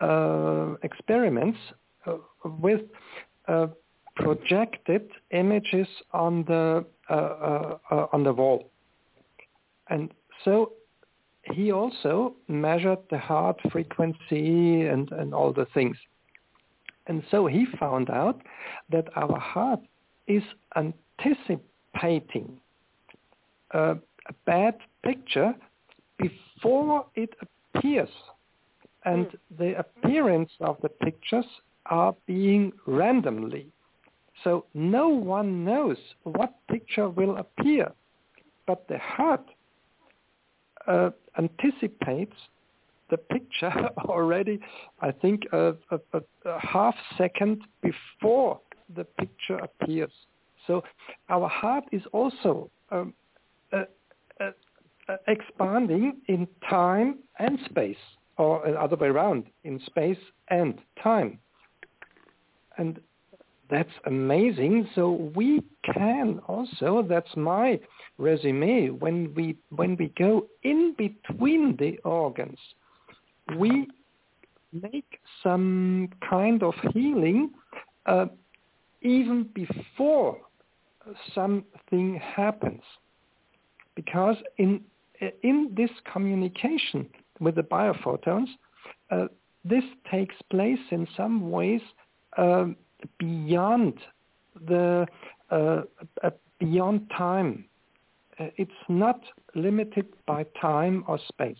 uh, 0.00 0.74
experiments 0.82 1.58
uh, 2.06 2.16
with 2.44 2.82
uh, 3.48 3.68
projected 4.16 5.08
images 5.30 5.88
on 6.12 6.44
the 6.44 6.84
uh, 7.10 7.12
uh, 7.12 7.78
uh, 7.90 8.06
on 8.12 8.24
the 8.24 8.32
wall, 8.32 8.70
and 9.90 10.12
so 10.44 10.72
he 11.52 11.72
also 11.72 12.34
measured 12.48 12.98
the 13.10 13.18
heart 13.18 13.60
frequency 13.70 14.86
and, 14.86 15.10
and 15.12 15.34
all 15.34 15.52
the 15.52 15.66
things. 15.74 15.96
And 17.06 17.22
so 17.30 17.46
he 17.46 17.66
found 17.78 18.08
out 18.08 18.40
that 18.90 19.08
our 19.16 19.38
heart 19.38 19.80
is 20.26 20.42
anticipating 20.76 22.58
a, 23.72 23.90
a 23.90 24.32
bad 24.46 24.76
picture 25.02 25.54
before 26.18 27.06
it 27.14 27.30
appears. 27.74 28.08
And 29.04 29.26
mm. 29.26 29.36
the 29.58 29.78
appearance 29.78 30.50
of 30.60 30.78
the 30.80 30.88
pictures 30.88 31.44
are 31.86 32.14
being 32.26 32.72
randomly 32.86 33.66
So 34.42 34.66
no 34.74 35.08
one 35.08 35.64
knows 35.64 35.96
what 36.24 36.54
picture 36.68 37.08
will 37.08 37.36
appear, 37.36 37.92
but 38.66 38.86
the 38.88 38.98
heart 38.98 39.44
uh, 40.86 41.10
anticipates 41.38 42.36
the 43.10 43.16
picture 43.16 43.72
already, 44.04 44.58
I 45.00 45.12
think, 45.12 45.42
a, 45.52 45.74
a, 45.90 45.98
a, 46.44 46.58
half 46.58 46.94
second 47.16 47.62
before 47.82 48.60
the 48.94 49.04
picture 49.04 49.58
appears. 49.58 50.10
So 50.66 50.82
our 51.28 51.48
heart 51.48 51.84
is 51.92 52.02
also 52.12 52.70
um, 52.90 53.14
uh, 53.72 53.84
uh, 54.40 54.50
uh, 55.08 55.16
expanding 55.28 56.16
in 56.28 56.48
time 56.68 57.18
and 57.38 57.58
space, 57.66 57.96
or 58.38 58.62
the 58.66 58.80
other 58.80 58.96
way 58.96 59.08
around, 59.08 59.44
in 59.64 59.80
space 59.86 60.18
and 60.48 60.80
time. 61.02 61.38
And 62.78 63.00
that's 63.74 63.90
amazing. 64.06 64.88
So 64.94 65.32
we 65.34 65.60
can 65.92 66.38
also, 66.46 67.04
that's 67.08 67.36
my 67.36 67.80
resume, 68.18 68.90
when 68.90 69.34
we, 69.34 69.56
when 69.70 69.96
we 69.96 70.12
go 70.16 70.46
in 70.62 70.94
between 70.96 71.76
the 71.76 71.98
organs, 72.04 72.58
we 73.58 73.88
make 74.72 75.18
some 75.42 76.08
kind 76.30 76.62
of 76.62 76.74
healing 76.92 77.50
uh, 78.06 78.26
even 79.02 79.48
before 79.54 80.38
something 81.34 82.20
happens. 82.36 82.82
Because 83.96 84.36
in, 84.58 84.82
in 85.42 85.72
this 85.76 85.90
communication 86.12 87.08
with 87.40 87.56
the 87.56 87.62
biophotons, 87.62 88.46
uh, 89.10 89.26
this 89.64 89.84
takes 90.08 90.36
place 90.48 90.78
in 90.92 91.08
some 91.16 91.50
ways 91.50 91.80
uh, 92.36 92.66
beyond 93.18 93.94
the 94.66 95.06
uh, 95.50 95.82
uh 96.22 96.30
beyond 96.58 97.10
time. 97.16 97.64
Uh, 98.38 98.46
it's 98.56 98.70
not 98.88 99.20
limited 99.54 100.06
by 100.26 100.44
time 100.60 101.04
or 101.06 101.18
space, 101.28 101.56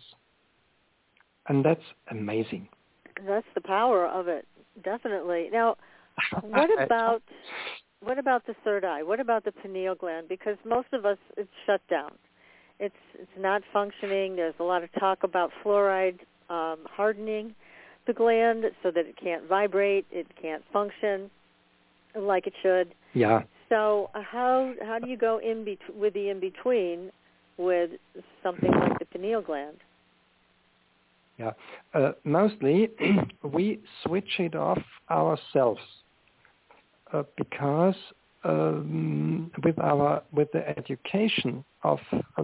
and 1.47 1.63
that's 1.63 1.83
amazing. 2.11 2.67
That's 3.25 3.47
the 3.55 3.61
power 3.61 4.05
of 4.05 4.27
it, 4.27 4.45
definitely. 4.83 5.49
Now, 5.51 5.77
what 6.41 6.69
about 6.81 7.21
what 8.01 8.19
about 8.19 8.45
the 8.45 8.55
third 8.63 8.83
eye? 8.83 9.03
What 9.03 9.19
about 9.19 9.45
the 9.45 9.51
pineal 9.51 9.95
gland? 9.95 10.27
Because 10.27 10.57
most 10.65 10.87
of 10.93 11.05
us 11.05 11.17
it's 11.37 11.49
shut 11.65 11.81
down. 11.89 12.11
It's 12.79 12.95
it's 13.13 13.31
not 13.37 13.61
functioning. 13.71 14.35
There's 14.35 14.55
a 14.59 14.63
lot 14.63 14.83
of 14.83 14.89
talk 14.99 15.23
about 15.23 15.51
fluoride 15.63 16.19
um, 16.49 16.79
hardening 16.85 17.55
the 18.05 18.13
gland 18.13 18.65
so 18.83 18.91
that 18.91 19.05
it 19.05 19.15
can't 19.21 19.47
vibrate, 19.47 20.05
it 20.11 20.27
can't 20.39 20.63
function 20.71 21.31
like 22.17 22.47
it 22.47 22.53
should. 22.61 22.93
Yeah. 23.13 23.43
So 23.69 24.09
uh, 24.13 24.21
how 24.21 24.73
how 24.85 24.99
do 24.99 25.07
you 25.07 25.17
go 25.17 25.39
in 25.39 25.65
bet- 25.65 25.95
with 25.95 26.13
the 26.13 26.29
in 26.29 26.39
between 26.39 27.11
with 27.57 27.91
something 28.43 28.71
like 28.71 28.99
the 28.99 29.05
pineal 29.05 29.41
gland? 29.41 29.77
Yeah, 31.37 31.51
uh, 31.93 32.11
mostly 32.23 32.89
we 33.43 33.79
switch 34.03 34.39
it 34.39 34.55
off 34.55 34.81
ourselves 35.09 35.81
uh, 37.11 37.23
because 37.37 37.95
um, 38.43 39.51
with 39.63 39.77
our 39.79 40.23
with 40.31 40.51
the 40.53 40.67
education 40.77 41.65
of 41.83 41.99
uh, 42.37 42.43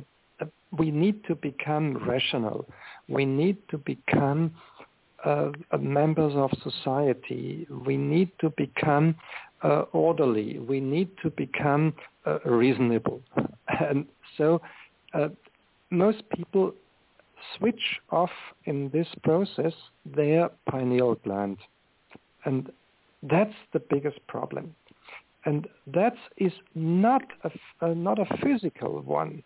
we 0.77 0.89
need 0.89 1.23
to 1.25 1.35
become 1.35 1.97
rational. 2.07 2.65
We 3.07 3.25
need 3.25 3.57
to 3.69 3.77
become 3.77 4.53
uh, 5.25 5.51
members 5.79 6.33
of 6.35 6.51
society. 6.63 7.67
We 7.85 7.97
need 7.97 8.31
to 8.39 8.49
become 8.51 9.15
uh, 9.63 9.83
orderly. 9.91 10.59
We 10.59 10.79
need 10.79 11.09
to 11.23 11.29
become 11.29 11.93
uh, 12.25 12.39
reasonable. 12.45 13.21
And 13.79 14.05
so 14.37 14.61
uh, 15.13 15.29
most 15.89 16.23
people 16.35 16.73
switch 17.57 17.99
off 18.11 18.29
in 18.65 18.89
this 18.93 19.07
process 19.23 19.73
their 20.05 20.49
pineal 20.69 21.15
gland. 21.23 21.57
And 22.45 22.71
that's 23.23 23.53
the 23.73 23.79
biggest 23.79 24.19
problem. 24.27 24.75
And 25.45 25.67
that 25.87 26.15
is 26.37 26.51
not 26.75 27.23
a, 27.43 27.51
uh, 27.81 27.93
not 27.93 28.19
a 28.19 28.37
physical 28.37 29.01
one. 29.01 29.43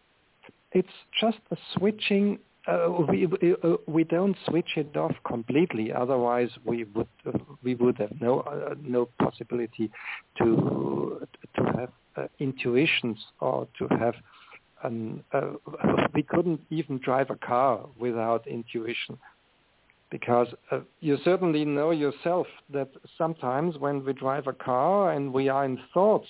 It's 0.71 0.87
just 1.19 1.37
a 1.51 1.57
switching 1.77 2.39
uh, 2.67 2.89
we 3.09 3.27
uh, 3.63 3.75
we 3.87 4.03
don't 4.03 4.35
switch 4.47 4.71
it 4.75 4.95
off 4.97 5.15
completely. 5.25 5.91
Otherwise, 5.93 6.49
we 6.63 6.85
would 6.95 7.07
uh, 7.25 7.31
we 7.63 7.75
would 7.75 7.97
have 7.97 8.19
no 8.19 8.41
uh, 8.41 8.75
no 8.81 9.07
possibility 9.19 9.91
to 10.37 11.27
to 11.55 11.63
have 11.77 11.91
uh, 12.15 12.27
intuitions 12.39 13.17
or 13.39 13.67
to 13.77 13.87
have 13.99 14.15
uh, 14.83 15.41
we 16.13 16.21
couldn't 16.21 16.61
even 16.69 16.99
drive 16.99 17.29
a 17.29 17.35
car 17.35 17.87
without 17.97 18.45
intuition 18.47 19.17
because 20.11 20.47
uh, 20.71 20.79
you 20.99 21.17
certainly 21.23 21.65
know 21.65 21.91
yourself 21.91 22.47
that 22.71 22.89
sometimes 23.17 23.77
when 23.77 24.05
we 24.05 24.13
drive 24.13 24.47
a 24.47 24.53
car 24.53 25.11
and 25.11 25.33
we 25.33 25.49
are 25.49 25.65
in 25.65 25.79
thoughts 25.93 26.27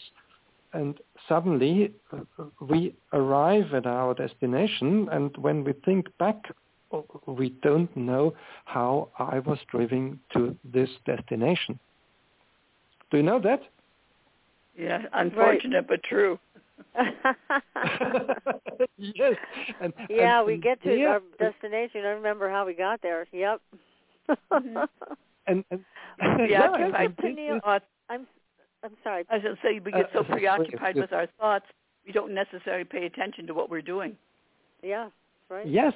and 0.75 0.99
suddenly 1.27 1.93
uh, 2.11 2.19
we 2.59 2.95
arrive 3.13 3.73
at 3.73 3.85
our 3.85 4.13
destination 4.13 5.07
and 5.11 5.35
when 5.37 5.63
we 5.63 5.73
think 5.85 6.05
back 6.17 6.35
we 7.25 7.49
don't 7.61 7.95
know 7.97 8.33
how 8.65 9.09
I 9.17 9.39
was 9.39 9.57
driving 9.69 10.19
to 10.33 10.55
this 10.63 10.89
destination. 11.05 11.79
Do 13.11 13.17
you 13.17 13.23
know 13.23 13.39
that? 13.41 13.61
Yeah, 14.77 15.03
unfortunate 15.13 15.77
right. 15.77 15.87
but 15.87 16.03
true. 16.03 16.37
yes. 18.97 19.35
And, 19.81 19.93
yeah, 20.09 20.39
and, 20.39 20.47
we 20.47 20.57
get 20.57 20.81
to 20.83 21.05
our 21.05 21.21
destination. 21.39 22.01
I 22.05 22.09
remember 22.09 22.49
how 22.49 22.65
we 22.65 22.73
got 22.73 23.01
there. 23.01 23.25
Yep. 23.31 23.61
mm-hmm. 24.29 24.77
and, 25.47 25.63
and 25.69 25.85
yeah, 26.49 26.77
yeah, 26.77 26.91
I, 26.93 27.07
I, 27.65 27.79
I'm 28.09 28.27
I'm 28.83 28.91
sorry. 29.03 29.25
I 29.29 29.37
was 29.37 29.57
say 29.63 29.79
we 29.83 29.91
get 29.91 30.09
so 30.13 30.19
uh, 30.19 30.23
preoccupied 30.23 30.95
with 30.95 31.13
our 31.13 31.27
thoughts, 31.39 31.65
we 32.05 32.11
don't 32.11 32.33
necessarily 32.33 32.83
pay 32.83 33.05
attention 33.05 33.47
to 33.47 33.53
what 33.53 33.69
we're 33.69 33.81
doing. 33.81 34.15
Yeah, 34.83 35.09
right. 35.49 35.67
Yes. 35.67 35.93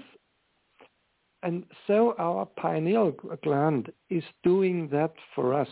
And 1.43 1.63
so 1.87 2.15
our 2.19 2.45
pineal 2.45 3.13
gland 3.43 3.91
is 4.09 4.23
doing 4.43 4.89
that 4.89 5.13
for 5.35 5.53
us. 5.53 5.69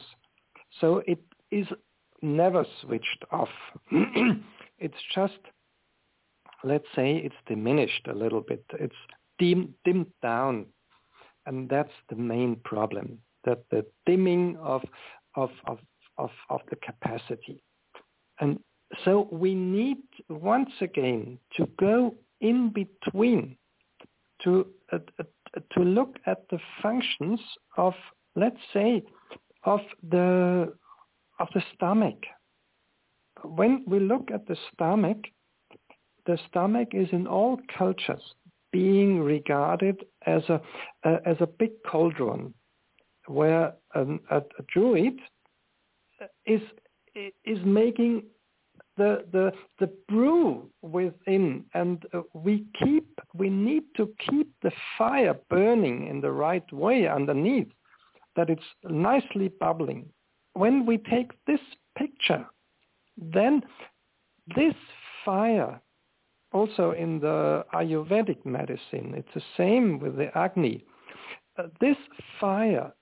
So 0.79 1.01
it 1.05 1.19
is 1.51 1.67
never 2.21 2.65
switched 2.81 3.25
off. 3.31 3.49
it's 4.79 4.95
just, 5.13 5.39
let's 6.63 6.85
say, 6.95 7.17
it's 7.17 7.35
diminished 7.47 8.07
a 8.07 8.13
little 8.13 8.41
bit. 8.41 8.63
It's 8.73 8.95
dim, 9.39 9.73
dimmed 9.83 10.11
down. 10.21 10.67
And 11.45 11.69
that's 11.69 11.93
the 12.09 12.15
main 12.15 12.57
problem, 12.63 13.19
that 13.45 13.63
the 13.71 13.85
dimming 14.05 14.57
of, 14.57 14.83
of, 15.35 15.49
of 15.65 15.79
of, 16.18 16.30
of 16.49 16.61
the 16.70 16.76
capacity. 16.78 17.61
And 18.39 18.59
so 19.03 19.28
we 19.32 19.53
need 19.53 19.97
once 20.30 20.72
again 20.82 21.39
to 21.57 21.68
go 21.80 22.15
in 22.41 22.70
between 22.70 23.57
to, 24.43 24.68
uh, 24.91 24.99
uh, 25.20 25.24
to 25.74 25.80
look 25.82 26.18
at 26.26 26.47
the 26.49 26.59
functions 26.82 27.39
of, 27.78 27.93
let's 28.36 28.55
say, 28.74 29.03
of 29.65 29.80
the, 30.09 30.74
of 31.39 31.47
the 31.53 31.63
stomach. 31.76 32.20
When 33.43 33.84
we 33.88 33.99
look 33.99 34.30
at 34.34 34.47
the 34.47 34.57
stomach, 34.74 35.18
the 36.26 36.38
stomach 36.49 36.89
is 36.93 37.07
in 37.11 37.28
all 37.28 37.59
cultures 37.78 38.22
being 38.72 39.20
regarded 39.20 40.03
as 40.26 40.43
a, 40.49 40.61
uh, 41.03 41.18
as 41.26 41.38
a 41.39 41.47
big 41.47 41.72
cauldron 41.89 42.53
where 43.28 43.74
um, 43.95 44.20
a, 44.30 44.38
a 44.38 44.63
druid 44.74 45.20
is 46.45 46.61
is 47.45 47.59
making 47.65 48.24
the 48.97 49.26
the 49.32 49.51
the 49.80 49.89
brew 50.07 50.70
within. 50.82 51.65
And 51.74 52.03
uh, 52.13 52.22
we 52.34 52.65
keep 52.84 53.07
we 53.34 53.49
need 53.49 53.84
to 53.97 54.09
keep 54.30 54.51
the 54.61 54.72
fire 54.97 55.36
burning 55.49 56.07
in 56.07 56.22
the 56.22 56.32
right 56.32 56.72
way 56.74 57.07
underneath 57.07 57.70
that 58.36 58.49
it's 58.49 58.70
nicely 58.84 59.49
bubbling. 59.59 60.05
When 60.53 60.86
we 60.86 60.97
take 60.97 61.32
this 61.45 61.59
picture 61.97 62.45
then 63.18 63.61
this 64.55 64.74
fire 65.26 65.82
also 66.53 66.91
in 66.91 67.20
the 67.20 67.65
ayurvedic 67.74 68.45
medicine 68.45 69.13
it's 69.15 69.34
the 69.34 69.41
same 69.57 69.99
with 69.99 70.15
the 70.15 70.36
agni 70.38 70.86
uh, 71.57 71.63
this 71.82 71.97
fire 72.39 72.93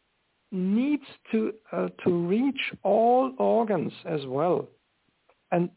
needs 0.55 1.03
to 1.31 1.53
uh, 1.71 1.89
to 2.03 2.09
reach 2.27 2.61
all 2.83 3.33
organs 3.37 3.93
as 4.05 4.25
well. 4.25 4.67
And 5.51 5.69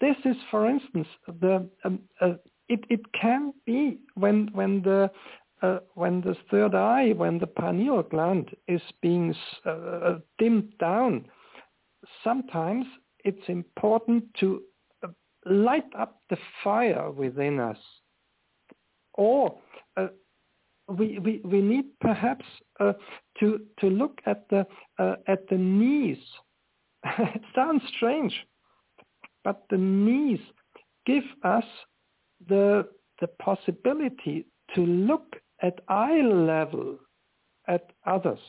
this 0.00 0.16
is, 0.24 0.36
for 0.50 0.68
instance, 0.68 1.08
the 1.40 1.68
um, 1.84 2.00
uh, 2.20 2.34
it 2.68 2.84
it 2.88 3.00
can 3.20 3.52
be 3.66 3.98
when 4.14 4.48
when 4.52 4.82
the 4.82 5.10
uh, 5.62 5.78
when 5.94 6.20
the 6.20 6.36
third 6.50 6.74
eye, 6.74 7.12
when 7.12 7.38
the 7.38 7.46
pineal 7.46 8.02
gland 8.02 8.50
is 8.66 8.82
being 9.00 9.34
uh, 9.64 9.70
uh, 9.70 10.18
dimmed 10.38 10.72
down, 10.78 11.24
sometimes 12.24 12.84
it's 13.24 13.48
important 13.48 14.24
to 14.40 14.62
uh, 15.04 15.08
light 15.46 15.86
up 15.96 16.20
the 16.30 16.36
fire 16.64 17.10
within 17.10 17.60
us. 17.60 17.78
Or 19.14 19.56
we, 20.88 21.18
we, 21.18 21.40
we 21.44 21.60
need 21.60 21.84
perhaps 22.00 22.44
uh, 22.80 22.92
to, 23.40 23.60
to 23.80 23.86
look 23.88 24.18
at 24.26 24.48
the, 24.50 24.66
uh, 24.98 25.16
at 25.28 25.48
the 25.48 25.56
knees. 25.56 26.18
it 27.04 27.42
sounds 27.54 27.82
strange, 27.96 28.34
but 29.44 29.62
the 29.70 29.78
knees 29.78 30.40
give 31.06 31.24
us 31.44 31.64
the, 32.48 32.86
the 33.20 33.28
possibility 33.40 34.46
to 34.74 34.84
look 34.84 35.36
at 35.62 35.80
eye 35.88 36.20
level 36.22 36.98
at 37.68 37.90
others, 38.06 38.40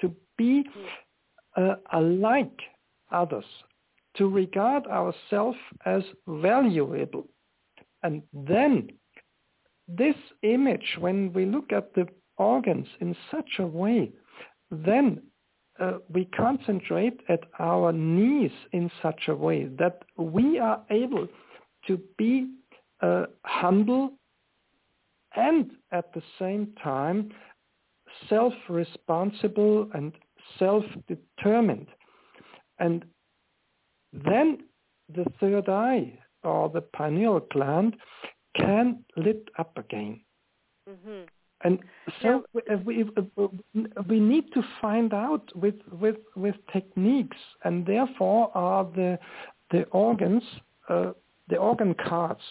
to 0.00 0.14
be 0.38 0.64
uh, 1.56 1.74
alike 1.92 2.60
others, 3.10 3.44
to 4.16 4.28
regard 4.28 4.86
ourselves 4.86 5.58
as 5.84 6.02
valuable. 6.28 7.26
And 8.02 8.22
then 8.32 8.90
this 9.88 10.16
image, 10.42 10.96
when 10.98 11.32
we 11.32 11.44
look 11.44 11.72
at 11.72 11.94
the 11.94 12.06
organs 12.36 12.86
in 13.00 13.16
such 13.30 13.58
a 13.58 13.66
way, 13.66 14.10
then 14.70 15.20
uh, 15.80 15.98
we 16.12 16.24
concentrate 16.26 17.20
at 17.28 17.40
our 17.58 17.92
knees 17.92 18.52
in 18.72 18.90
such 19.02 19.22
a 19.28 19.34
way 19.34 19.66
that 19.78 20.02
we 20.16 20.58
are 20.58 20.82
able 20.90 21.26
to 21.86 22.00
be 22.16 22.48
uh, 23.02 23.24
humble 23.44 24.12
and 25.36 25.72
at 25.90 26.12
the 26.14 26.22
same 26.38 26.72
time 26.82 27.30
self-responsible 28.28 29.90
and 29.94 30.12
self-determined. 30.58 31.88
And 32.78 33.04
then 34.12 34.58
the 35.12 35.24
third 35.40 35.68
eye 35.68 36.18
or 36.44 36.68
the 36.68 36.82
pineal 36.82 37.40
gland 37.52 37.96
can 38.54 39.04
lit 39.16 39.48
up 39.58 39.76
again. 39.76 40.20
Mm-hmm. 40.88 41.22
And 41.62 41.78
so 42.20 42.44
now, 42.68 42.76
we, 42.84 43.04
we 44.06 44.20
need 44.20 44.52
to 44.52 44.62
find 44.82 45.14
out 45.14 45.50
with, 45.56 45.76
with, 45.98 46.16
with 46.36 46.54
techniques, 46.72 47.38
and 47.64 47.86
therefore 47.86 48.50
are 48.54 48.84
the, 48.84 49.18
the 49.70 49.84
organs, 49.84 50.42
uh, 50.90 51.12
the 51.48 51.56
organ 51.56 51.94
cards, 51.94 52.42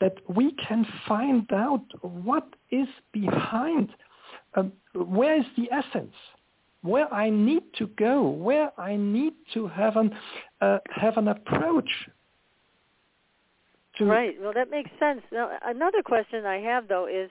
that 0.00 0.16
we 0.34 0.52
can 0.66 0.86
find 1.06 1.52
out 1.52 1.84
what 2.00 2.48
is 2.70 2.88
behind, 3.12 3.90
uh, 4.54 4.62
where 4.94 5.38
is 5.38 5.46
the 5.58 5.70
essence, 5.70 6.14
where 6.80 7.12
I 7.12 7.28
need 7.28 7.64
to 7.78 7.86
go, 7.98 8.22
where 8.22 8.72
I 8.80 8.96
need 8.96 9.34
to 9.52 9.66
have 9.66 9.96
an, 9.96 10.14
uh, 10.62 10.78
have 10.90 11.18
an 11.18 11.28
approach 11.28 11.90
to 13.98 14.04
right. 14.04 14.34
Well, 14.40 14.52
that 14.54 14.70
makes 14.70 14.90
sense. 14.98 15.22
Now, 15.32 15.50
another 15.64 16.02
question 16.04 16.44
I 16.46 16.58
have 16.58 16.88
though 16.88 17.06
is, 17.06 17.30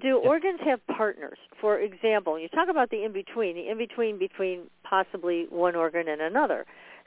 do 0.00 0.08
yeah. 0.08 0.28
organs 0.28 0.60
have 0.64 0.80
partners? 0.86 1.38
For 1.60 1.78
example, 1.80 2.38
you 2.38 2.48
talk 2.48 2.68
about 2.68 2.90
the 2.90 3.04
in 3.04 3.12
between, 3.12 3.56
the 3.56 3.70
in 3.70 3.78
between 3.78 4.18
between 4.18 4.62
possibly 4.88 5.46
one 5.50 5.74
organ 5.74 6.08
and 6.08 6.20
another. 6.20 6.66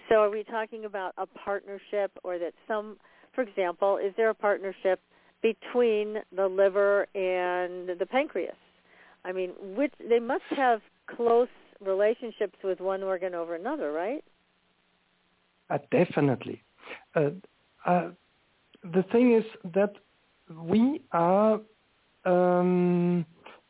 So, 0.09 0.15
are 0.15 0.29
we 0.29 0.43
talking 0.43 0.85
about 0.85 1.13
a 1.17 1.25
partnership, 1.25 2.11
or 2.23 2.39
that 2.39 2.53
some, 2.67 2.97
for 3.33 3.43
example, 3.43 3.97
is 3.97 4.13
there 4.17 4.29
a 4.29 4.33
partnership 4.33 4.99
between 5.41 6.17
the 6.35 6.47
liver 6.47 7.07
and 7.15 7.97
the 7.99 8.05
pancreas? 8.09 8.55
I 9.23 9.31
mean, 9.31 9.51
which 9.61 9.93
they 10.09 10.19
must 10.19 10.43
have 10.55 10.81
close 11.15 11.47
relationships 11.79 12.57
with 12.63 12.79
one 12.79 13.03
organ 13.03 13.35
over 13.35 13.55
another, 13.55 13.91
right? 13.91 14.23
Uh, 15.69 15.77
definitely. 15.91 16.63
Uh, 17.15 17.29
uh, 17.85 18.09
the 18.83 19.03
thing 19.11 19.33
is 19.33 19.45
that 19.73 19.93
we 20.63 21.01
are 21.11 21.59
um, 22.25 23.25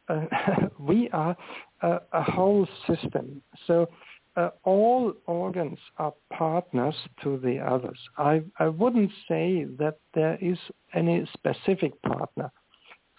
uh, 0.07 0.26
we 0.80 1.09
are 1.12 1.36
a, 1.82 1.99
a, 2.14 2.24
whole 2.24 2.68
system. 2.88 3.41
So 3.68 3.89
uh, 4.36 4.49
all 4.64 5.14
organs 5.26 5.78
are 5.97 6.14
partners 6.34 6.95
to 7.24 7.38
the 7.38 7.59
others. 7.59 7.97
I, 8.18 8.41
I 8.59 8.68
wouldn't 8.68 9.12
say 9.28 9.66
that 9.78 9.99
there 10.14 10.38
is 10.41 10.57
any 10.93 11.28
specific 11.34 12.01
partner. 12.01 12.51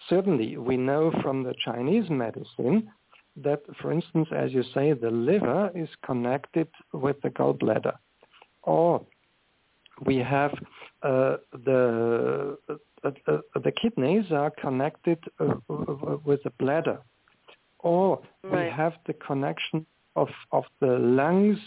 Certainly, 0.09 0.57
we 0.57 0.77
know 0.77 1.11
from 1.21 1.43
the 1.43 1.53
Chinese 1.63 2.09
medicine 2.09 2.91
that, 3.37 3.61
for 3.81 3.91
instance, 3.91 4.27
as 4.35 4.51
you 4.51 4.63
say, 4.73 4.93
the 4.93 5.09
liver 5.09 5.71
is 5.73 5.89
connected 6.05 6.67
with 6.91 7.21
the 7.21 7.29
gallbladder, 7.29 7.95
or 8.63 9.05
we 10.05 10.17
have 10.17 10.53
uh, 11.03 11.37
the 11.65 12.57
uh, 12.69 12.73
uh, 13.03 13.37
the 13.55 13.71
kidneys 13.71 14.31
are 14.31 14.51
connected 14.51 15.19
with 16.25 16.41
the 16.43 16.51
bladder, 16.57 16.99
or 17.79 18.21
right. 18.43 18.65
we 18.65 18.71
have 18.71 18.93
the 19.05 19.13
connection 19.13 19.85
of 20.15 20.29
of 20.51 20.63
the 20.79 20.97
lungs 20.99 21.57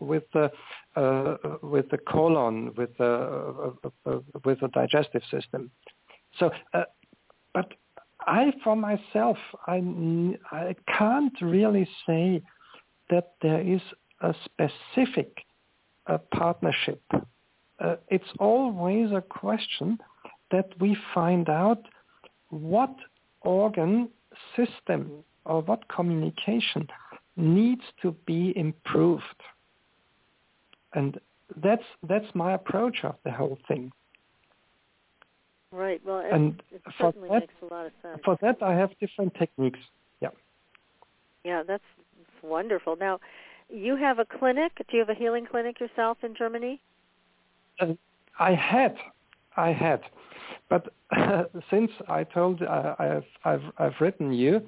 with 0.00 0.24
the 0.32 0.50
uh, 0.96 1.36
with 1.62 1.88
the 1.90 1.98
colon 1.98 2.72
with 2.76 2.96
the 2.98 3.74
uh, 4.06 4.18
with 4.44 4.60
the 4.60 4.68
digestive 4.68 5.22
system 5.30 5.70
so 6.38 6.50
uh, 6.74 6.84
but 7.54 7.72
i 8.20 8.52
for 8.62 8.76
myself 8.76 9.38
i 9.66 9.82
i 10.52 10.74
can't 10.98 11.40
really 11.40 11.88
say 12.06 12.42
that 13.08 13.32
there 13.40 13.60
is 13.60 13.80
a 14.20 14.34
specific 14.44 15.38
partnership 16.32 17.02
uh, 17.80 17.96
it's 18.08 18.32
always 18.38 19.10
a 19.12 19.20
question 19.20 19.98
that 20.50 20.68
we 20.80 20.96
find 21.14 21.48
out 21.48 21.82
what 22.50 22.94
organ 23.42 24.08
system 24.56 25.24
or 25.44 25.62
what 25.62 25.88
communication 25.88 26.86
needs 27.36 27.82
to 28.02 28.12
be 28.26 28.52
improved. 28.56 29.24
And 30.92 31.18
that's 31.62 31.84
that's 32.08 32.26
my 32.34 32.52
approach 32.52 32.98
of 33.04 33.16
the 33.24 33.30
whole 33.30 33.58
thing. 33.66 33.92
Right. 35.72 36.00
Well, 36.04 36.18
it, 36.18 36.32
and 36.32 36.62
it 36.72 36.82
certainly 37.00 37.28
that, 37.28 37.40
makes 37.40 37.54
a 37.62 37.72
lot 37.72 37.86
of 37.86 37.92
sense. 38.02 38.20
For 38.24 38.36
that, 38.42 38.56
I 38.60 38.74
have 38.74 38.90
different 39.00 39.34
techniques. 39.34 39.78
Yeah. 40.20 40.30
Yeah, 41.44 41.62
that's 41.66 41.84
wonderful. 42.42 42.96
Now, 42.96 43.20
you 43.68 43.96
have 43.96 44.18
a 44.18 44.24
clinic. 44.24 44.72
Do 44.76 44.96
you 44.96 44.98
have 44.98 45.08
a 45.08 45.14
healing 45.18 45.46
clinic 45.48 45.78
yourself 45.78 46.18
in 46.22 46.34
Germany? 46.34 46.80
Uh, 47.80 47.94
I 48.38 48.54
had, 48.54 48.96
I 49.56 49.72
had, 49.72 50.00
but 50.68 50.92
uh, 51.16 51.44
since 51.70 51.90
I 52.08 52.24
told 52.24 52.62
uh, 52.62 52.94
I've, 52.98 53.24
I've 53.44 53.62
I've 53.78 53.94
written 54.00 54.32
you 54.32 54.60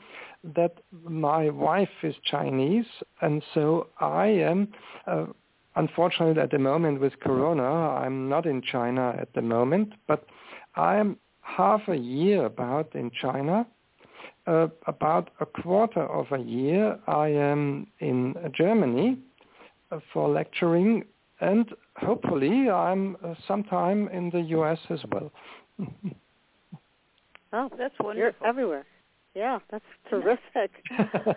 that 0.56 0.78
my 1.04 1.50
wife 1.50 1.88
is 2.02 2.14
Chinese, 2.24 2.86
and 3.20 3.42
so 3.54 3.88
I 4.00 4.26
am. 4.26 4.68
Uh, 5.06 5.26
unfortunately, 5.76 6.40
at 6.42 6.50
the 6.50 6.58
moment 6.58 7.00
with 7.00 7.18
Corona, 7.20 7.62
I'm 7.62 8.28
not 8.28 8.46
in 8.46 8.62
China 8.62 9.14
at 9.18 9.32
the 9.34 9.42
moment, 9.42 9.94
but 10.06 10.26
I'm 10.76 11.16
half 11.42 11.82
a 11.88 11.96
year 11.96 12.46
about 12.46 12.94
in 12.94 13.10
China. 13.10 13.66
Uh, 14.44 14.66
about 14.88 15.30
a 15.38 15.46
quarter 15.46 16.02
of 16.02 16.26
a 16.32 16.42
year, 16.42 16.98
I 17.06 17.28
am 17.28 17.86
in 18.00 18.34
Germany 18.52 19.16
uh, 19.92 20.00
for 20.12 20.28
lecturing 20.28 21.04
and 21.42 21.68
hopefully 21.96 22.70
I'm 22.70 23.16
uh, 23.22 23.34
sometime 23.46 24.08
in 24.08 24.30
the 24.30 24.40
U.S. 24.56 24.78
as 24.88 25.00
well. 25.10 25.30
oh, 27.52 27.68
that's 27.76 27.94
wonderful! 28.00 28.14
You're 28.16 28.32
everywhere. 28.44 28.86
Yeah, 29.34 29.58
that's 29.70 29.84
terrific. 30.10 30.70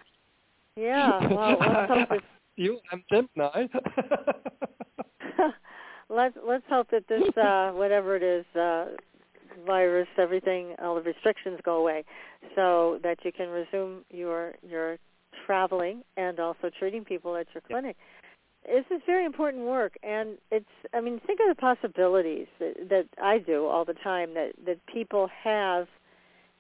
yeah. 0.75 1.27
Well, 1.27 1.57
let's 1.59 1.89
hope 1.89 2.07
it's... 2.11 2.25
you 2.55 2.79
and 2.91 3.01
Gemini. 3.11 3.65
let's 6.09 6.37
let's 6.47 6.65
hope 6.69 6.89
that 6.91 7.07
this 7.09 7.23
uh, 7.35 7.71
whatever 7.71 8.15
it 8.15 8.23
is 8.23 8.45
uh, 8.55 8.85
virus, 9.65 10.07
everything, 10.19 10.75
all 10.81 10.95
the 10.95 11.01
restrictions 11.01 11.59
go 11.63 11.77
away, 11.77 12.03
so 12.55 12.99
that 13.01 13.17
you 13.23 13.31
can 13.31 13.49
resume 13.49 14.05
your 14.11 14.53
your 14.61 14.97
traveling 15.45 16.01
and 16.17 16.39
also 16.39 16.69
treating 16.79 17.03
people 17.03 17.35
at 17.35 17.47
your 17.53 17.61
clinic 17.67 17.97
this 18.67 18.85
is 18.91 19.01
very 19.05 19.25
important 19.25 19.63
work 19.63 19.93
and 20.03 20.37
it's 20.51 20.65
i 20.93 21.01
mean 21.01 21.19
think 21.25 21.39
of 21.39 21.55
the 21.55 21.59
possibilities 21.59 22.47
that, 22.59 22.73
that 22.89 23.05
i 23.21 23.37
do 23.37 23.65
all 23.65 23.85
the 23.85 23.93
time 23.93 24.33
that 24.33 24.51
that 24.65 24.77
people 24.91 25.29
have 25.43 25.87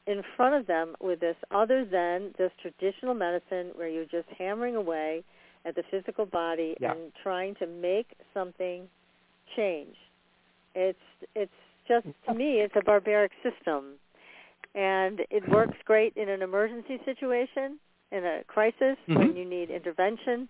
in 0.07 0.21
front 0.35 0.55
of 0.55 0.67
them 0.67 0.95
with 1.01 1.19
this 1.19 1.35
other 1.51 1.83
than 1.83 2.33
this 2.37 2.51
traditional 2.61 3.13
medicine 3.13 3.71
where 3.75 3.87
you're 3.87 4.05
just 4.05 4.27
hammering 4.37 4.75
away 4.75 5.23
at 5.65 5.75
the 5.75 5.83
physical 5.89 6.25
body 6.25 6.75
yeah. 6.79 6.91
and 6.91 7.11
trying 7.23 7.55
to 7.55 7.65
make 7.65 8.07
something 8.33 8.87
change 9.55 9.95
it's 10.75 10.99
it's 11.35 11.51
just 11.87 12.05
to 12.27 12.33
me 12.33 12.61
it's 12.61 12.75
a 12.75 12.83
barbaric 12.83 13.31
system 13.43 13.93
and 14.75 15.21
it 15.29 15.47
works 15.49 15.77
great 15.85 16.15
in 16.17 16.29
an 16.29 16.41
emergency 16.41 16.99
situation 17.05 17.79
in 18.11 18.23
a 18.25 18.43
crisis 18.47 18.97
mm-hmm. 19.07 19.17
when 19.17 19.35
you 19.35 19.45
need 19.45 19.69
intervention 19.69 20.47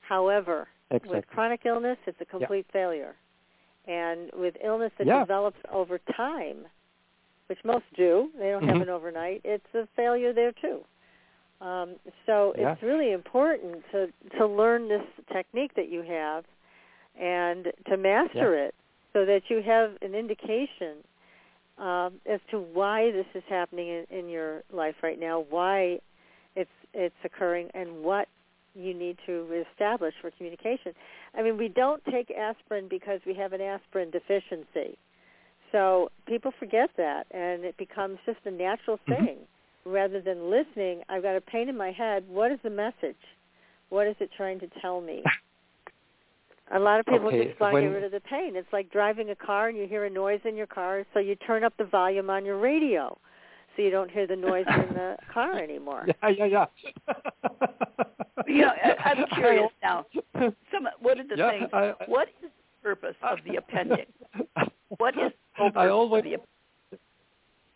however 0.00 0.68
exactly. 0.90 1.16
with 1.16 1.26
chronic 1.28 1.60
illness, 1.64 1.98
it's 2.06 2.20
a 2.20 2.24
complete 2.24 2.66
yeah. 2.68 2.72
failure. 2.72 3.14
And 3.86 4.30
with 4.34 4.54
illness 4.64 4.92
that 4.98 5.06
yeah. 5.06 5.20
develops 5.20 5.58
over 5.70 5.98
time, 6.16 6.66
which 7.48 7.58
most 7.64 7.84
do, 7.96 8.30
they 8.38 8.50
don't 8.50 8.62
mm-hmm. 8.62 8.70
happen 8.70 8.88
overnight, 8.88 9.42
it's 9.44 9.66
a 9.74 9.86
failure 9.94 10.32
there 10.32 10.52
too. 10.52 10.80
Um, 11.60 11.96
so 12.26 12.54
yeah. 12.58 12.72
it's 12.72 12.82
really 12.82 13.12
important 13.12 13.82
to 13.92 14.08
to 14.38 14.46
learn 14.46 14.88
this 14.88 15.04
technique 15.32 15.72
that 15.76 15.88
you 15.88 16.02
have 16.02 16.44
and 17.18 17.68
to 17.88 17.96
master 17.96 18.58
it 18.58 18.74
so 19.12 19.24
that 19.24 19.42
you 19.48 19.62
have 19.62 19.92
an 20.02 20.14
indication 20.14 20.96
um, 21.78 22.14
as 22.30 22.40
to 22.50 22.58
why 22.58 23.10
this 23.12 23.26
is 23.34 23.42
happening 23.48 23.88
in, 23.88 24.04
in 24.10 24.28
your 24.28 24.62
life 24.72 24.96
right 25.02 25.18
now, 25.18 25.44
why 25.48 25.98
it's 26.56 26.70
it's 26.92 27.14
occurring, 27.24 27.68
and 27.74 28.02
what 28.02 28.28
you 28.74 28.94
need 28.94 29.16
to 29.26 29.64
establish 29.70 30.14
for 30.20 30.30
communication. 30.32 30.92
I 31.36 31.42
mean, 31.42 31.56
we 31.56 31.68
don't 31.68 32.04
take 32.10 32.30
aspirin 32.30 32.88
because 32.88 33.20
we 33.26 33.34
have 33.34 33.52
an 33.52 33.60
aspirin 33.60 34.10
deficiency. 34.10 34.98
So 35.72 36.10
people 36.26 36.52
forget 36.58 36.90
that, 36.96 37.26
and 37.30 37.64
it 37.64 37.76
becomes 37.76 38.18
just 38.26 38.38
a 38.44 38.50
natural 38.50 38.98
mm-hmm. 38.98 39.24
thing. 39.24 39.36
Mm-hmm. 39.36 39.90
Rather 39.90 40.20
than 40.20 40.50
listening, 40.50 41.02
I've 41.08 41.22
got 41.22 41.36
a 41.36 41.40
pain 41.40 41.68
in 41.68 41.76
my 41.76 41.90
head. 41.90 42.24
What 42.26 42.50
is 42.50 42.58
the 42.62 42.70
message? 42.70 43.20
What 43.90 44.06
is 44.06 44.16
it 44.18 44.30
trying 44.34 44.60
to 44.60 44.68
tell 44.80 45.00
me? 45.00 45.22
A 46.74 46.78
lot 46.78 46.98
of 46.98 47.04
people 47.04 47.28
okay, 47.28 47.48
just 47.48 47.60
want 47.60 47.76
to 47.76 47.82
get 47.82 47.88
rid 47.88 48.04
of 48.04 48.12
the 48.12 48.20
pain. 48.20 48.56
It's 48.56 48.72
like 48.72 48.90
driving 48.90 49.28
a 49.28 49.34
car 49.34 49.68
and 49.68 49.76
you 49.76 49.86
hear 49.86 50.06
a 50.06 50.10
noise 50.10 50.40
in 50.46 50.56
your 50.56 50.66
car, 50.66 51.04
so 51.12 51.20
you 51.20 51.34
turn 51.34 51.64
up 51.64 51.74
the 51.76 51.84
volume 51.84 52.30
on 52.30 52.46
your 52.46 52.58
radio 52.58 53.18
so 53.76 53.82
you 53.82 53.90
don't 53.90 54.10
hear 54.10 54.26
the 54.26 54.36
noise 54.36 54.66
in 54.68 54.94
the 54.94 55.16
car 55.32 55.58
anymore. 55.58 56.06
Yeah, 56.06 56.28
yeah, 56.28 56.44
yeah. 56.44 56.66
you 58.46 58.62
know, 58.62 58.72
I'm 59.04 59.24
curious 59.34 59.70
now. 59.82 60.06
Some, 60.34 60.88
what 61.00 61.18
are 61.18 61.26
the 61.26 61.36
yeah, 61.36 61.50
things? 61.50 61.70
I, 61.72 61.94
what 62.06 62.28
is 62.42 62.50
the 62.50 62.82
purpose 62.82 63.16
of 63.22 63.38
the 63.46 63.56
appendix? 63.56 64.10
What 64.98 65.14
is 65.14 65.32
the 65.58 65.78
I 65.78 65.88
always, 65.88 66.24
of 66.24 66.30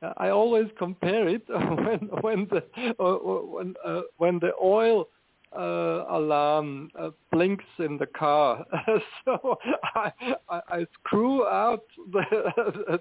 the 0.02 0.14
I 0.18 0.28
always 0.28 0.66
compare 0.78 1.28
it 1.28 1.42
when 1.48 2.08
when 2.20 2.48
the 2.50 2.62
uh, 3.02 3.12
when 3.14 3.74
uh, 3.84 4.02
when 4.18 4.38
the 4.38 4.52
oil 4.62 5.08
uh, 5.56 6.04
alarm 6.10 6.90
uh, 6.98 7.10
blinks 7.32 7.64
in 7.78 7.96
the 7.96 8.06
car. 8.06 8.64
so 9.24 9.58
I, 9.94 10.12
I, 10.48 10.60
I, 10.68 10.86
screw 10.94 11.46
out 11.46 11.84
the, 12.12 12.22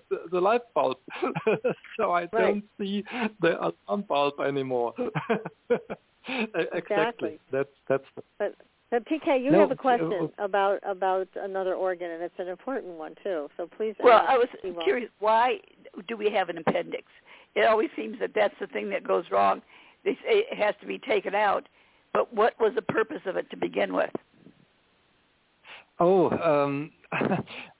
the, 0.10 0.20
the 0.32 0.40
light 0.40 0.62
bulb, 0.74 0.98
so 1.98 2.12
I 2.12 2.22
right. 2.22 2.32
don't 2.32 2.64
see 2.80 3.04
the 3.42 3.58
alarm 3.60 4.06
bulb 4.08 4.40
anymore. 4.40 4.94
exactly. 5.70 6.70
exactly. 6.74 7.40
That's 7.52 7.70
that's. 7.88 8.06
The, 8.16 8.24
but 8.40 8.56
but 8.90 9.06
PK, 9.06 9.44
you 9.44 9.52
no, 9.52 9.60
have 9.60 9.72
a 9.72 9.76
question 9.76 10.30
uh, 10.40 10.44
about 10.44 10.80
about 10.86 11.28
another 11.36 11.76
organ, 11.76 12.12
and 12.12 12.24
it's 12.24 12.40
an 12.40 12.48
important 12.48 12.94
one 12.94 13.16
too. 13.22 13.50
So 13.58 13.68
please. 13.78 13.96
Well, 14.02 14.26
I 14.28 14.38
was 14.38 14.48
curious. 14.84 15.10
Why 15.20 15.60
do 16.08 16.16
we 16.16 16.32
have 16.32 16.50
an 16.50 16.58
appendix? 16.58 17.04
It 17.56 17.66
always 17.68 17.90
seems 17.96 18.18
that 18.20 18.32
that's 18.34 18.56
the 18.62 18.68
thing 18.68 18.90
that 18.92 19.06
goes 19.06 19.26
wrong. 19.32 19.62
They 20.06 20.14
say 20.24 20.46
it 20.50 20.58
has 20.58 20.74
to 20.80 20.88
be 20.88 21.00
taken 21.00 21.36
out 21.36 21.68
but 22.18 22.34
what 22.34 22.60
was 22.60 22.74
the 22.74 22.82
purpose 22.82 23.22
of 23.28 23.36
it 23.36 23.48
to 23.52 23.58
begin 23.58 23.94
with? 23.94 24.10
Oh, 26.00 26.32
um, 26.32 26.92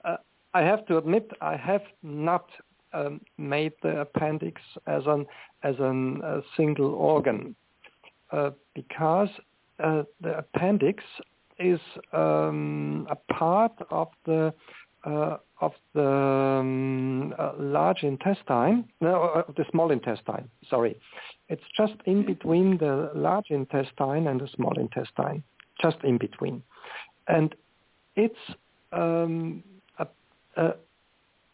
uh, 0.04 0.16
I 0.54 0.60
have 0.62 0.86
to 0.86 0.96
admit 0.96 1.28
I 1.40 1.56
have 1.56 1.82
not 2.04 2.46
um, 2.92 3.20
made 3.36 3.72
the 3.82 4.02
appendix 4.02 4.62
as 4.86 5.02
an 5.06 5.26
as 5.64 5.74
an, 5.80 6.20
a 6.24 6.40
single 6.56 6.94
organ 6.94 7.56
uh, 8.30 8.50
because 8.76 9.28
uh, 9.82 10.04
the 10.20 10.38
appendix 10.38 11.02
is 11.58 11.80
um, 12.12 13.08
a 13.10 13.16
part 13.32 13.72
of 13.90 14.06
the 14.24 14.54
uh, 15.04 15.36
of 15.60 15.72
the 15.94 16.06
um, 16.08 17.34
uh, 17.38 17.52
large 17.58 18.02
intestine, 18.02 18.84
no, 19.00 19.22
uh, 19.22 19.42
the 19.56 19.64
small 19.70 19.90
intestine. 19.90 20.48
Sorry, 20.68 20.98
it's 21.48 21.62
just 21.76 21.94
in 22.06 22.24
between 22.24 22.78
the 22.78 23.10
large 23.14 23.46
intestine 23.50 24.26
and 24.28 24.40
the 24.40 24.48
small 24.54 24.78
intestine, 24.78 25.42
just 25.80 25.98
in 26.04 26.18
between. 26.18 26.62
And 27.26 27.54
it's 28.16 28.34
um, 28.92 29.62
a, 29.98 30.06
a, 30.56 30.74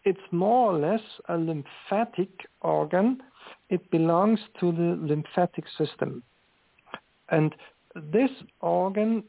it's 0.04 0.20
more 0.30 0.72
or 0.72 0.78
less 0.78 1.02
a 1.28 1.36
lymphatic 1.36 2.30
organ. 2.60 3.22
It 3.70 3.90
belongs 3.90 4.40
to 4.60 4.72
the 4.72 4.98
lymphatic 5.00 5.64
system. 5.78 6.22
And 7.30 7.54
this 7.94 8.30
organ 8.60 9.24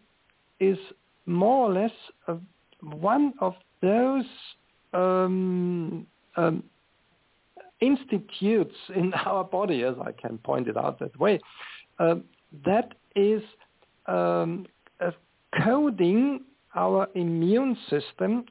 is 0.59 0.77
more 1.25 1.69
or 1.69 1.73
less 1.73 1.91
a, 2.27 2.37
one 2.81 3.33
of 3.39 3.55
those 3.81 4.25
um, 4.93 6.05
um, 6.35 6.63
institutes 7.81 8.75
in 8.95 9.13
our 9.25 9.43
body, 9.43 9.83
as 9.83 9.95
I 10.01 10.11
can 10.11 10.37
point 10.39 10.67
it 10.67 10.77
out 10.77 10.99
that 10.99 11.17
way, 11.19 11.39
uh, 11.99 12.15
that 12.65 12.93
is 13.15 13.41
um, 14.07 14.65
uh, 14.99 15.11
coding 15.63 16.41
our 16.75 17.07
immune 17.15 17.77
system 17.89 18.45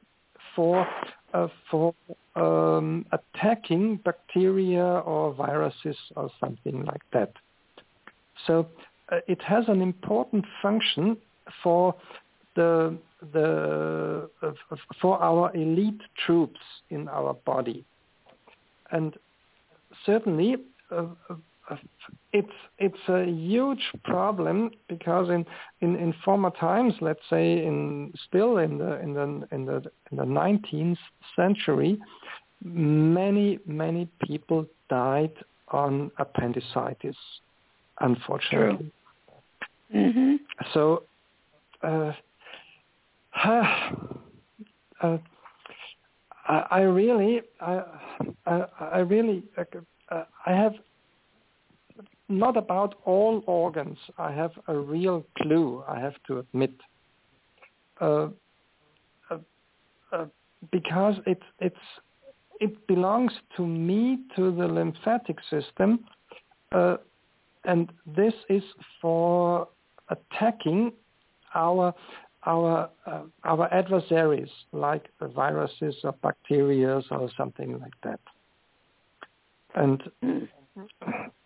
for 0.55 0.87
uh, 1.33 1.47
for 1.69 1.93
um, 2.35 3.05
attacking 3.11 3.97
bacteria 3.97 4.83
or 4.83 5.33
viruses 5.33 5.97
or 6.15 6.29
something 6.39 6.83
like 6.85 7.01
that. 7.13 7.31
So 8.47 8.67
uh, 9.11 9.17
it 9.27 9.41
has 9.41 9.65
an 9.67 9.81
important 9.81 10.45
function 10.61 11.17
for 11.61 11.93
the 12.55 12.97
the 13.33 14.29
uh, 14.41 14.51
for 15.01 15.21
our 15.21 15.55
elite 15.55 16.01
troops 16.25 16.59
in 16.89 17.07
our 17.07 17.33
body 17.45 17.85
and 18.91 19.15
certainly 20.05 20.57
uh, 20.91 21.05
uh, 21.29 21.75
it's 22.33 22.47
it's 22.77 23.09
a 23.09 23.25
huge 23.25 23.81
problem 24.03 24.71
because 24.87 25.29
in, 25.29 25.45
in, 25.81 25.95
in 25.95 26.13
former 26.23 26.51
times, 26.51 26.93
let's 27.01 27.21
say 27.29 27.65
in 27.65 28.13
still 28.27 28.57
in 28.57 28.77
the 28.77 28.99
in 28.99 29.13
the 29.13 29.47
in 29.51 29.65
the 29.65 29.83
in 30.11 30.17
the 30.17 30.23
19th 30.23 30.97
century, 31.35 31.97
many 32.63 33.59
many 33.65 34.07
people 34.27 34.65
died 34.89 35.31
on 35.69 36.11
appendicitis, 36.19 37.15
unfortunately. 37.99 38.91
Mm-hmm. 39.93 40.35
So, 40.73 41.03
uh, 41.81 42.11
uh, 43.43 45.17
I, 46.47 46.65
I 46.71 46.79
really, 46.81 47.41
I, 47.59 47.81
I, 48.45 48.65
I 48.79 48.97
really, 48.99 49.43
uh, 49.57 50.23
I 50.45 50.51
have 50.51 50.73
not 52.29 52.57
about 52.57 52.95
all 53.05 53.43
organs. 53.45 53.97
I 54.17 54.31
have 54.31 54.51
a 54.67 54.75
real 54.75 55.25
clue. 55.37 55.83
I 55.87 55.99
have 55.99 56.15
to 56.27 56.39
admit, 56.39 56.73
uh, 58.01 58.29
uh, 59.29 59.37
uh, 60.11 60.25
because 60.71 61.15
it 61.25 61.41
it's 61.59 61.75
it 62.59 62.87
belongs 62.87 63.33
to 63.57 63.65
me 63.65 64.19
to 64.35 64.55
the 64.55 64.67
lymphatic 64.67 65.37
system, 65.49 66.05
uh, 66.71 66.97
and 67.65 67.91
this 68.15 68.33
is 68.49 68.63
for 69.01 69.67
attacking 70.09 70.93
our 71.53 71.93
our 72.45 72.89
uh, 73.05 73.21
our 73.43 73.73
adversaries 73.73 74.49
like 74.71 75.09
viruses 75.21 75.95
or 76.03 76.13
bacteria 76.21 77.01
or 77.11 77.29
something 77.37 77.79
like 77.79 77.93
that. 78.03 78.19
And 79.75 80.01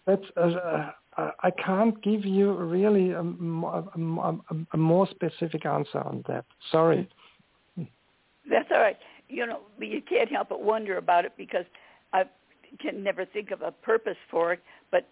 that's 0.05 0.25
uh, 0.37 0.91
uh, 1.17 1.31
I 1.41 1.51
can't 1.51 2.01
give 2.01 2.25
you 2.25 2.53
really 2.53 3.11
a, 3.11 3.21
a, 3.21 4.65
a, 4.73 4.77
more 4.77 5.07
specific 5.09 5.65
answer 5.65 5.99
on 5.99 6.23
that. 6.27 6.45
Sorry. 6.71 7.09
That's 8.49 8.69
all 8.71 8.79
right. 8.79 8.97
You 9.27 9.45
know, 9.45 9.59
you 9.79 10.01
can't 10.01 10.31
help 10.31 10.49
but 10.49 10.61
wonder 10.63 10.97
about 10.97 11.25
it 11.25 11.33
because 11.37 11.65
I 12.13 12.23
can 12.79 13.03
never 13.03 13.25
think 13.25 13.51
of 13.51 13.61
a 13.61 13.71
purpose 13.71 14.17
for 14.31 14.53
it. 14.53 14.59
But 14.91 15.07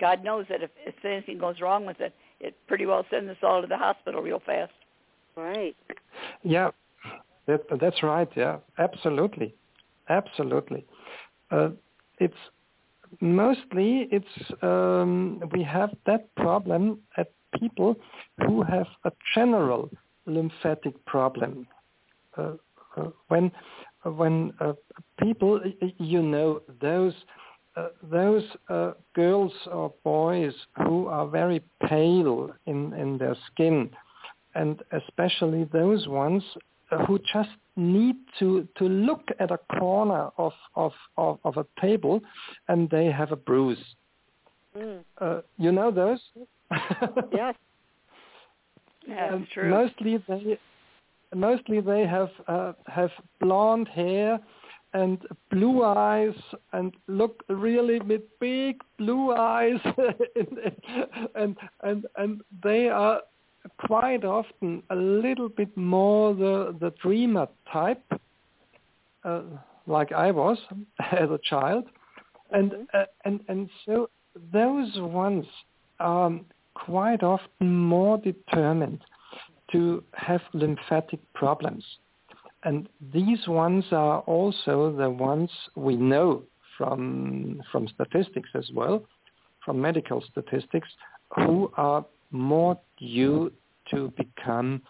God 0.00 0.22
knows 0.22 0.46
that 0.48 0.62
if, 0.62 0.70
if 0.86 0.94
anything 1.04 1.38
goes 1.38 1.60
wrong 1.60 1.84
with 1.84 2.00
it, 2.00 2.14
it 2.40 2.54
pretty 2.66 2.86
well 2.86 3.04
sends 3.10 3.30
us 3.30 3.36
all 3.42 3.60
to 3.60 3.66
the 3.66 3.76
hospital 3.76 4.22
real 4.22 4.40
fast. 4.44 4.72
Right. 5.38 5.76
Yeah, 6.42 6.70
that, 7.46 7.60
that's 7.80 8.02
right. 8.02 8.28
Yeah, 8.36 8.56
absolutely, 8.78 9.54
absolutely. 10.08 10.84
Uh, 11.52 11.70
it's 12.18 12.34
mostly 13.20 14.08
it's 14.10 14.62
um, 14.62 15.40
we 15.52 15.62
have 15.62 15.90
that 16.06 16.34
problem 16.34 16.98
at 17.16 17.30
people 17.60 17.94
who 18.46 18.62
have 18.62 18.86
a 19.04 19.12
general 19.34 19.88
lymphatic 20.26 21.04
problem. 21.06 21.66
Uh, 22.36 22.54
uh, 22.96 23.08
when 23.28 23.52
when 24.04 24.52
uh, 24.60 24.72
people, 25.20 25.60
you 25.98 26.22
know, 26.22 26.62
those 26.80 27.14
uh, 27.76 27.88
those 28.10 28.42
uh, 28.68 28.92
girls 29.14 29.52
or 29.70 29.92
boys 30.02 30.52
who 30.78 31.06
are 31.06 31.28
very 31.28 31.62
pale 31.88 32.50
in, 32.66 32.92
in 32.94 33.18
their 33.18 33.36
skin, 33.52 33.88
and 34.54 34.82
especially 34.92 35.64
those 35.72 36.08
ones 36.08 36.42
who 37.06 37.18
just 37.32 37.50
need 37.76 38.16
to, 38.38 38.66
to 38.76 38.84
look 38.84 39.28
at 39.38 39.50
a 39.50 39.58
corner 39.78 40.30
of, 40.38 40.52
of, 40.74 40.92
of, 41.16 41.38
of 41.44 41.56
a 41.56 41.66
table 41.80 42.20
and 42.68 42.88
they 42.90 43.06
have 43.06 43.30
a 43.32 43.36
bruise. 43.36 43.78
Mm. 44.76 45.04
Uh, 45.20 45.40
you 45.56 45.72
know 45.72 45.90
those? 45.90 46.20
yes. 47.32 47.54
Yeah, 49.06 49.32
Um, 49.32 49.46
true. 49.54 49.70
Mostly 49.70 50.22
they 50.28 50.58
mostly 51.34 51.80
they 51.80 52.06
have 52.06 52.28
uh, 52.46 52.72
have 52.86 53.10
blonde 53.40 53.88
hair 53.88 54.38
and 54.92 55.18
blue 55.50 55.82
eyes 55.82 56.34
and 56.72 56.94
look 57.06 57.42
really 57.48 58.00
with 58.00 58.22
big 58.40 58.82
blue 58.98 59.32
eyes 59.32 59.80
and 61.34 61.56
and 61.82 62.06
and 62.16 62.42
they 62.62 62.88
are 62.88 63.22
quite 63.86 64.24
often 64.24 64.82
a 64.90 64.96
little 64.96 65.48
bit 65.48 65.76
more 65.76 66.34
the 66.34 66.76
the 66.80 66.92
dreamer 67.02 67.48
type 67.72 68.02
uh, 69.24 69.42
like 69.86 70.12
I 70.12 70.30
was 70.30 70.58
as 71.12 71.30
a 71.30 71.38
child 71.42 71.84
and 72.50 72.72
Mhm. 72.72 72.86
uh, 72.94 73.06
and 73.24 73.40
and 73.48 73.70
so 73.84 74.10
those 74.52 75.00
ones 75.00 75.46
are 76.00 76.32
quite 76.74 77.22
often 77.22 77.74
more 77.74 78.18
determined 78.18 79.04
to 79.72 80.02
have 80.14 80.42
lymphatic 80.52 81.20
problems. 81.34 81.84
And 82.64 82.88
these 83.12 83.46
ones 83.46 83.84
are 83.92 84.20
also 84.20 84.92
the 84.92 85.10
ones 85.10 85.50
we 85.76 85.96
know 85.96 86.42
from, 86.76 87.62
from 87.70 87.88
statistics 87.88 88.48
as 88.54 88.70
well, 88.74 89.04
from 89.64 89.80
medical 89.80 90.22
statistics, 90.30 90.88
who 91.36 91.70
are 91.76 92.04
more 92.30 92.78
due 92.98 93.52
to 93.90 94.12
become 94.16 94.82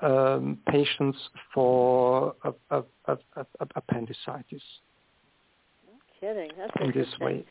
um, 0.00 0.58
patients 0.68 1.18
for 1.52 2.34
a, 2.44 2.52
a, 2.70 2.82
a, 3.06 3.16
a, 3.36 3.46
appendicitis 3.76 4.62
Kidding. 6.24 6.50
That's 6.56 6.72
in 6.80 6.86
this 6.86 6.96
interesting. 6.96 7.26
way. 7.26 7.44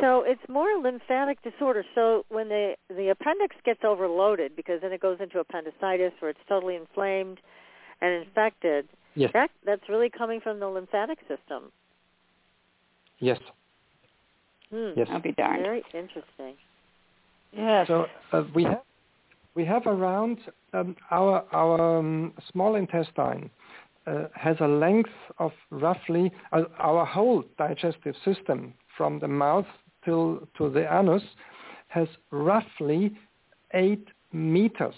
So 0.00 0.24
it's 0.26 0.40
more 0.48 0.68
lymphatic 0.82 1.40
disorder. 1.42 1.84
So 1.94 2.24
when 2.30 2.48
the 2.48 2.74
the 2.88 3.10
appendix 3.10 3.54
gets 3.64 3.80
overloaded, 3.84 4.56
because 4.56 4.80
then 4.82 4.92
it 4.92 5.00
goes 5.00 5.18
into 5.20 5.38
appendicitis, 5.38 6.12
where 6.18 6.30
it's 6.30 6.40
totally 6.48 6.74
inflamed 6.74 7.38
and 8.00 8.26
infected. 8.26 8.88
Yes. 9.14 9.30
That 9.34 9.50
that's 9.64 9.88
really 9.88 10.10
coming 10.10 10.40
from 10.40 10.58
the 10.58 10.66
lymphatic 10.66 11.18
system. 11.20 11.70
Yes. 13.20 13.38
Hmm. 14.70 14.90
Yes. 14.96 15.08
I'll 15.10 15.20
be 15.20 15.32
darned. 15.32 15.62
Very 15.62 15.84
interesting. 15.94 16.54
Yes. 17.52 17.86
So 17.88 18.06
uh, 18.32 18.44
we 18.54 18.64
have 18.64 18.82
we 19.54 19.64
have 19.64 19.86
around 19.86 20.38
um, 20.72 20.96
our 21.10 21.44
our 21.52 21.98
um, 21.98 22.32
small 22.52 22.74
intestine 22.76 23.50
uh, 24.06 24.24
has 24.34 24.56
a 24.60 24.68
length 24.68 25.10
of 25.38 25.52
roughly 25.70 26.32
uh, 26.52 26.62
our 26.78 27.04
whole 27.04 27.44
digestive 27.58 28.14
system 28.24 28.74
from 28.96 29.18
the 29.18 29.28
mouth 29.28 29.66
till 30.04 30.46
to 30.56 30.70
the 30.70 30.86
anus 30.92 31.22
has 31.88 32.08
roughly 32.30 33.12
eight 33.74 34.06
meters. 34.32 34.94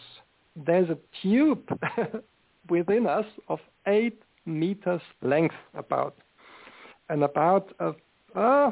There's 0.56 0.90
a 0.90 0.98
tube 1.22 1.62
within 2.68 3.06
us 3.06 3.26
of 3.48 3.60
eight 3.86 4.20
meters 4.46 5.02
length 5.22 5.54
about, 5.74 6.16
and 7.08 7.22
about 7.22 7.72
uh, 7.80 7.92
uh, 8.34 8.70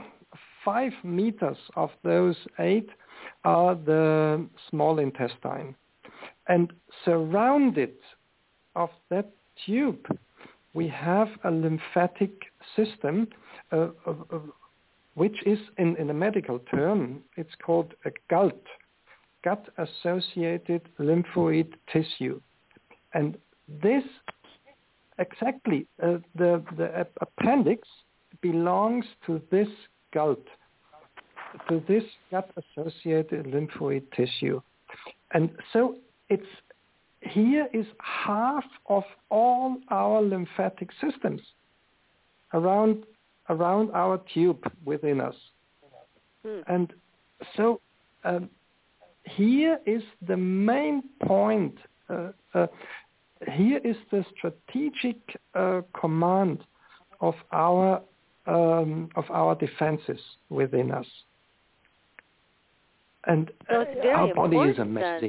five 0.64 0.92
meters 1.04 1.56
of 1.76 1.90
those 2.02 2.36
eight 2.58 2.88
are 3.44 3.74
the 3.74 4.46
small 4.70 4.98
intestine. 4.98 5.74
And 6.48 6.72
surrounded 7.04 7.94
of 8.74 8.90
that 9.10 9.30
tube, 9.64 10.06
we 10.74 10.88
have 10.88 11.28
a 11.44 11.50
lymphatic 11.50 12.32
system, 12.76 13.28
uh, 13.72 13.88
which 15.14 15.36
is, 15.46 15.58
in, 15.78 15.96
in 15.96 16.10
a 16.10 16.14
medical 16.14 16.58
term, 16.60 17.22
it's 17.36 17.54
called 17.64 17.94
a 18.04 18.10
GALT, 18.30 18.62
gut-associated 19.44 20.82
lymphoid 20.98 21.72
tissue. 21.92 22.40
And 23.14 23.36
this, 23.82 24.04
exactly, 25.18 25.86
uh, 26.02 26.18
the, 26.36 26.62
the 26.76 27.06
appendix 27.20 27.88
belongs 28.40 29.04
to 29.26 29.40
this 29.50 29.68
GALT 30.12 30.46
to 31.68 31.82
this 31.88 32.04
gut-associated 32.30 33.46
lymphoid 33.46 34.02
tissue. 34.14 34.60
And 35.32 35.50
so 35.72 35.96
it's 36.28 36.46
here 37.20 37.68
is 37.72 37.86
half 37.98 38.64
of 38.86 39.02
all 39.30 39.76
our 39.90 40.22
lymphatic 40.22 40.90
systems 41.00 41.40
around 42.54 43.04
around 43.48 43.90
our 43.92 44.20
tube 44.32 44.62
within 44.84 45.20
us. 45.20 45.34
Hmm. 46.44 46.60
And 46.66 46.92
so 47.56 47.80
um, 48.24 48.50
here 49.24 49.78
is 49.86 50.02
the 50.26 50.36
main 50.36 51.02
point. 51.24 51.76
Uh, 52.08 52.32
uh, 52.54 52.66
here 53.52 53.80
is 53.84 53.96
the 54.10 54.24
strategic 54.36 55.16
uh, 55.54 55.82
command 55.98 56.64
of 57.20 57.34
our 57.52 58.02
um, 58.46 59.10
of 59.16 59.24
our 59.30 59.54
defenses 59.54 60.20
within 60.48 60.90
us. 60.90 61.06
And 63.26 63.50
So 63.68 63.80
it's 63.80 63.94
very 64.00 64.14
our 64.14 64.34
body 64.34 64.56
is 64.58 64.78
a 64.78 64.84
mess. 64.84 65.22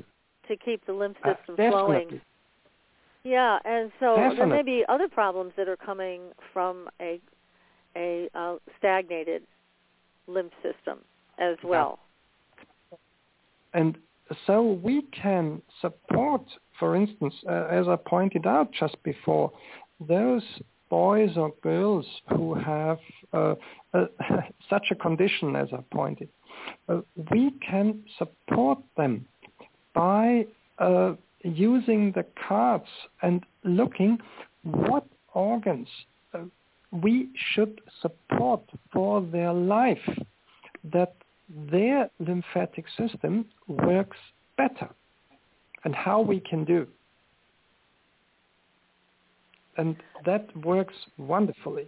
to 0.47 0.55
keep 0.57 0.85
the 0.85 0.93
lymph 0.93 1.17
Uh, 1.23 1.35
system 1.35 1.55
flowing. 1.55 2.21
Yeah, 3.23 3.59
and 3.65 3.91
so 3.99 4.15
there 4.15 4.47
may 4.47 4.63
be 4.63 4.85
other 4.87 5.07
problems 5.07 5.53
that 5.57 5.67
are 5.67 5.77
coming 5.77 6.31
from 6.53 6.89
a 7.01 7.19
a 7.95 8.29
uh, 8.35 8.55
stagnated 8.77 9.43
lymph 10.27 10.53
system 10.61 10.99
as 11.39 11.57
well. 11.63 11.99
And 13.73 13.97
so 14.45 14.79
we 14.83 15.01
can 15.11 15.61
support, 15.81 16.43
for 16.79 16.95
instance, 16.95 17.33
uh, 17.47 17.65
as 17.69 17.87
I 17.87 17.95
pointed 17.95 18.45
out 18.45 18.71
just 18.71 19.01
before, 19.03 19.51
those 19.99 20.43
boys 20.89 21.31
or 21.35 21.51
girls 21.61 22.05
who 22.29 22.53
have 22.53 22.99
uh, 23.33 23.55
uh, 23.93 24.05
such 24.69 24.87
a 24.91 24.95
condition 24.95 25.55
as 25.55 25.69
I 25.73 25.83
pointed. 25.91 26.29
Uh, 26.87 27.01
we 27.31 27.51
can 27.67 28.03
support 28.17 28.79
them 28.97 29.25
by 29.93 30.45
uh, 30.79 31.13
using 31.43 32.11
the 32.13 32.25
cards 32.47 32.87
and 33.21 33.43
looking 33.63 34.17
what 34.63 35.05
organs 35.33 35.87
uh, 36.33 36.39
we 36.91 37.29
should 37.53 37.81
support 38.01 38.61
for 38.91 39.21
their 39.21 39.53
life 39.53 40.09
that 40.91 41.15
their 41.71 42.09
lymphatic 42.19 42.85
system 42.97 43.45
works 43.67 44.17
better 44.57 44.89
and 45.83 45.95
how 45.95 46.21
we 46.21 46.39
can 46.39 46.65
do. 46.65 46.87
And 49.77 49.95
that 50.25 50.55
works 50.57 50.93
wonderfully. 51.17 51.87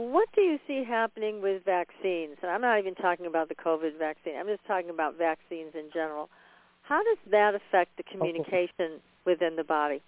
What 0.00 0.30
do 0.34 0.40
you 0.40 0.58
see 0.66 0.82
happening 0.82 1.42
with 1.42 1.62
vaccines? 1.66 2.38
And 2.40 2.50
I'm 2.50 2.62
not 2.62 2.78
even 2.78 2.94
talking 2.94 3.26
about 3.26 3.50
the 3.50 3.54
COVID 3.54 3.98
vaccine. 3.98 4.32
I'm 4.38 4.46
just 4.46 4.64
talking 4.66 4.88
about 4.88 5.18
vaccines 5.18 5.72
in 5.74 5.90
general. 5.92 6.30
How 6.80 7.02
does 7.02 7.18
that 7.30 7.54
affect 7.54 7.98
the 7.98 8.02
communication 8.04 9.00
within 9.26 9.56
the 9.56 9.64
body? 9.64 10.00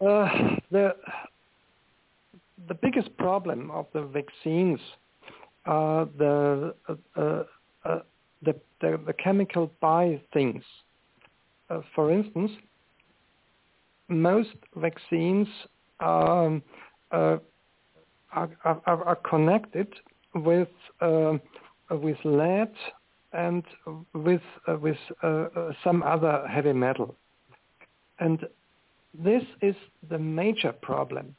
Uh, 0.00 0.28
the 0.70 0.94
the 2.68 2.74
biggest 2.74 3.16
problem 3.16 3.68
of 3.72 3.86
the 3.92 4.02
vaccines 4.02 4.78
are 5.66 6.06
the 6.16 6.72
uh, 6.88 6.94
uh, 7.16 7.42
uh, 7.84 7.98
the, 8.42 8.54
the 8.80 9.00
the 9.06 9.12
chemical 9.12 9.72
by 9.80 10.20
things. 10.32 10.62
Uh, 11.68 11.80
for 11.96 12.12
instance, 12.12 12.52
most 14.08 14.54
vaccines 14.76 15.48
um, 15.98 16.62
are, 17.14 18.50
are, 18.64 19.04
are 19.10 19.18
connected 19.28 19.88
with 20.34 20.68
um 21.00 21.40
with 21.90 22.16
lead 22.24 22.72
and 23.32 23.62
with 24.14 24.40
uh, 24.68 24.76
with 24.76 24.96
uh, 25.22 25.26
uh, 25.26 25.72
some 25.82 26.02
other 26.02 26.46
heavy 26.48 26.72
metal, 26.72 27.14
and 28.20 28.46
this 29.12 29.42
is 29.60 29.74
the 30.08 30.18
major 30.18 30.72
problem. 30.72 31.34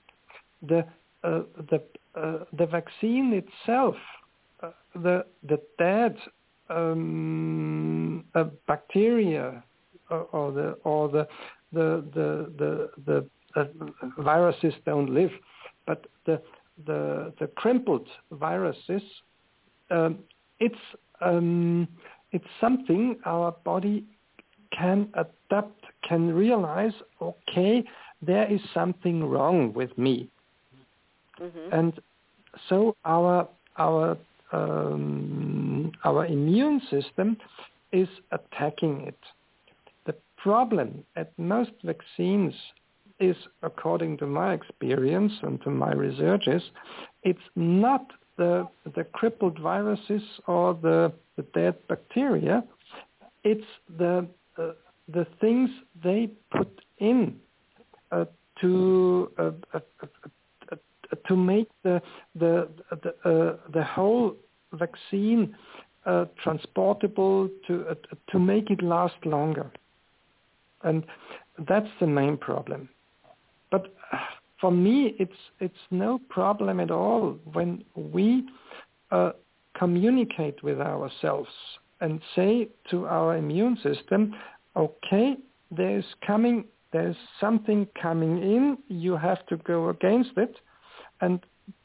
The 0.62 0.86
uh, 1.24 1.42
the 1.70 1.82
uh, 2.16 2.40
the 2.54 2.66
vaccine 2.66 3.34
itself, 3.34 3.96
uh, 4.62 4.72
the 4.94 5.26
the 5.44 5.60
dead 5.78 6.16
um, 6.70 8.24
uh, 8.36 8.46
bacteria 8.68 9.64
or, 10.10 10.28
or 10.32 10.52
the 10.52 10.78
or 10.84 11.10
the 11.10 11.28
the 11.74 12.04
the 12.14 12.52
the, 12.58 12.90
the 13.06 13.30
uh, 13.56 13.66
viruses 14.20 14.74
don't 14.86 15.10
live, 15.10 15.32
but 15.88 16.06
the 16.26 16.42
the 16.86 17.34
the 17.40 17.48
crumpled 17.56 18.08
viruses, 18.32 19.02
um, 19.92 20.20
it's 20.60 20.76
um, 21.22 21.88
it's 22.32 22.46
something 22.60 23.18
our 23.26 23.52
body 23.64 24.04
can 24.78 25.08
adapt, 25.14 25.86
can 26.08 26.34
realize, 26.34 26.92
okay, 27.22 27.84
there 28.22 28.52
is 28.52 28.60
something 28.74 29.24
wrong 29.24 29.74
with 29.74 29.98
me. 29.98 30.30
Mm-hmm. 31.40 31.74
And 31.74 31.94
so 32.70 32.96
our 33.06 33.48
our 33.78 34.18
um, 34.52 35.92
our 36.04 36.26
immune 36.26 36.82
system 36.90 37.38
is 37.92 38.08
attacking 38.32 39.02
it. 39.02 39.20
The 40.06 40.16
problem 40.38 41.04
at 41.16 41.38
most 41.38 41.72
vaccines 41.84 42.54
is, 43.20 43.36
according 43.64 44.18
to 44.18 44.28
my 44.28 44.54
experience 44.54 45.34
and 45.42 45.62
to 45.64 45.70
my 45.70 45.92
researches, 45.94 46.62
it's 47.24 47.40
not 47.56 48.12
the 48.38 48.68
the 48.96 49.04
crippled 49.04 49.58
viruses 49.60 50.22
or 50.48 50.74
the, 50.82 51.12
the 51.38 51.44
dead 51.54 51.76
bacteria. 51.88 52.64
It's 53.44 53.66
the 53.98 54.28
uh, 54.58 54.72
the 55.14 55.26
things 55.40 55.70
they 56.04 56.30
put 56.52 56.82
in 56.98 57.40
uh, 58.12 58.26
to 58.62 59.32
uh, 59.38 59.52
uh, 59.74 59.80
uh, 60.72 60.76
to 61.28 61.36
make 61.36 61.70
the 61.84 62.02
the 62.36 62.68
the, 62.92 63.60
the 63.74 63.84
whole 63.84 64.36
vaccine 64.74 65.56
transportable 66.44 67.50
to 67.68 67.96
to 68.30 68.40
make 68.40 68.70
it 68.70 68.84
last 68.84 69.16
longer, 69.26 69.72
and 70.84 71.04
that's 71.68 71.90
the 72.00 72.08
main 72.08 72.38
problem. 72.38 72.90
For 74.62 74.72
me, 74.72 75.16
it's 75.20 75.32
it's 75.60 75.86
no 75.92 76.20
problem 76.30 76.80
at 76.80 76.92
all 76.92 77.38
when 77.54 77.84
we 77.96 78.46
uh, 79.12 79.32
communicate 79.78 80.64
with 80.64 80.80
ourselves 80.80 81.50
and 82.02 82.22
say 82.36 82.70
to 82.90 83.06
our 83.06 83.38
immune 83.38 83.78
system, 83.84 84.34
okay, 84.76 85.38
there's 85.72 86.06
coming, 86.26 86.66
there's 86.94 87.16
something 87.40 87.88
coming 88.02 88.38
in, 88.42 88.78
you 88.88 89.18
have 89.18 89.46
to 89.48 89.58
go 89.58 89.90
against 89.90 90.32
it 90.38 90.56
and 91.22 91.40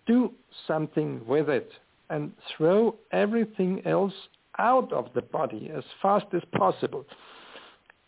do 0.06 0.32
something 0.66 1.20
with 1.26 1.48
it 1.48 1.70
and 2.10 2.32
throw 2.56 2.94
everything 3.12 3.80
else 3.86 4.12
out 4.58 4.92
of 4.92 5.06
the 5.14 5.22
body 5.22 5.70
as 5.74 5.84
fast 6.02 6.26
as 6.34 6.42
possible. 6.56 7.04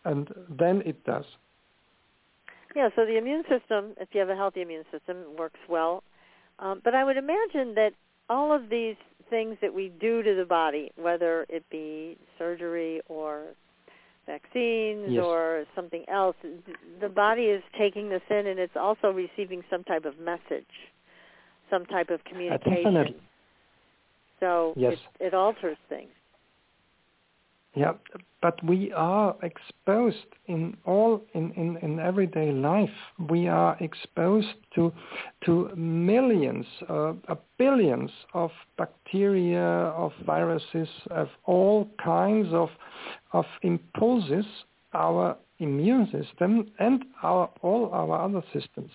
And 0.05 0.29
then 0.59 0.83
it 0.85 1.03
does. 1.05 1.25
Yeah, 2.75 2.89
so 2.97 3.05
the 3.05 3.19
immune 3.19 3.43
system, 3.49 3.95
if 4.01 4.09
you 4.13 4.21
have 4.21 4.31
a 4.31 4.37
healthy 4.37 4.63
immune 4.63 4.85
system, 4.91 5.19
works 5.39 5.61
well. 5.69 6.03
Um, 6.59 6.81
but 6.85 6.95
I 6.95 7.05
would 7.05 7.17
imagine 7.17 7.75
that 7.75 7.93
all 8.31 8.53
of 8.53 8.69
these 8.71 8.97
things 9.31 9.57
that 9.63 9.75
we 9.75 9.91
do 10.01 10.23
to 10.23 10.35
the 10.35 10.45
body, 10.45 10.91
whether 10.97 11.47
it 11.49 11.65
be 11.71 12.17
surgery 12.39 13.01
or 13.09 13.45
vaccines 14.27 15.07
yes. 15.09 15.23
or 15.23 15.65
something 15.75 16.05
else, 16.09 16.37
the 17.01 17.09
body 17.09 17.45
is 17.45 17.63
taking 17.79 18.09
this 18.09 18.23
in 18.31 18.47
and 18.47 18.59
it's 18.59 18.77
also 18.77 19.11
receiving 19.11 19.63
some 19.69 19.83
type 19.85 20.05
of 20.05 20.19
message, 20.19 20.67
some 21.71 21.85
type 21.87 22.11
of 22.11 22.23
communication. 22.25 22.97
Uh, 22.97 23.05
so 24.39 24.75
yes. 24.77 24.95
it, 25.19 25.27
it 25.27 25.35
alters 25.35 25.79
things. 25.89 26.11
Yeah, 27.75 27.93
but 28.43 28.63
we 28.63 28.93
are 28.93 29.35
exposed 29.43 30.27
in 30.47 30.77
all 30.85 31.23
in, 31.33 31.53
in, 31.53 31.79
in 31.79 32.01
everyday 32.01 32.53
life. 32.53 32.91
We 33.31 33.49
are 33.49 33.79
exposed 33.81 34.55
to 34.75 34.93
to 35.47 35.71
millions, 35.75 36.67
uh, 36.89 37.15
billions 37.57 38.11
of 38.35 38.51
bacteria, 38.77 39.63
of 39.63 40.13
viruses, 40.27 40.89
of 41.11 41.29
all 41.45 41.89
kinds 42.05 42.49
of 42.53 42.69
of 43.33 43.47
impulses. 43.63 44.45
Our 44.93 45.39
immune 45.59 46.07
system 46.13 46.71
and 46.79 47.07
our 47.23 47.49
all 47.63 47.89
our 47.95 48.21
other 48.21 48.43
systems 48.53 48.91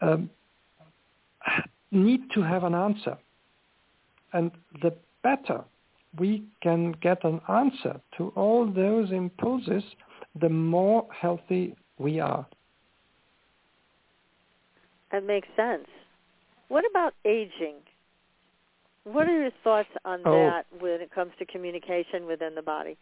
um, 0.00 0.30
need 1.90 2.20
to 2.34 2.42
have 2.42 2.62
an 2.62 2.74
answer, 2.76 3.18
and 4.32 4.52
the 4.82 4.94
better 5.24 5.64
we 6.18 6.44
can 6.62 6.92
get 7.02 7.24
an 7.24 7.40
answer 7.48 8.00
to 8.18 8.32
all 8.36 8.66
those 8.70 9.10
impulses, 9.10 9.82
the 10.40 10.48
more 10.48 11.06
healthy 11.10 11.76
we 11.98 12.20
are. 12.20 12.46
That 15.12 15.24
makes 15.24 15.48
sense. 15.56 15.86
What 16.68 16.84
about 16.90 17.14
aging? 17.24 17.76
What 19.04 19.28
are 19.28 19.40
your 19.40 19.50
thoughts 19.62 19.88
on 20.04 20.20
oh. 20.24 20.32
that 20.32 20.66
when 20.78 21.00
it 21.00 21.10
comes 21.14 21.32
to 21.38 21.44
communication 21.44 22.26
within 22.26 22.54
the 22.54 22.62
body? 22.62 22.96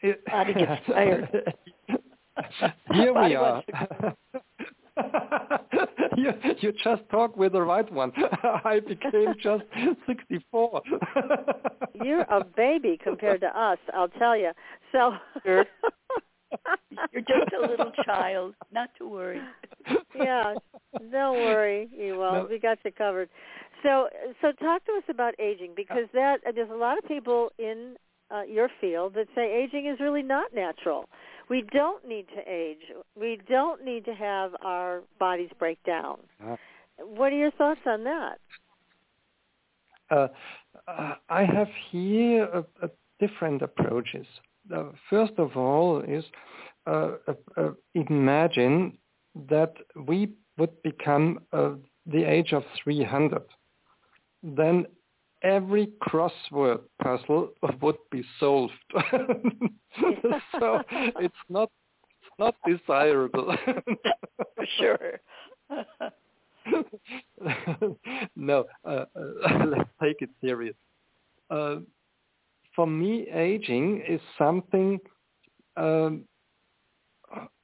It, 0.00 0.24
body 0.26 0.54
gets 0.54 0.86
tired. 0.86 1.54
Here 2.92 3.12
we 3.12 3.34
are. 3.34 3.62
you, 6.16 6.32
you 6.60 6.72
just 6.72 7.02
talk 7.10 7.36
with 7.36 7.52
the 7.52 7.62
right 7.62 7.90
one. 7.92 8.12
I 8.64 8.80
became 8.80 9.34
just 9.42 9.64
64. 10.06 10.82
You're 12.04 12.22
a 12.22 12.44
baby 12.44 12.98
compared 13.02 13.40
to 13.42 13.58
us, 13.58 13.78
I'll 13.94 14.08
tell 14.08 14.36
you. 14.36 14.50
So 14.92 15.12
You're, 15.44 15.64
you're 17.12 17.22
just 17.22 17.52
a 17.56 17.66
little 17.66 17.92
child, 18.04 18.54
not 18.72 18.90
to 18.98 19.08
worry. 19.08 19.40
yeah, 20.14 20.54
don't 21.10 21.36
worry, 21.36 21.88
Ewald. 21.96 22.34
No. 22.34 22.46
We 22.50 22.58
got 22.58 22.78
you 22.84 22.92
covered. 22.92 23.28
So, 23.82 24.08
so 24.40 24.52
talk 24.52 24.84
to 24.86 24.92
us 24.92 25.04
about 25.08 25.34
aging 25.38 25.72
because 25.76 26.06
that 26.14 26.38
there's 26.54 26.70
a 26.70 26.76
lot 26.76 26.96
of 26.96 27.04
people 27.06 27.50
in 27.58 27.96
uh, 28.30 28.42
your 28.42 28.68
field 28.80 29.14
that 29.14 29.26
say 29.34 29.62
aging 29.62 29.86
is 29.86 30.00
really 30.00 30.22
not 30.22 30.54
natural 30.54 31.08
we 31.48 31.64
don't 31.72 32.06
need 32.06 32.26
to 32.28 32.42
age. 32.46 32.92
We 33.18 33.38
don't 33.48 33.84
need 33.84 34.04
to 34.06 34.14
have 34.14 34.52
our 34.62 35.02
bodies 35.18 35.50
break 35.58 35.82
down. 35.84 36.18
Uh, 36.44 36.56
what 36.98 37.32
are 37.32 37.36
your 37.36 37.50
thoughts 37.52 37.80
on 37.86 38.04
that? 38.04 38.38
Uh, 40.10 40.28
I 41.28 41.44
have 41.44 41.68
here 41.90 42.44
a, 42.44 42.64
a 42.82 42.90
different 43.20 43.62
approaches. 43.62 44.26
Uh, 44.74 44.84
first 45.10 45.32
of 45.38 45.56
all 45.56 46.00
is 46.00 46.24
uh, 46.86 47.12
uh, 47.56 47.70
imagine 47.94 48.98
that 49.48 49.74
we 50.06 50.30
would 50.58 50.82
become 50.82 51.40
uh, 51.52 51.70
the 52.06 52.24
age 52.24 52.52
of 52.52 52.62
300. 52.82 53.42
Then 54.42 54.86
every 55.44 55.88
crossword 56.02 56.80
puzzle 57.00 57.50
would 57.80 57.96
be 58.10 58.24
solved. 58.40 58.72
so 60.58 60.80
it's 60.90 61.34
not 61.48 61.70
it's 62.22 62.38
not 62.38 62.54
desirable. 62.66 63.54
Sure. 64.78 65.20
no, 68.36 68.64
uh, 68.84 69.04
uh, 69.14 69.64
let's 69.66 69.90
take 70.02 70.22
it 70.22 70.30
serious. 70.40 70.74
Uh, 71.50 71.76
for 72.74 72.86
me, 72.86 73.26
aging 73.30 74.02
is 74.08 74.20
something 74.38 74.98
um, 75.76 76.24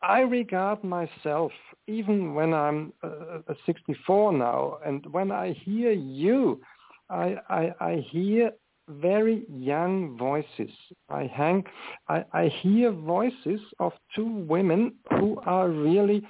I 0.02 0.20
regard 0.20 0.84
myself, 0.84 1.52
even 1.86 2.34
when 2.34 2.52
I'm 2.52 2.92
uh, 3.02 3.54
64 3.66 4.32
now, 4.32 4.78
and 4.84 5.04
when 5.12 5.30
I 5.30 5.52
hear 5.64 5.92
you 5.92 6.60
I, 7.10 7.36
I, 7.48 7.72
I 7.80 8.06
hear 8.10 8.52
very 8.88 9.44
young 9.48 10.16
voices. 10.18 10.70
I 11.08 11.30
hang, 11.32 11.64
I, 12.08 12.24
I 12.32 12.48
hear 12.62 12.90
voices 12.92 13.60
of 13.78 13.92
two 14.14 14.26
women 14.26 14.94
who 15.10 15.40
are 15.46 15.68
really, 15.68 16.22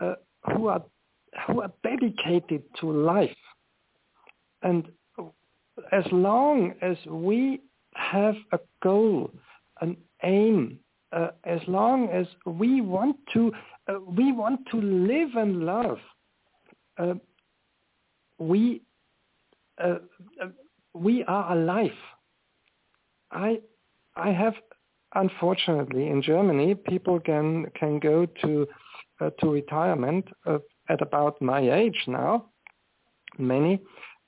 uh, 0.00 0.14
who 0.52 0.68
are, 0.68 0.82
who 1.46 1.62
are 1.62 1.72
dedicated 1.82 2.62
to 2.80 2.90
life. 2.90 3.36
And 4.62 4.88
as 5.92 6.04
long 6.10 6.74
as 6.82 6.96
we 7.06 7.60
have 7.94 8.34
a 8.52 8.58
goal, 8.82 9.30
an 9.80 9.96
aim, 10.24 10.78
uh, 11.12 11.28
as 11.44 11.60
long 11.68 12.08
as 12.08 12.26
we 12.44 12.80
want 12.80 13.16
to, 13.32 13.52
uh, 13.88 14.00
we 14.00 14.32
want 14.32 14.60
to 14.70 14.80
live 14.80 15.30
and 15.36 15.64
love, 15.64 15.98
uh, 16.98 17.14
we 18.38 18.82
uh, 19.82 19.98
uh, 20.42 20.46
we 20.94 21.24
are 21.24 21.52
alive. 21.52 21.98
I 23.30 23.60
I 24.16 24.30
have 24.32 24.54
unfortunately 25.14 26.08
in 26.08 26.22
Germany 26.22 26.74
people 26.74 27.20
can 27.20 27.70
can 27.78 27.98
go 27.98 28.26
to 28.42 28.66
uh, 29.20 29.30
to 29.40 29.50
retirement 29.50 30.26
uh, 30.46 30.58
at 30.88 31.02
about 31.02 31.40
my 31.42 31.60
age 31.60 32.04
now, 32.06 32.46
many, 33.38 33.80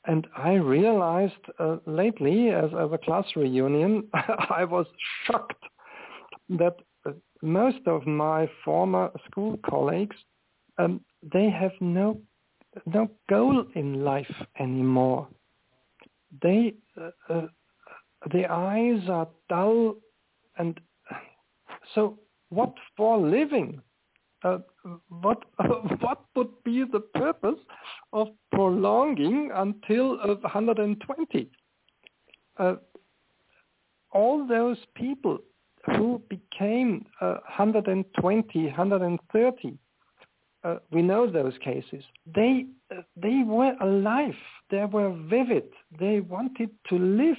and 0.07 0.27
I 0.37 0.55
realized 0.55 1.45
uh, 1.59 1.77
lately 1.87 2.51
as, 2.51 2.71
as 2.79 2.91
a 2.93 2.99
class 2.99 3.25
reunion 3.37 4.09
I 4.51 4.65
was 4.65 4.87
shocked 5.27 5.65
that 6.51 6.77
uh, 7.07 7.13
most 7.43 7.87
of 7.87 8.07
my 8.07 8.49
former 8.65 9.11
school 9.27 9.59
colleagues 9.69 10.17
um, 10.79 11.01
they 11.33 11.51
have 11.51 11.73
no 11.81 12.21
no 12.87 13.09
goal 13.29 13.65
in 13.75 14.05
life 14.05 14.35
anymore 14.59 15.29
they 16.43 16.75
uh, 17.01 17.11
uh, 17.29 17.47
the 18.33 18.47
eyes 18.47 19.09
are 19.09 19.29
dull, 19.49 19.95
and 20.59 20.81
so 21.95 22.19
what 22.51 22.75
for 22.97 23.19
living? 23.19 23.81
Uh, 24.43 24.59
what 25.21 25.45
what 26.01 26.25
would 26.35 26.51
be 26.65 26.85
the 26.91 27.01
purpose 27.01 27.59
of 28.13 28.29
prolonging 28.53 29.51
until 29.55 30.21
uh, 30.21 30.35
120? 30.37 31.51
Uh, 32.59 32.75
all 34.13 34.47
those 34.47 34.79
people 34.95 35.39
who 35.87 36.21
became 36.29 37.07
120, 37.21 38.65
130, 38.67 39.79
uh, 40.63 40.77
we 40.91 41.03
know 41.03 41.31
those 41.31 41.55
cases. 41.65 42.05
They 42.35 42.67
uh, 42.91 43.03
they 43.17 43.43
were 43.45 43.75
alive. 43.81 44.35
They 44.71 44.85
were 44.85 45.13
vivid. 45.29 45.65
They 45.99 46.21
wanted 46.21 46.71
to 46.89 46.99
live 46.99 47.37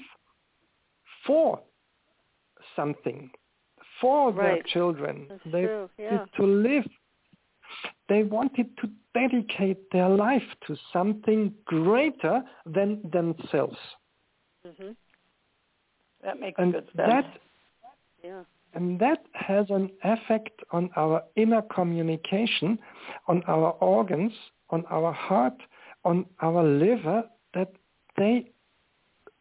for 1.26 1.60
something, 2.76 3.30
for 4.00 4.32
right. 4.32 4.56
their 4.56 4.64
children. 4.64 5.28
That's 5.30 5.44
they 5.46 5.66
true. 5.66 5.90
Yeah. 5.98 6.26
to 6.38 6.44
live. 6.46 6.86
They 8.10 8.24
wanted 8.24 8.76
to 8.78 8.90
dedicate 9.14 9.90
their 9.92 10.10
life 10.10 10.44
to 10.68 10.76
something 10.92 11.54
greater 11.66 12.42
than 12.66 13.02
themselves. 13.12 13.78
hmm 14.66 14.92
That 16.24 16.40
makes 16.40 16.60
And 16.60 16.74
good 16.74 16.86
sense. 16.86 16.98
that 16.98 17.26
Yeah. 18.24 18.44
And 18.74 19.00
that 19.00 19.26
has 19.34 19.66
an 19.70 19.90
effect 20.04 20.62
on 20.72 20.90
our 20.96 21.24
inner 21.36 21.62
communication, 21.62 22.80
on 23.28 23.44
our 23.48 23.72
organs, 23.82 24.32
on 24.70 24.86
our 24.90 25.12
heart, 25.12 25.62
on 26.04 26.26
our 26.42 26.64
liver, 26.64 27.24
that 27.54 27.72
they 28.18 28.50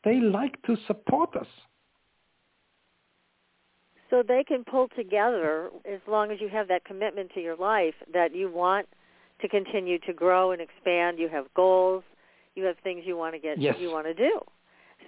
they 0.04 0.20
like 0.20 0.60
to 0.62 0.76
support 0.86 1.36
us. 1.36 1.46
So 4.08 4.24
they 4.26 4.42
can 4.42 4.64
pull 4.64 4.88
together 4.96 5.70
as 5.84 6.00
long 6.08 6.32
as 6.32 6.40
you 6.40 6.48
have 6.48 6.66
that 6.68 6.84
commitment 6.84 7.30
to 7.34 7.40
your 7.40 7.56
life 7.56 7.94
that 8.12 8.34
you 8.34 8.50
want 8.50 8.88
to 9.40 9.48
continue 9.48 9.98
to 10.00 10.12
grow 10.12 10.50
and 10.50 10.60
expand. 10.60 11.18
You 11.18 11.28
have 11.28 11.46
goals. 11.54 12.02
You 12.56 12.64
have 12.64 12.76
things 12.82 13.02
you 13.06 13.16
want 13.16 13.34
to 13.34 13.38
get. 13.38 13.60
Yes. 13.60 13.76
You 13.78 13.92
want 13.92 14.06
to 14.06 14.14
do. 14.14 14.40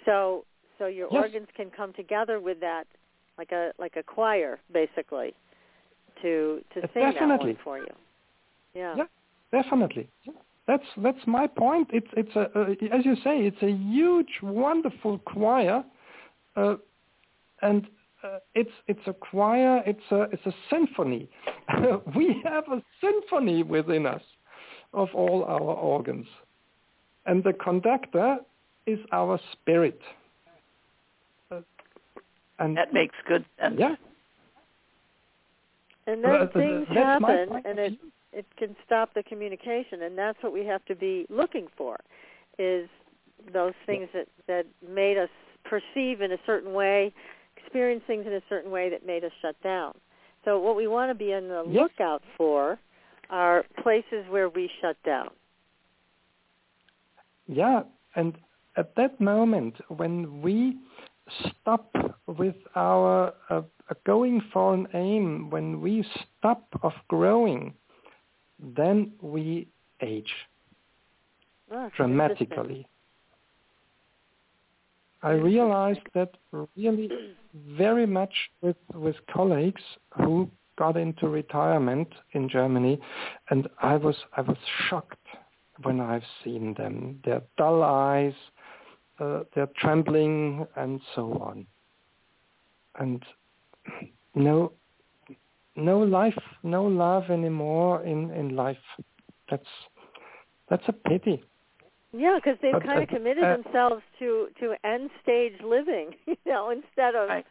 So 0.05 0.45
so 0.79 0.87
your 0.87 1.09
Yes. 1.11 1.23
organs 1.23 1.49
can 1.57 1.71
come 1.71 1.93
together 1.93 2.41
with 2.41 2.61
that, 2.61 2.87
like 3.39 3.53
a 3.53 3.73
like 3.79 3.97
a 3.97 4.03
choir, 4.03 4.61
basically, 4.73 5.35
to 6.23 6.63
to 6.75 6.81
sing 6.95 7.13
that 7.19 7.39
one 7.39 7.59
for 7.65 7.79
you. 7.79 7.87
Yeah. 8.75 8.95
Yeah. 8.97 9.05
Definitely, 9.53 10.09
that's 10.67 10.85
that's 10.97 11.27
my 11.27 11.47
point. 11.47 11.89
It's 11.93 12.07
it's 12.17 12.35
a 12.37 12.49
uh, 12.59 12.97
as 12.97 13.05
you 13.05 13.17
say, 13.17 13.41
it's 13.41 13.63
a 13.63 13.71
huge, 13.71 14.41
wonderful 14.43 15.19
choir, 15.19 15.85
uh, 16.57 16.77
and 17.61 17.87
uh, 18.25 18.39
it's 18.55 18.71
it's 18.87 19.07
a 19.07 19.13
choir. 19.13 19.83
It's 19.85 20.11
a 20.11 20.23
it's 20.33 20.47
a 20.47 20.55
symphony. 20.71 21.29
we 22.17 22.41
have 22.45 22.65
a 22.73 22.83
symphony 23.01 23.63
within 23.63 24.07
us 24.07 24.23
of 24.95 25.09
all 25.15 25.45
our 25.45 25.61
organs, 25.61 26.27
and 27.27 27.45
the 27.45 27.53
conductor 27.53 28.39
is 28.87 29.01
our 29.13 29.39
spirit. 29.53 30.01
And 32.63 32.77
that 32.77 32.93
makes 32.93 33.15
good 33.27 33.45
sense. 33.61 33.77
yeah, 33.79 33.97
And 36.07 36.25
then 36.25 36.49
things 36.53 36.87
that's 36.95 37.21
my 37.21 37.37
happen, 37.37 37.49
point 37.49 37.67
and 37.67 37.79
it 37.79 37.95
it 38.33 38.47
can 38.57 38.75
stop 38.87 39.15
the 39.15 39.23
communication, 39.23 40.03
and 40.03 40.17
that's 40.17 40.43
what 40.43 40.53
we 40.53 40.65
have 40.67 40.85
to 40.87 40.95
be 40.95 41.27
looking 41.29 41.67
for, 41.77 41.99
is 42.59 42.89
those 43.53 43.75
things 43.87 44.09
that 44.15 44.29
that 44.47 44.67
made 44.87 45.19
us 45.19 45.29
perceive 45.65 46.21
in 46.21 46.33
a 46.33 46.39
certain 46.47 46.73
way, 46.73 47.13
experience 47.57 48.03
things 48.07 48.27
in 48.27 48.33
a 48.33 48.43
certain 48.49 48.71
way 48.71 48.91
that 48.91 49.07
made 49.07 49.25
us 49.25 49.33
shut 49.41 49.61
down. 49.63 49.95
So 50.45 50.59
what 50.59 50.77
we 50.77 50.87
want 50.87 51.11
to 51.11 51.15
be 51.15 51.33
on 51.35 51.49
the 51.49 51.63
Yes. 51.65 51.89
lookout 51.91 52.23
for 52.37 52.79
are 53.31 53.65
places 53.83 54.25
where 54.29 54.49
we 54.49 54.71
shut 54.81 54.97
down. 55.05 55.31
Yeah, 57.47 57.83
and 58.17 58.37
at 58.77 58.95
that 58.97 59.21
moment 59.21 59.75
when 59.89 60.43
we 60.43 60.79
stop 61.61 61.95
with 62.27 62.57
our 62.75 63.35
uh, 63.51 63.63
going 64.05 64.43
for 64.53 64.75
an 64.75 64.87
aim, 64.95 65.51
when 65.51 65.81
we 65.81 66.05
stop 66.39 66.65
of 66.83 66.93
growing, 67.09 67.75
then 68.77 69.13
we 69.21 69.69
age 70.01 70.33
interesting. 71.71 71.97
dramatically. 71.97 72.87
I 75.23 75.31
realized 75.31 76.01
that 76.15 76.37
really 76.77 77.09
very 77.55 78.07
much 78.07 78.33
with, 78.61 78.77
with 78.95 79.17
colleagues 79.33 79.83
who 80.17 80.51
got 80.77 80.97
into 80.97 81.29
retirement 81.29 82.09
in 82.33 82.49
Germany, 82.49 82.99
and 83.51 83.69
I 83.81 83.97
was 83.97 84.17
I 84.37 84.41
was 84.41 84.57
shocked 84.89 85.27
when 85.83 86.01
I've 86.01 86.25
seen 86.43 86.75
them. 86.75 87.21
Their 87.25 87.43
dull 87.57 87.83
eyes, 87.83 88.35
uh, 89.23 89.45
their 89.55 89.69
trembling, 89.77 90.67
and 90.77 91.01
so 91.15 91.33
on, 91.41 91.67
and 92.99 93.23
no 94.35 94.73
no 95.77 95.99
life, 96.01 96.39
no 96.63 96.85
love 96.85 97.31
anymore 97.31 98.03
in 98.03 98.31
in 98.31 98.57
life. 98.57 98.85
That's 99.51 99.73
that's 100.69 100.85
a 100.89 100.93
pity. 100.93 101.43
Yeah, 102.13 102.39
because 102.43 102.59
they've 102.61 102.73
But, 102.73 102.85
kind 102.85 102.99
uh, 102.99 103.03
of 103.03 103.09
committed 103.09 103.45
uh, 103.45 103.57
themselves 103.57 104.03
to 104.19 104.49
to 104.61 104.75
end 104.85 105.11
stage 105.23 105.55
living, 105.65 106.11
you 106.27 106.37
know, 106.47 106.71
instead 106.71 107.15
of 107.15 107.29
Right. 107.29 107.47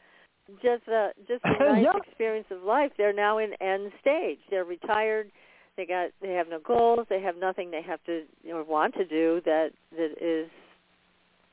just 0.61 0.87
a 0.87 1.11
just 1.27 1.43
a 1.45 1.63
nice 1.63 1.83
Yeah. 1.83 1.99
experience 2.07 2.47
of 2.51 2.63
life. 2.63 2.91
They're 2.97 3.13
now 3.13 3.37
in 3.37 3.53
end 3.61 3.91
stage. 4.01 4.39
They're 4.49 4.65
retired. 4.65 5.31
They 5.77 5.85
got 5.85 6.09
they 6.21 6.33
have 6.33 6.49
no 6.49 6.59
goals. 6.59 7.07
They 7.09 7.21
have 7.21 7.37
nothing 7.37 7.71
they 7.71 7.81
have 7.81 8.03
to 8.05 8.23
or 8.51 8.63
want 8.63 8.93
to 8.95 9.05
do 9.05 9.41
that 9.45 9.71
that 9.97 10.11
is 10.21 10.49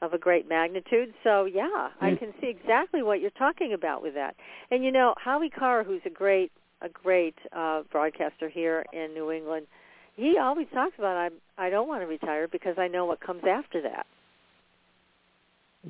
of 0.00 0.12
a 0.12 0.18
great 0.18 0.48
magnitude. 0.48 1.12
So 1.24 1.44
yeah, 1.44 1.90
I 2.00 2.10
Mm. 2.12 2.18
can 2.18 2.34
see 2.40 2.48
exactly 2.48 3.02
what 3.02 3.20
you're 3.20 3.30
talking 3.30 3.72
about 3.72 4.02
with 4.02 4.14
that. 4.14 4.36
And 4.70 4.84
you 4.84 4.92
know, 4.92 5.14
Howie 5.18 5.50
Carr, 5.50 5.82
who's 5.84 6.02
a 6.04 6.10
great 6.10 6.52
a 6.80 6.88
great 6.88 7.36
uh, 7.52 7.82
broadcaster 7.90 8.48
here 8.48 8.84
in 8.92 9.12
New 9.12 9.32
England, 9.32 9.66
he 10.14 10.38
always 10.38 10.68
talks 10.72 10.96
about 10.98 11.16
I 11.16 11.30
I 11.66 11.70
don't 11.70 11.88
want 11.88 12.02
to 12.02 12.06
retire 12.06 12.46
because 12.48 12.78
I 12.78 12.88
know 12.88 13.04
what 13.04 13.20
comes 13.20 13.42
after 13.44 13.80
that. 13.82 14.06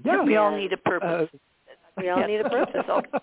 Yeah, 0.04 0.22
we 0.22 0.36
all 0.36 0.56
need 0.56 0.72
a 0.72 0.76
purpose. 0.76 1.28
We 1.96 2.08
all 2.08 2.26
need 2.26 2.40
a 2.40 2.48
purpose. 2.48 2.84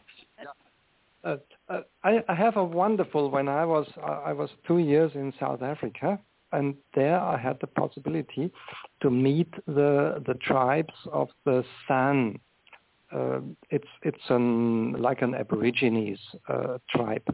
Uh, 1.24 1.38
uh, 1.70 1.82
I, 2.03 2.24
I 2.30 2.36
have 2.36 2.56
a 2.56 2.64
wonderful. 2.64 3.32
When 3.32 3.48
I 3.48 3.66
was 3.66 3.88
uh, 3.98 4.22
I 4.24 4.32
was 4.32 4.48
two 4.68 4.78
years 4.78 5.12
in 5.16 5.34
South 5.40 5.64
Africa, 5.64 6.20
and 6.56 6.76
there 6.94 7.19
I 7.19 7.38
had 7.38 7.57
the 7.60 7.68
possibility 7.68 8.52
to 9.02 9.10
meet 9.10 9.52
the 9.68 10.23
the 10.26 10.36
tribes 10.36 10.94
of 11.11 11.30
the 11.45 11.64
San. 11.88 12.40
Uh, 13.11 13.40
it's 13.69 13.88
it's 14.02 14.30
an 14.30 14.94
like 14.94 15.22
an 15.22 15.36
Aborigines 15.36 16.19
uh, 16.48 16.77
tribe, 16.90 17.27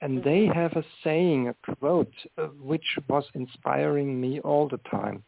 and 0.00 0.22
they 0.22 0.46
have 0.46 0.72
a 0.72 0.84
saying, 1.02 1.48
a 1.48 1.54
quote, 1.76 2.12
uh, 2.36 2.48
which 2.60 2.98
was 3.08 3.24
inspiring 3.34 4.20
me 4.20 4.40
all 4.40 4.68
the 4.68 4.80
time. 4.90 5.22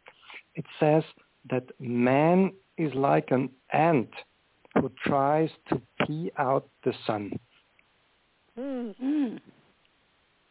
It 0.54 0.66
says 0.80 1.04
that 1.50 1.64
man 1.78 2.52
is 2.76 2.92
like 2.94 3.30
an 3.30 3.50
ant 3.72 4.10
who 4.74 4.90
tries 5.04 5.50
to 5.68 5.80
pee 6.04 6.30
out 6.36 6.68
the 6.84 6.92
sun. 7.06 7.38
Mm. 8.58 8.94
Mm. 9.02 9.40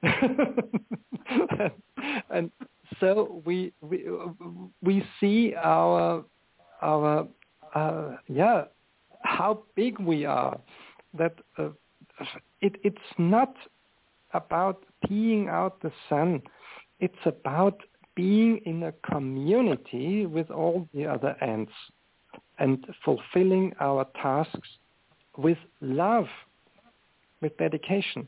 and 2.29 2.51
so 2.99 3.41
we 3.45 3.73
we 3.81 4.05
we 4.81 5.03
see 5.19 5.53
our 5.55 6.23
our 6.81 7.27
uh, 7.73 8.17
yeah 8.27 8.63
how 9.21 9.63
big 9.75 9.99
we 9.99 10.25
are 10.25 10.59
that 11.17 11.35
uh, 11.57 11.69
it 12.61 12.75
it's 12.83 12.97
not 13.17 13.55
about 14.33 14.83
peeing 15.05 15.49
out 15.49 15.81
the 15.81 15.91
sun. 16.09 16.41
It's 16.99 17.25
about 17.25 17.81
being 18.15 18.59
in 18.65 18.83
a 18.83 18.93
community 19.09 20.25
with 20.25 20.49
all 20.49 20.87
the 20.93 21.05
other 21.05 21.35
ants 21.41 21.73
and 22.59 22.85
fulfilling 23.03 23.73
our 23.79 24.05
tasks 24.21 24.69
with 25.37 25.57
love 25.81 26.27
with 27.41 27.57
dedication 27.57 28.27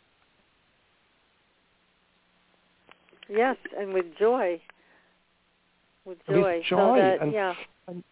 Yes, 3.29 3.57
and 3.77 3.93
with 3.93 4.05
joy. 4.17 4.61
With 6.05 6.17
With 6.27 6.37
joy. 6.37 6.61
joy 6.67 6.97
So 6.97 7.01
that, 7.01 7.21
and- 7.21 7.33
yeah. 7.33 7.55
and 7.87 8.03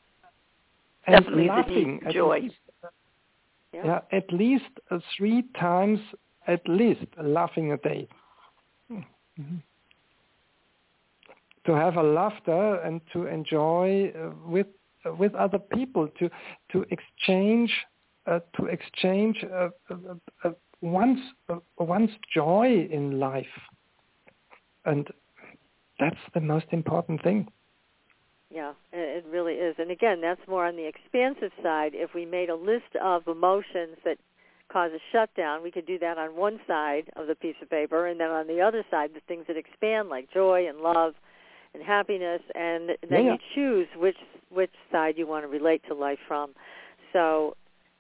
Definitely 1.07 1.43
the 1.43 1.49
laughing 1.49 1.95
need 1.97 2.07
at 2.07 2.13
joy. 2.13 2.39
least- 2.39 2.59
Yeah. 3.73 3.85
yeah, 3.85 4.01
at 4.11 4.31
least 4.31 4.71
uh, 4.89 4.99
three 5.15 5.43
times, 5.59 5.99
at 6.47 6.67
least 6.67 7.05
laughing 7.17 7.71
a 7.73 7.77
day. 7.77 8.07
Mhm. 8.89 9.61
To 11.65 11.71
have 11.73 11.97
a 11.97 12.03
laughter 12.03 12.75
and 12.85 13.01
to 13.11 13.27
enjoy 13.27 14.09
uh, 14.11 14.31
with 14.45 14.67
uh, 15.05 15.13
with 15.13 15.35
other 15.35 15.59
people, 15.59 16.07
to 16.19 16.29
to 16.69 16.85
exchange 16.89 17.71
uh, 18.27 18.39
to 18.53 18.65
exchange 18.67 19.43
uh, 19.43 19.69
uh, 19.89 19.95
uh 20.43 20.51
one's 20.81 21.21
one's 21.77 22.15
joy 22.33 22.87
in 22.89 23.19
life, 23.19 23.55
and 24.85 25.07
that's 25.99 26.19
the 26.33 26.41
most 26.41 26.67
important 26.71 27.23
thing. 27.23 27.47
Yeah, 28.49 28.73
it 28.93 29.25
really 29.29 29.53
is. 29.55 29.75
And 29.79 29.91
again, 29.91 30.21
that's 30.21 30.41
more 30.47 30.65
on 30.65 30.75
the 30.75 30.87
expansive 30.87 31.51
side. 31.61 31.91
If 31.93 32.13
we 32.13 32.25
made 32.25 32.49
a 32.49 32.55
list 32.55 32.95
of 33.01 33.27
emotions 33.27 33.97
that 34.05 34.17
cause 34.71 34.91
a 34.93 34.99
shutdown, 35.11 35.61
we 35.63 35.71
could 35.71 35.85
do 35.85 35.99
that 35.99 36.17
on 36.17 36.35
one 36.35 36.59
side 36.67 37.09
of 37.15 37.27
the 37.27 37.35
piece 37.35 37.55
of 37.61 37.69
paper, 37.69 38.07
and 38.07 38.19
then 38.19 38.29
on 38.29 38.47
the 38.47 38.61
other 38.61 38.83
side, 38.89 39.11
the 39.13 39.21
things 39.27 39.45
that 39.47 39.57
expand, 39.57 40.09
like 40.09 40.31
joy 40.33 40.67
and 40.67 40.79
love 40.79 41.15
and 41.73 41.83
happiness, 41.83 42.41
and 42.53 42.91
then 43.09 43.25
yeah. 43.25 43.33
you 43.33 43.37
choose 43.53 43.87
which 43.97 44.17
which 44.49 44.71
side 44.91 45.15
you 45.17 45.27
want 45.27 45.43
to 45.43 45.47
relate 45.47 45.81
to 45.87 45.93
life 45.93 46.19
from. 46.27 46.51
So, 47.11 47.57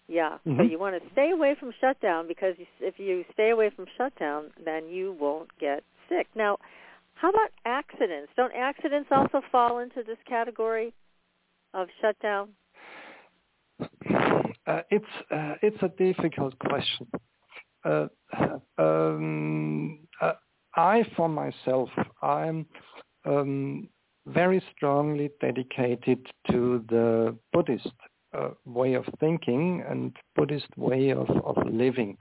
yeah. 0.07 0.37
Mm-hmm. 0.47 0.57
So 0.57 0.63
you 0.63 0.79
want 0.79 1.01
to 1.01 1.09
stay 1.11 1.31
away 1.31 1.55
from 1.59 1.73
shutdown 1.81 2.27
because 2.27 2.55
if 2.79 2.95
you 2.97 3.25
stay 3.33 3.49
away 3.49 3.71
from 3.75 3.85
shutdown, 3.97 4.51
then 4.63 4.87
you 4.87 5.15
won't 5.19 5.49
get 5.59 5.83
sick. 6.09 6.27
Now, 6.35 6.57
how 7.15 7.29
about 7.29 7.49
accidents? 7.65 8.31
Don't 8.35 8.53
accidents 8.55 9.09
also 9.11 9.41
fall 9.51 9.79
into 9.79 10.03
this 10.03 10.17
category 10.27 10.93
of 11.73 11.87
shutdown? 12.01 12.49
Uh, 13.79 14.81
it's 14.89 15.05
uh, 15.31 15.55
it's 15.61 15.77
a 15.81 15.89
difficult 15.89 16.57
question. 16.59 17.07
Uh, 17.83 18.07
um, 18.77 19.99
uh, 20.21 20.33
I, 20.75 21.03
for 21.15 21.29
myself, 21.29 21.89
I'm 22.21 22.65
um, 23.25 23.87
very 24.25 24.63
strongly 24.75 25.29
dedicated 25.39 26.25
to 26.51 26.83
the 26.89 27.37
Buddhist 27.53 27.91
uh, 28.33 28.49
way 28.65 28.95
of 28.95 29.05
thinking 29.19 29.83
and 29.87 30.15
Buddhist 30.35 30.67
way 30.77 31.11
of, 31.11 31.29
of 31.29 31.57
living 31.71 32.17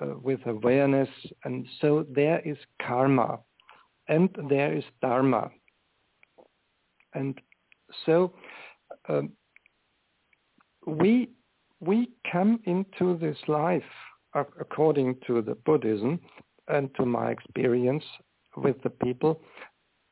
with 0.00 0.40
awareness. 0.46 1.08
And 1.44 1.66
so 1.80 2.06
there 2.10 2.40
is 2.40 2.56
karma 2.82 3.38
and 4.08 4.28
there 4.48 4.74
is 4.76 4.84
dharma. 5.00 5.50
And 7.14 7.40
so 8.04 8.34
um, 9.08 9.30
we 10.86 11.30
we 11.80 12.10
come 12.30 12.60
into 12.64 13.18
this 13.18 13.36
life 13.46 13.82
according 14.34 15.16
to 15.26 15.42
the 15.42 15.54
Buddhism 15.54 16.18
and 16.68 16.92
to 16.96 17.06
my 17.06 17.30
experience 17.30 18.04
with 18.56 18.82
the 18.82 18.90
people. 18.90 19.42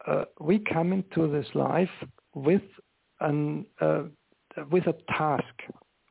Uh, 0.07 0.25
we 0.41 0.59
come 0.59 0.93
into 0.93 1.31
this 1.31 1.47
life 1.55 1.91
with 2.35 2.63
an 3.21 3.67
uh, 3.81 4.03
with 4.71 4.87
a 4.87 4.95
task. 5.17 5.55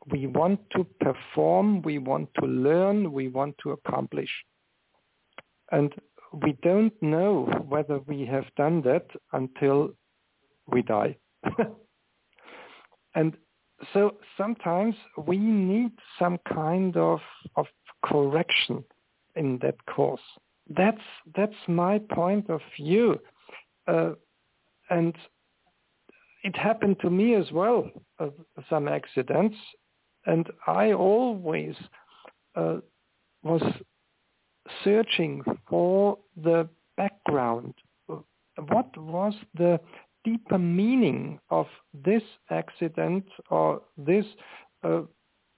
We 0.10 0.28
want 0.28 0.60
to 0.76 0.84
perform. 1.00 1.82
We 1.84 1.98
want 2.00 2.30
to 2.40 2.46
learn. 2.46 3.12
We 3.12 3.28
want 3.28 3.56
to 3.64 3.72
accomplish. 3.72 4.30
And 5.72 5.94
we 6.34 6.58
don't 6.64 6.94
know 7.02 7.46
whether 7.68 8.00
we 8.00 8.26
have 8.26 8.46
done 8.56 8.82
that 8.84 9.06
until 9.34 9.92
we 10.68 10.82
die. 10.82 11.18
and 13.16 13.36
so 13.94 14.16
sometimes 14.38 14.96
we 15.18 15.38
need 15.38 15.92
some 16.20 16.40
kind 16.52 16.96
of, 16.96 17.20
of 17.56 17.66
correction 18.06 18.84
in 19.36 19.60
that 19.62 19.86
course. 19.86 20.22
That's, 20.70 21.02
that's 21.36 21.54
my 21.68 22.00
point 22.00 22.50
of 22.50 22.62
view. 22.78 23.20
Uh, 23.88 24.12
and 24.90 25.16
it 26.44 26.56
happened 26.56 26.98
to 27.02 27.10
me 27.10 27.36
as 27.36 27.52
well, 27.52 27.90
uh, 28.20 28.30
some 28.70 28.88
accidents. 28.88 29.56
And 30.26 30.48
I 30.68 30.94
always 30.94 31.76
uh, 32.56 32.78
was 33.44 33.62
searching 34.84 35.44
for 35.68 36.18
the 36.36 36.68
background. 36.98 37.74
What 38.08 38.96
was 38.98 39.34
the 39.56 39.80
deeper 40.24 40.60
meaning 40.60 41.40
of 41.50 41.68
this 42.06 42.24
accident 42.50 43.26
or 43.50 43.82
this? 43.98 44.26
Uh, 44.84 45.02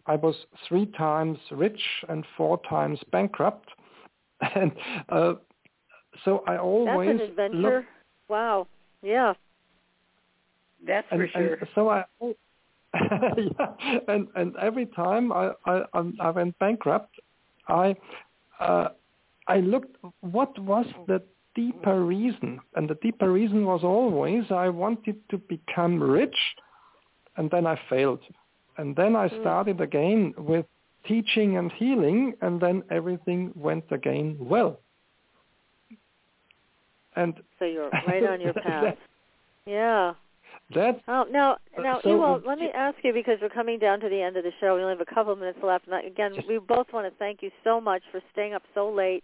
I 0.05 0.15
was 0.15 0.35
three 0.67 0.85
times 0.85 1.37
rich 1.51 1.81
and 2.09 2.25
four 2.37 2.59
times 2.69 2.99
bankrupt, 3.11 3.69
and 4.55 4.71
uh, 5.09 5.33
so 6.23 6.43
I 6.47 6.57
always 6.57 7.17
That's 7.17 7.21
an 7.21 7.29
adventure. 7.29 7.57
Look, 7.77 7.85
wow. 8.29 8.67
Yeah. 9.01 9.33
That's 10.85 11.07
and, 11.11 11.21
for 11.21 11.27
sure. 11.27 11.57
So 11.75 11.89
I. 11.89 12.03
yeah, 13.37 13.97
and 14.07 14.27
and 14.35 14.55
every 14.57 14.85
time 14.87 15.31
I 15.31 15.51
I, 15.65 15.83
I 16.19 16.29
went 16.29 16.57
bankrupt, 16.59 17.15
I 17.67 17.95
uh, 18.59 18.89
I 19.47 19.57
looked 19.57 19.97
what 20.21 20.57
was 20.59 20.85
the 21.07 21.21
deeper 21.55 22.03
reason, 22.03 22.59
and 22.75 22.89
the 22.89 22.97
deeper 23.01 23.31
reason 23.31 23.65
was 23.65 23.83
always 23.83 24.43
I 24.51 24.69
wanted 24.69 25.17
to 25.29 25.37
become 25.37 26.01
rich, 26.01 26.37
and 27.37 27.49
then 27.49 27.65
I 27.65 27.79
failed, 27.89 28.21
and 28.77 28.95
then 28.95 29.15
I 29.15 29.27
Hmm. 29.27 29.39
started 29.41 29.81
again 29.81 30.33
with 30.37 30.65
teaching 31.05 31.57
and 31.57 31.71
healing, 31.73 32.33
and 32.41 32.61
then 32.61 32.83
everything 32.91 33.51
went 33.55 33.85
again 33.91 34.37
well. 34.39 34.79
And 37.15 37.33
so 37.59 37.65
you're 37.65 37.89
right 38.07 38.23
on 38.23 38.41
your 38.41 38.53
path. 38.53 38.97
Yeah. 39.65 40.13
That's 40.69 40.99
Oh, 41.07 41.25
now, 41.29 41.57
Uh, 41.77 41.81
now, 41.81 41.99
so, 42.01 42.09
Ewald, 42.09 42.45
let 42.45 42.57
me 42.57 42.69
ask 42.71 42.97
you 43.03 43.13
because 43.13 43.39
we're 43.41 43.49
coming 43.49 43.79
down 43.79 43.99
to 43.99 44.09
the 44.09 44.21
end 44.21 44.37
of 44.37 44.43
the 44.43 44.51
show. 44.59 44.75
We 44.75 44.81
only 44.81 44.93
have 44.93 45.01
a 45.01 45.05
couple 45.05 45.33
of 45.33 45.39
minutes 45.39 45.59
left. 45.61 45.87
And 45.87 46.05
again, 46.05 46.33
Yes. 46.35 46.45
we 46.47 46.57
both 46.57 46.91
want 46.93 47.05
to 47.11 47.17
thank 47.17 47.41
you 47.43 47.51
so 47.63 47.79
much 47.81 48.03
for 48.11 48.21
staying 48.31 48.53
up 48.53 48.63
so 48.73 48.89
late 48.89 49.23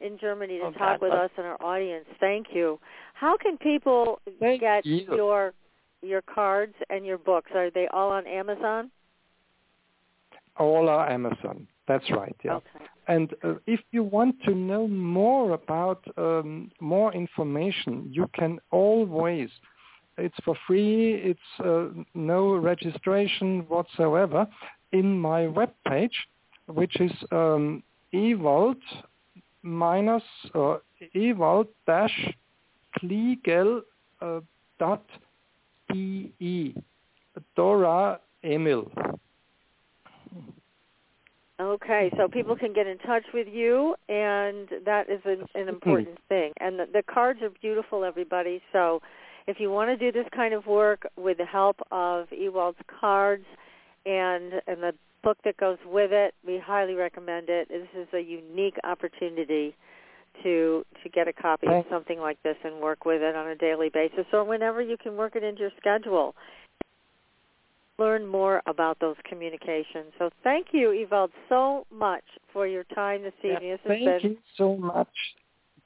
in 0.00 0.18
Germany 0.18 0.58
to 0.58 0.64
Oh, 0.66 0.72
talk 0.72 1.00
God, 1.00 1.00
with 1.00 1.12
uh, 1.12 1.16
us 1.16 1.30
and 1.36 1.46
our 1.46 1.62
audience. 1.62 2.06
Thank 2.18 2.54
you. 2.54 2.80
How 3.14 3.36
can 3.36 3.56
people 3.56 4.20
get 4.40 4.84
you. 4.84 5.06
your 5.14 5.54
your 6.02 6.22
cards 6.22 6.74
and 6.90 7.06
your 7.06 7.18
books? 7.18 7.52
Are 7.54 7.70
they 7.70 7.86
all 7.88 8.10
on 8.10 8.26
Amazon? 8.26 8.90
all 10.56 10.88
are 10.88 11.08
Amazon. 11.08 11.66
That's 11.88 12.08
right. 12.10 12.36
Yeah. 12.44 12.54
Okay. 12.56 12.84
And 13.08 13.34
uh, 13.42 13.54
if 13.66 13.80
you 13.90 14.02
want 14.02 14.40
to 14.44 14.54
know 14.54 14.86
more 14.86 15.52
about 15.52 16.04
um, 16.16 16.70
more 16.80 17.12
information, 17.12 18.08
you 18.12 18.28
can 18.34 18.58
always. 18.70 19.48
It's 20.18 20.36
for 20.44 20.56
free. 20.66 21.14
It's 21.14 21.64
uh, 21.64 21.88
no 22.14 22.54
registration 22.56 23.60
whatsoever. 23.68 24.46
In 24.92 25.18
my 25.18 25.42
webpage, 25.42 26.12
which 26.66 27.00
is 27.00 27.12
um, 27.30 27.82
Ewald 28.12 28.76
minus 29.62 30.22
or 30.54 30.82
Ewald 31.12 31.68
dash 31.86 32.34
Kliegel 32.98 33.80
uh, 34.20 34.40
dot 34.78 35.04
be 35.88 36.74
Dora 37.56 38.20
Emil. 38.44 38.90
Okay, 41.60 42.10
so 42.16 42.26
people 42.26 42.56
can 42.56 42.72
get 42.72 42.86
in 42.86 42.98
touch 42.98 43.22
with 43.32 43.46
you, 43.46 43.94
and 44.08 44.68
that 44.84 45.08
is 45.08 45.20
an, 45.24 45.46
an 45.54 45.68
important 45.68 46.18
thing. 46.28 46.52
And 46.60 46.78
the, 46.78 46.86
the 46.92 47.02
cards 47.02 47.40
are 47.42 47.50
beautiful, 47.60 48.04
everybody. 48.04 48.60
So 48.72 49.00
if 49.46 49.58
you 49.60 49.70
want 49.70 49.90
to 49.90 49.96
do 49.96 50.12
this 50.12 50.28
kind 50.34 50.54
of 50.54 50.66
work 50.66 51.06
with 51.16 51.38
the 51.38 51.44
help 51.44 51.76
of 51.90 52.26
Ewald's 52.30 52.78
cards 53.00 53.44
and 54.06 54.54
and 54.66 54.82
the 54.82 54.92
book 55.22 55.38
that 55.44 55.56
goes 55.56 55.78
with 55.86 56.12
it, 56.12 56.34
we 56.44 56.58
highly 56.58 56.94
recommend 56.94 57.48
it. 57.48 57.68
This 57.68 57.88
is 57.96 58.08
a 58.12 58.20
unique 58.20 58.76
opportunity 58.84 59.74
to 60.42 60.84
to 61.02 61.08
get 61.08 61.28
a 61.28 61.32
copy 61.32 61.66
of 61.68 61.84
something 61.90 62.18
like 62.18 62.42
this 62.42 62.56
and 62.64 62.80
work 62.80 63.04
with 63.04 63.22
it 63.22 63.36
on 63.36 63.48
a 63.48 63.54
daily 63.54 63.88
basis 63.88 64.26
or 64.32 64.44
whenever 64.44 64.80
you 64.80 64.96
can 64.96 65.16
work 65.16 65.36
it 65.36 65.44
into 65.44 65.60
your 65.60 65.70
schedule 65.78 66.34
learn 67.98 68.26
more 68.26 68.62
about 68.66 68.98
those 69.00 69.16
communications. 69.28 70.12
So 70.18 70.30
thank 70.42 70.68
you, 70.72 70.92
Ewald, 70.92 71.30
so 71.48 71.86
much 71.90 72.24
for 72.52 72.66
your 72.66 72.84
time 72.84 73.22
this 73.22 73.32
Yeah, 73.42 73.56
evening. 73.56 73.78
This 73.84 73.98
Thank 74.04 74.24
you 74.24 74.36
so 74.56 74.76
much, 74.76 75.08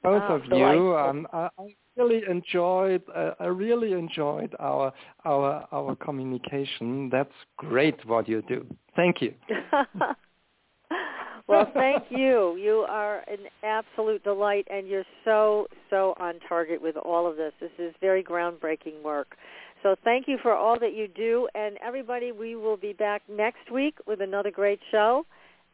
both 0.03 0.23
Oh, 0.27 0.35
of 0.35 0.45
you. 0.45 0.95
Um, 0.95 1.27
I, 1.31 1.49
I 1.59 1.75
really 1.97 2.21
enjoyed. 2.29 3.01
Uh, 3.13 3.31
I 3.39 3.45
really 3.45 3.93
enjoyed 3.93 4.55
our 4.59 4.93
our 5.25 5.67
our 5.71 5.95
communication. 5.95 7.09
That's 7.09 7.33
great 7.57 8.05
what 8.05 8.27
you 8.27 8.41
do. 8.43 8.65
Thank 8.95 9.21
you. 9.21 9.33
well, 11.47 11.69
thank 11.73 12.03
you. 12.09 12.55
You 12.57 12.85
are 12.89 13.23
an 13.27 13.39
absolute 13.63 14.23
delight, 14.23 14.67
and 14.69 14.87
you're 14.87 15.05
so, 15.23 15.67
so 15.89 16.13
on 16.17 16.39
target 16.47 16.81
with 16.81 16.97
all 16.97 17.29
of 17.29 17.37
this. 17.37 17.53
This 17.59 17.71
is 17.77 17.93
very 18.01 18.23
groundbreaking 18.23 19.01
work. 19.03 19.35
So 19.83 19.95
thank 20.03 20.27
you 20.27 20.37
for 20.41 20.53
all 20.53 20.79
that 20.79 20.95
you 20.95 21.07
do. 21.07 21.47
And 21.53 21.77
everybody, 21.85 22.31
we 22.31 22.55
will 22.55 22.77
be 22.77 22.93
back 22.93 23.21
next 23.29 23.71
week 23.71 23.95
with 24.07 24.21
another 24.21 24.51
great 24.51 24.79
show. 24.91 25.25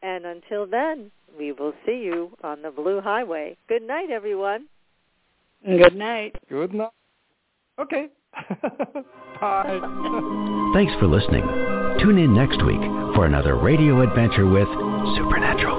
And 0.02 0.26
until 0.26 0.66
then, 0.66 1.10
we 1.36 1.52
will 1.52 1.72
see 1.86 2.02
you 2.04 2.30
on 2.44 2.62
the 2.62 2.70
Blue 2.70 3.00
Highway. 3.00 3.56
Good 3.68 3.82
night, 3.82 4.10
everyone. 4.10 4.66
Good 5.64 5.96
night. 5.96 6.36
Good 6.48 6.74
night. 6.74 6.90
Okay. 7.80 8.08
Bye. 9.40 9.80
Thanks 10.74 10.92
for 11.00 11.06
listening. 11.06 11.44
Tune 12.00 12.18
in 12.18 12.34
next 12.34 12.64
week 12.64 12.80
for 13.14 13.26
another 13.26 13.56
radio 13.56 14.02
adventure 14.02 14.46
with 14.46 14.68
Supernatural 15.16 15.73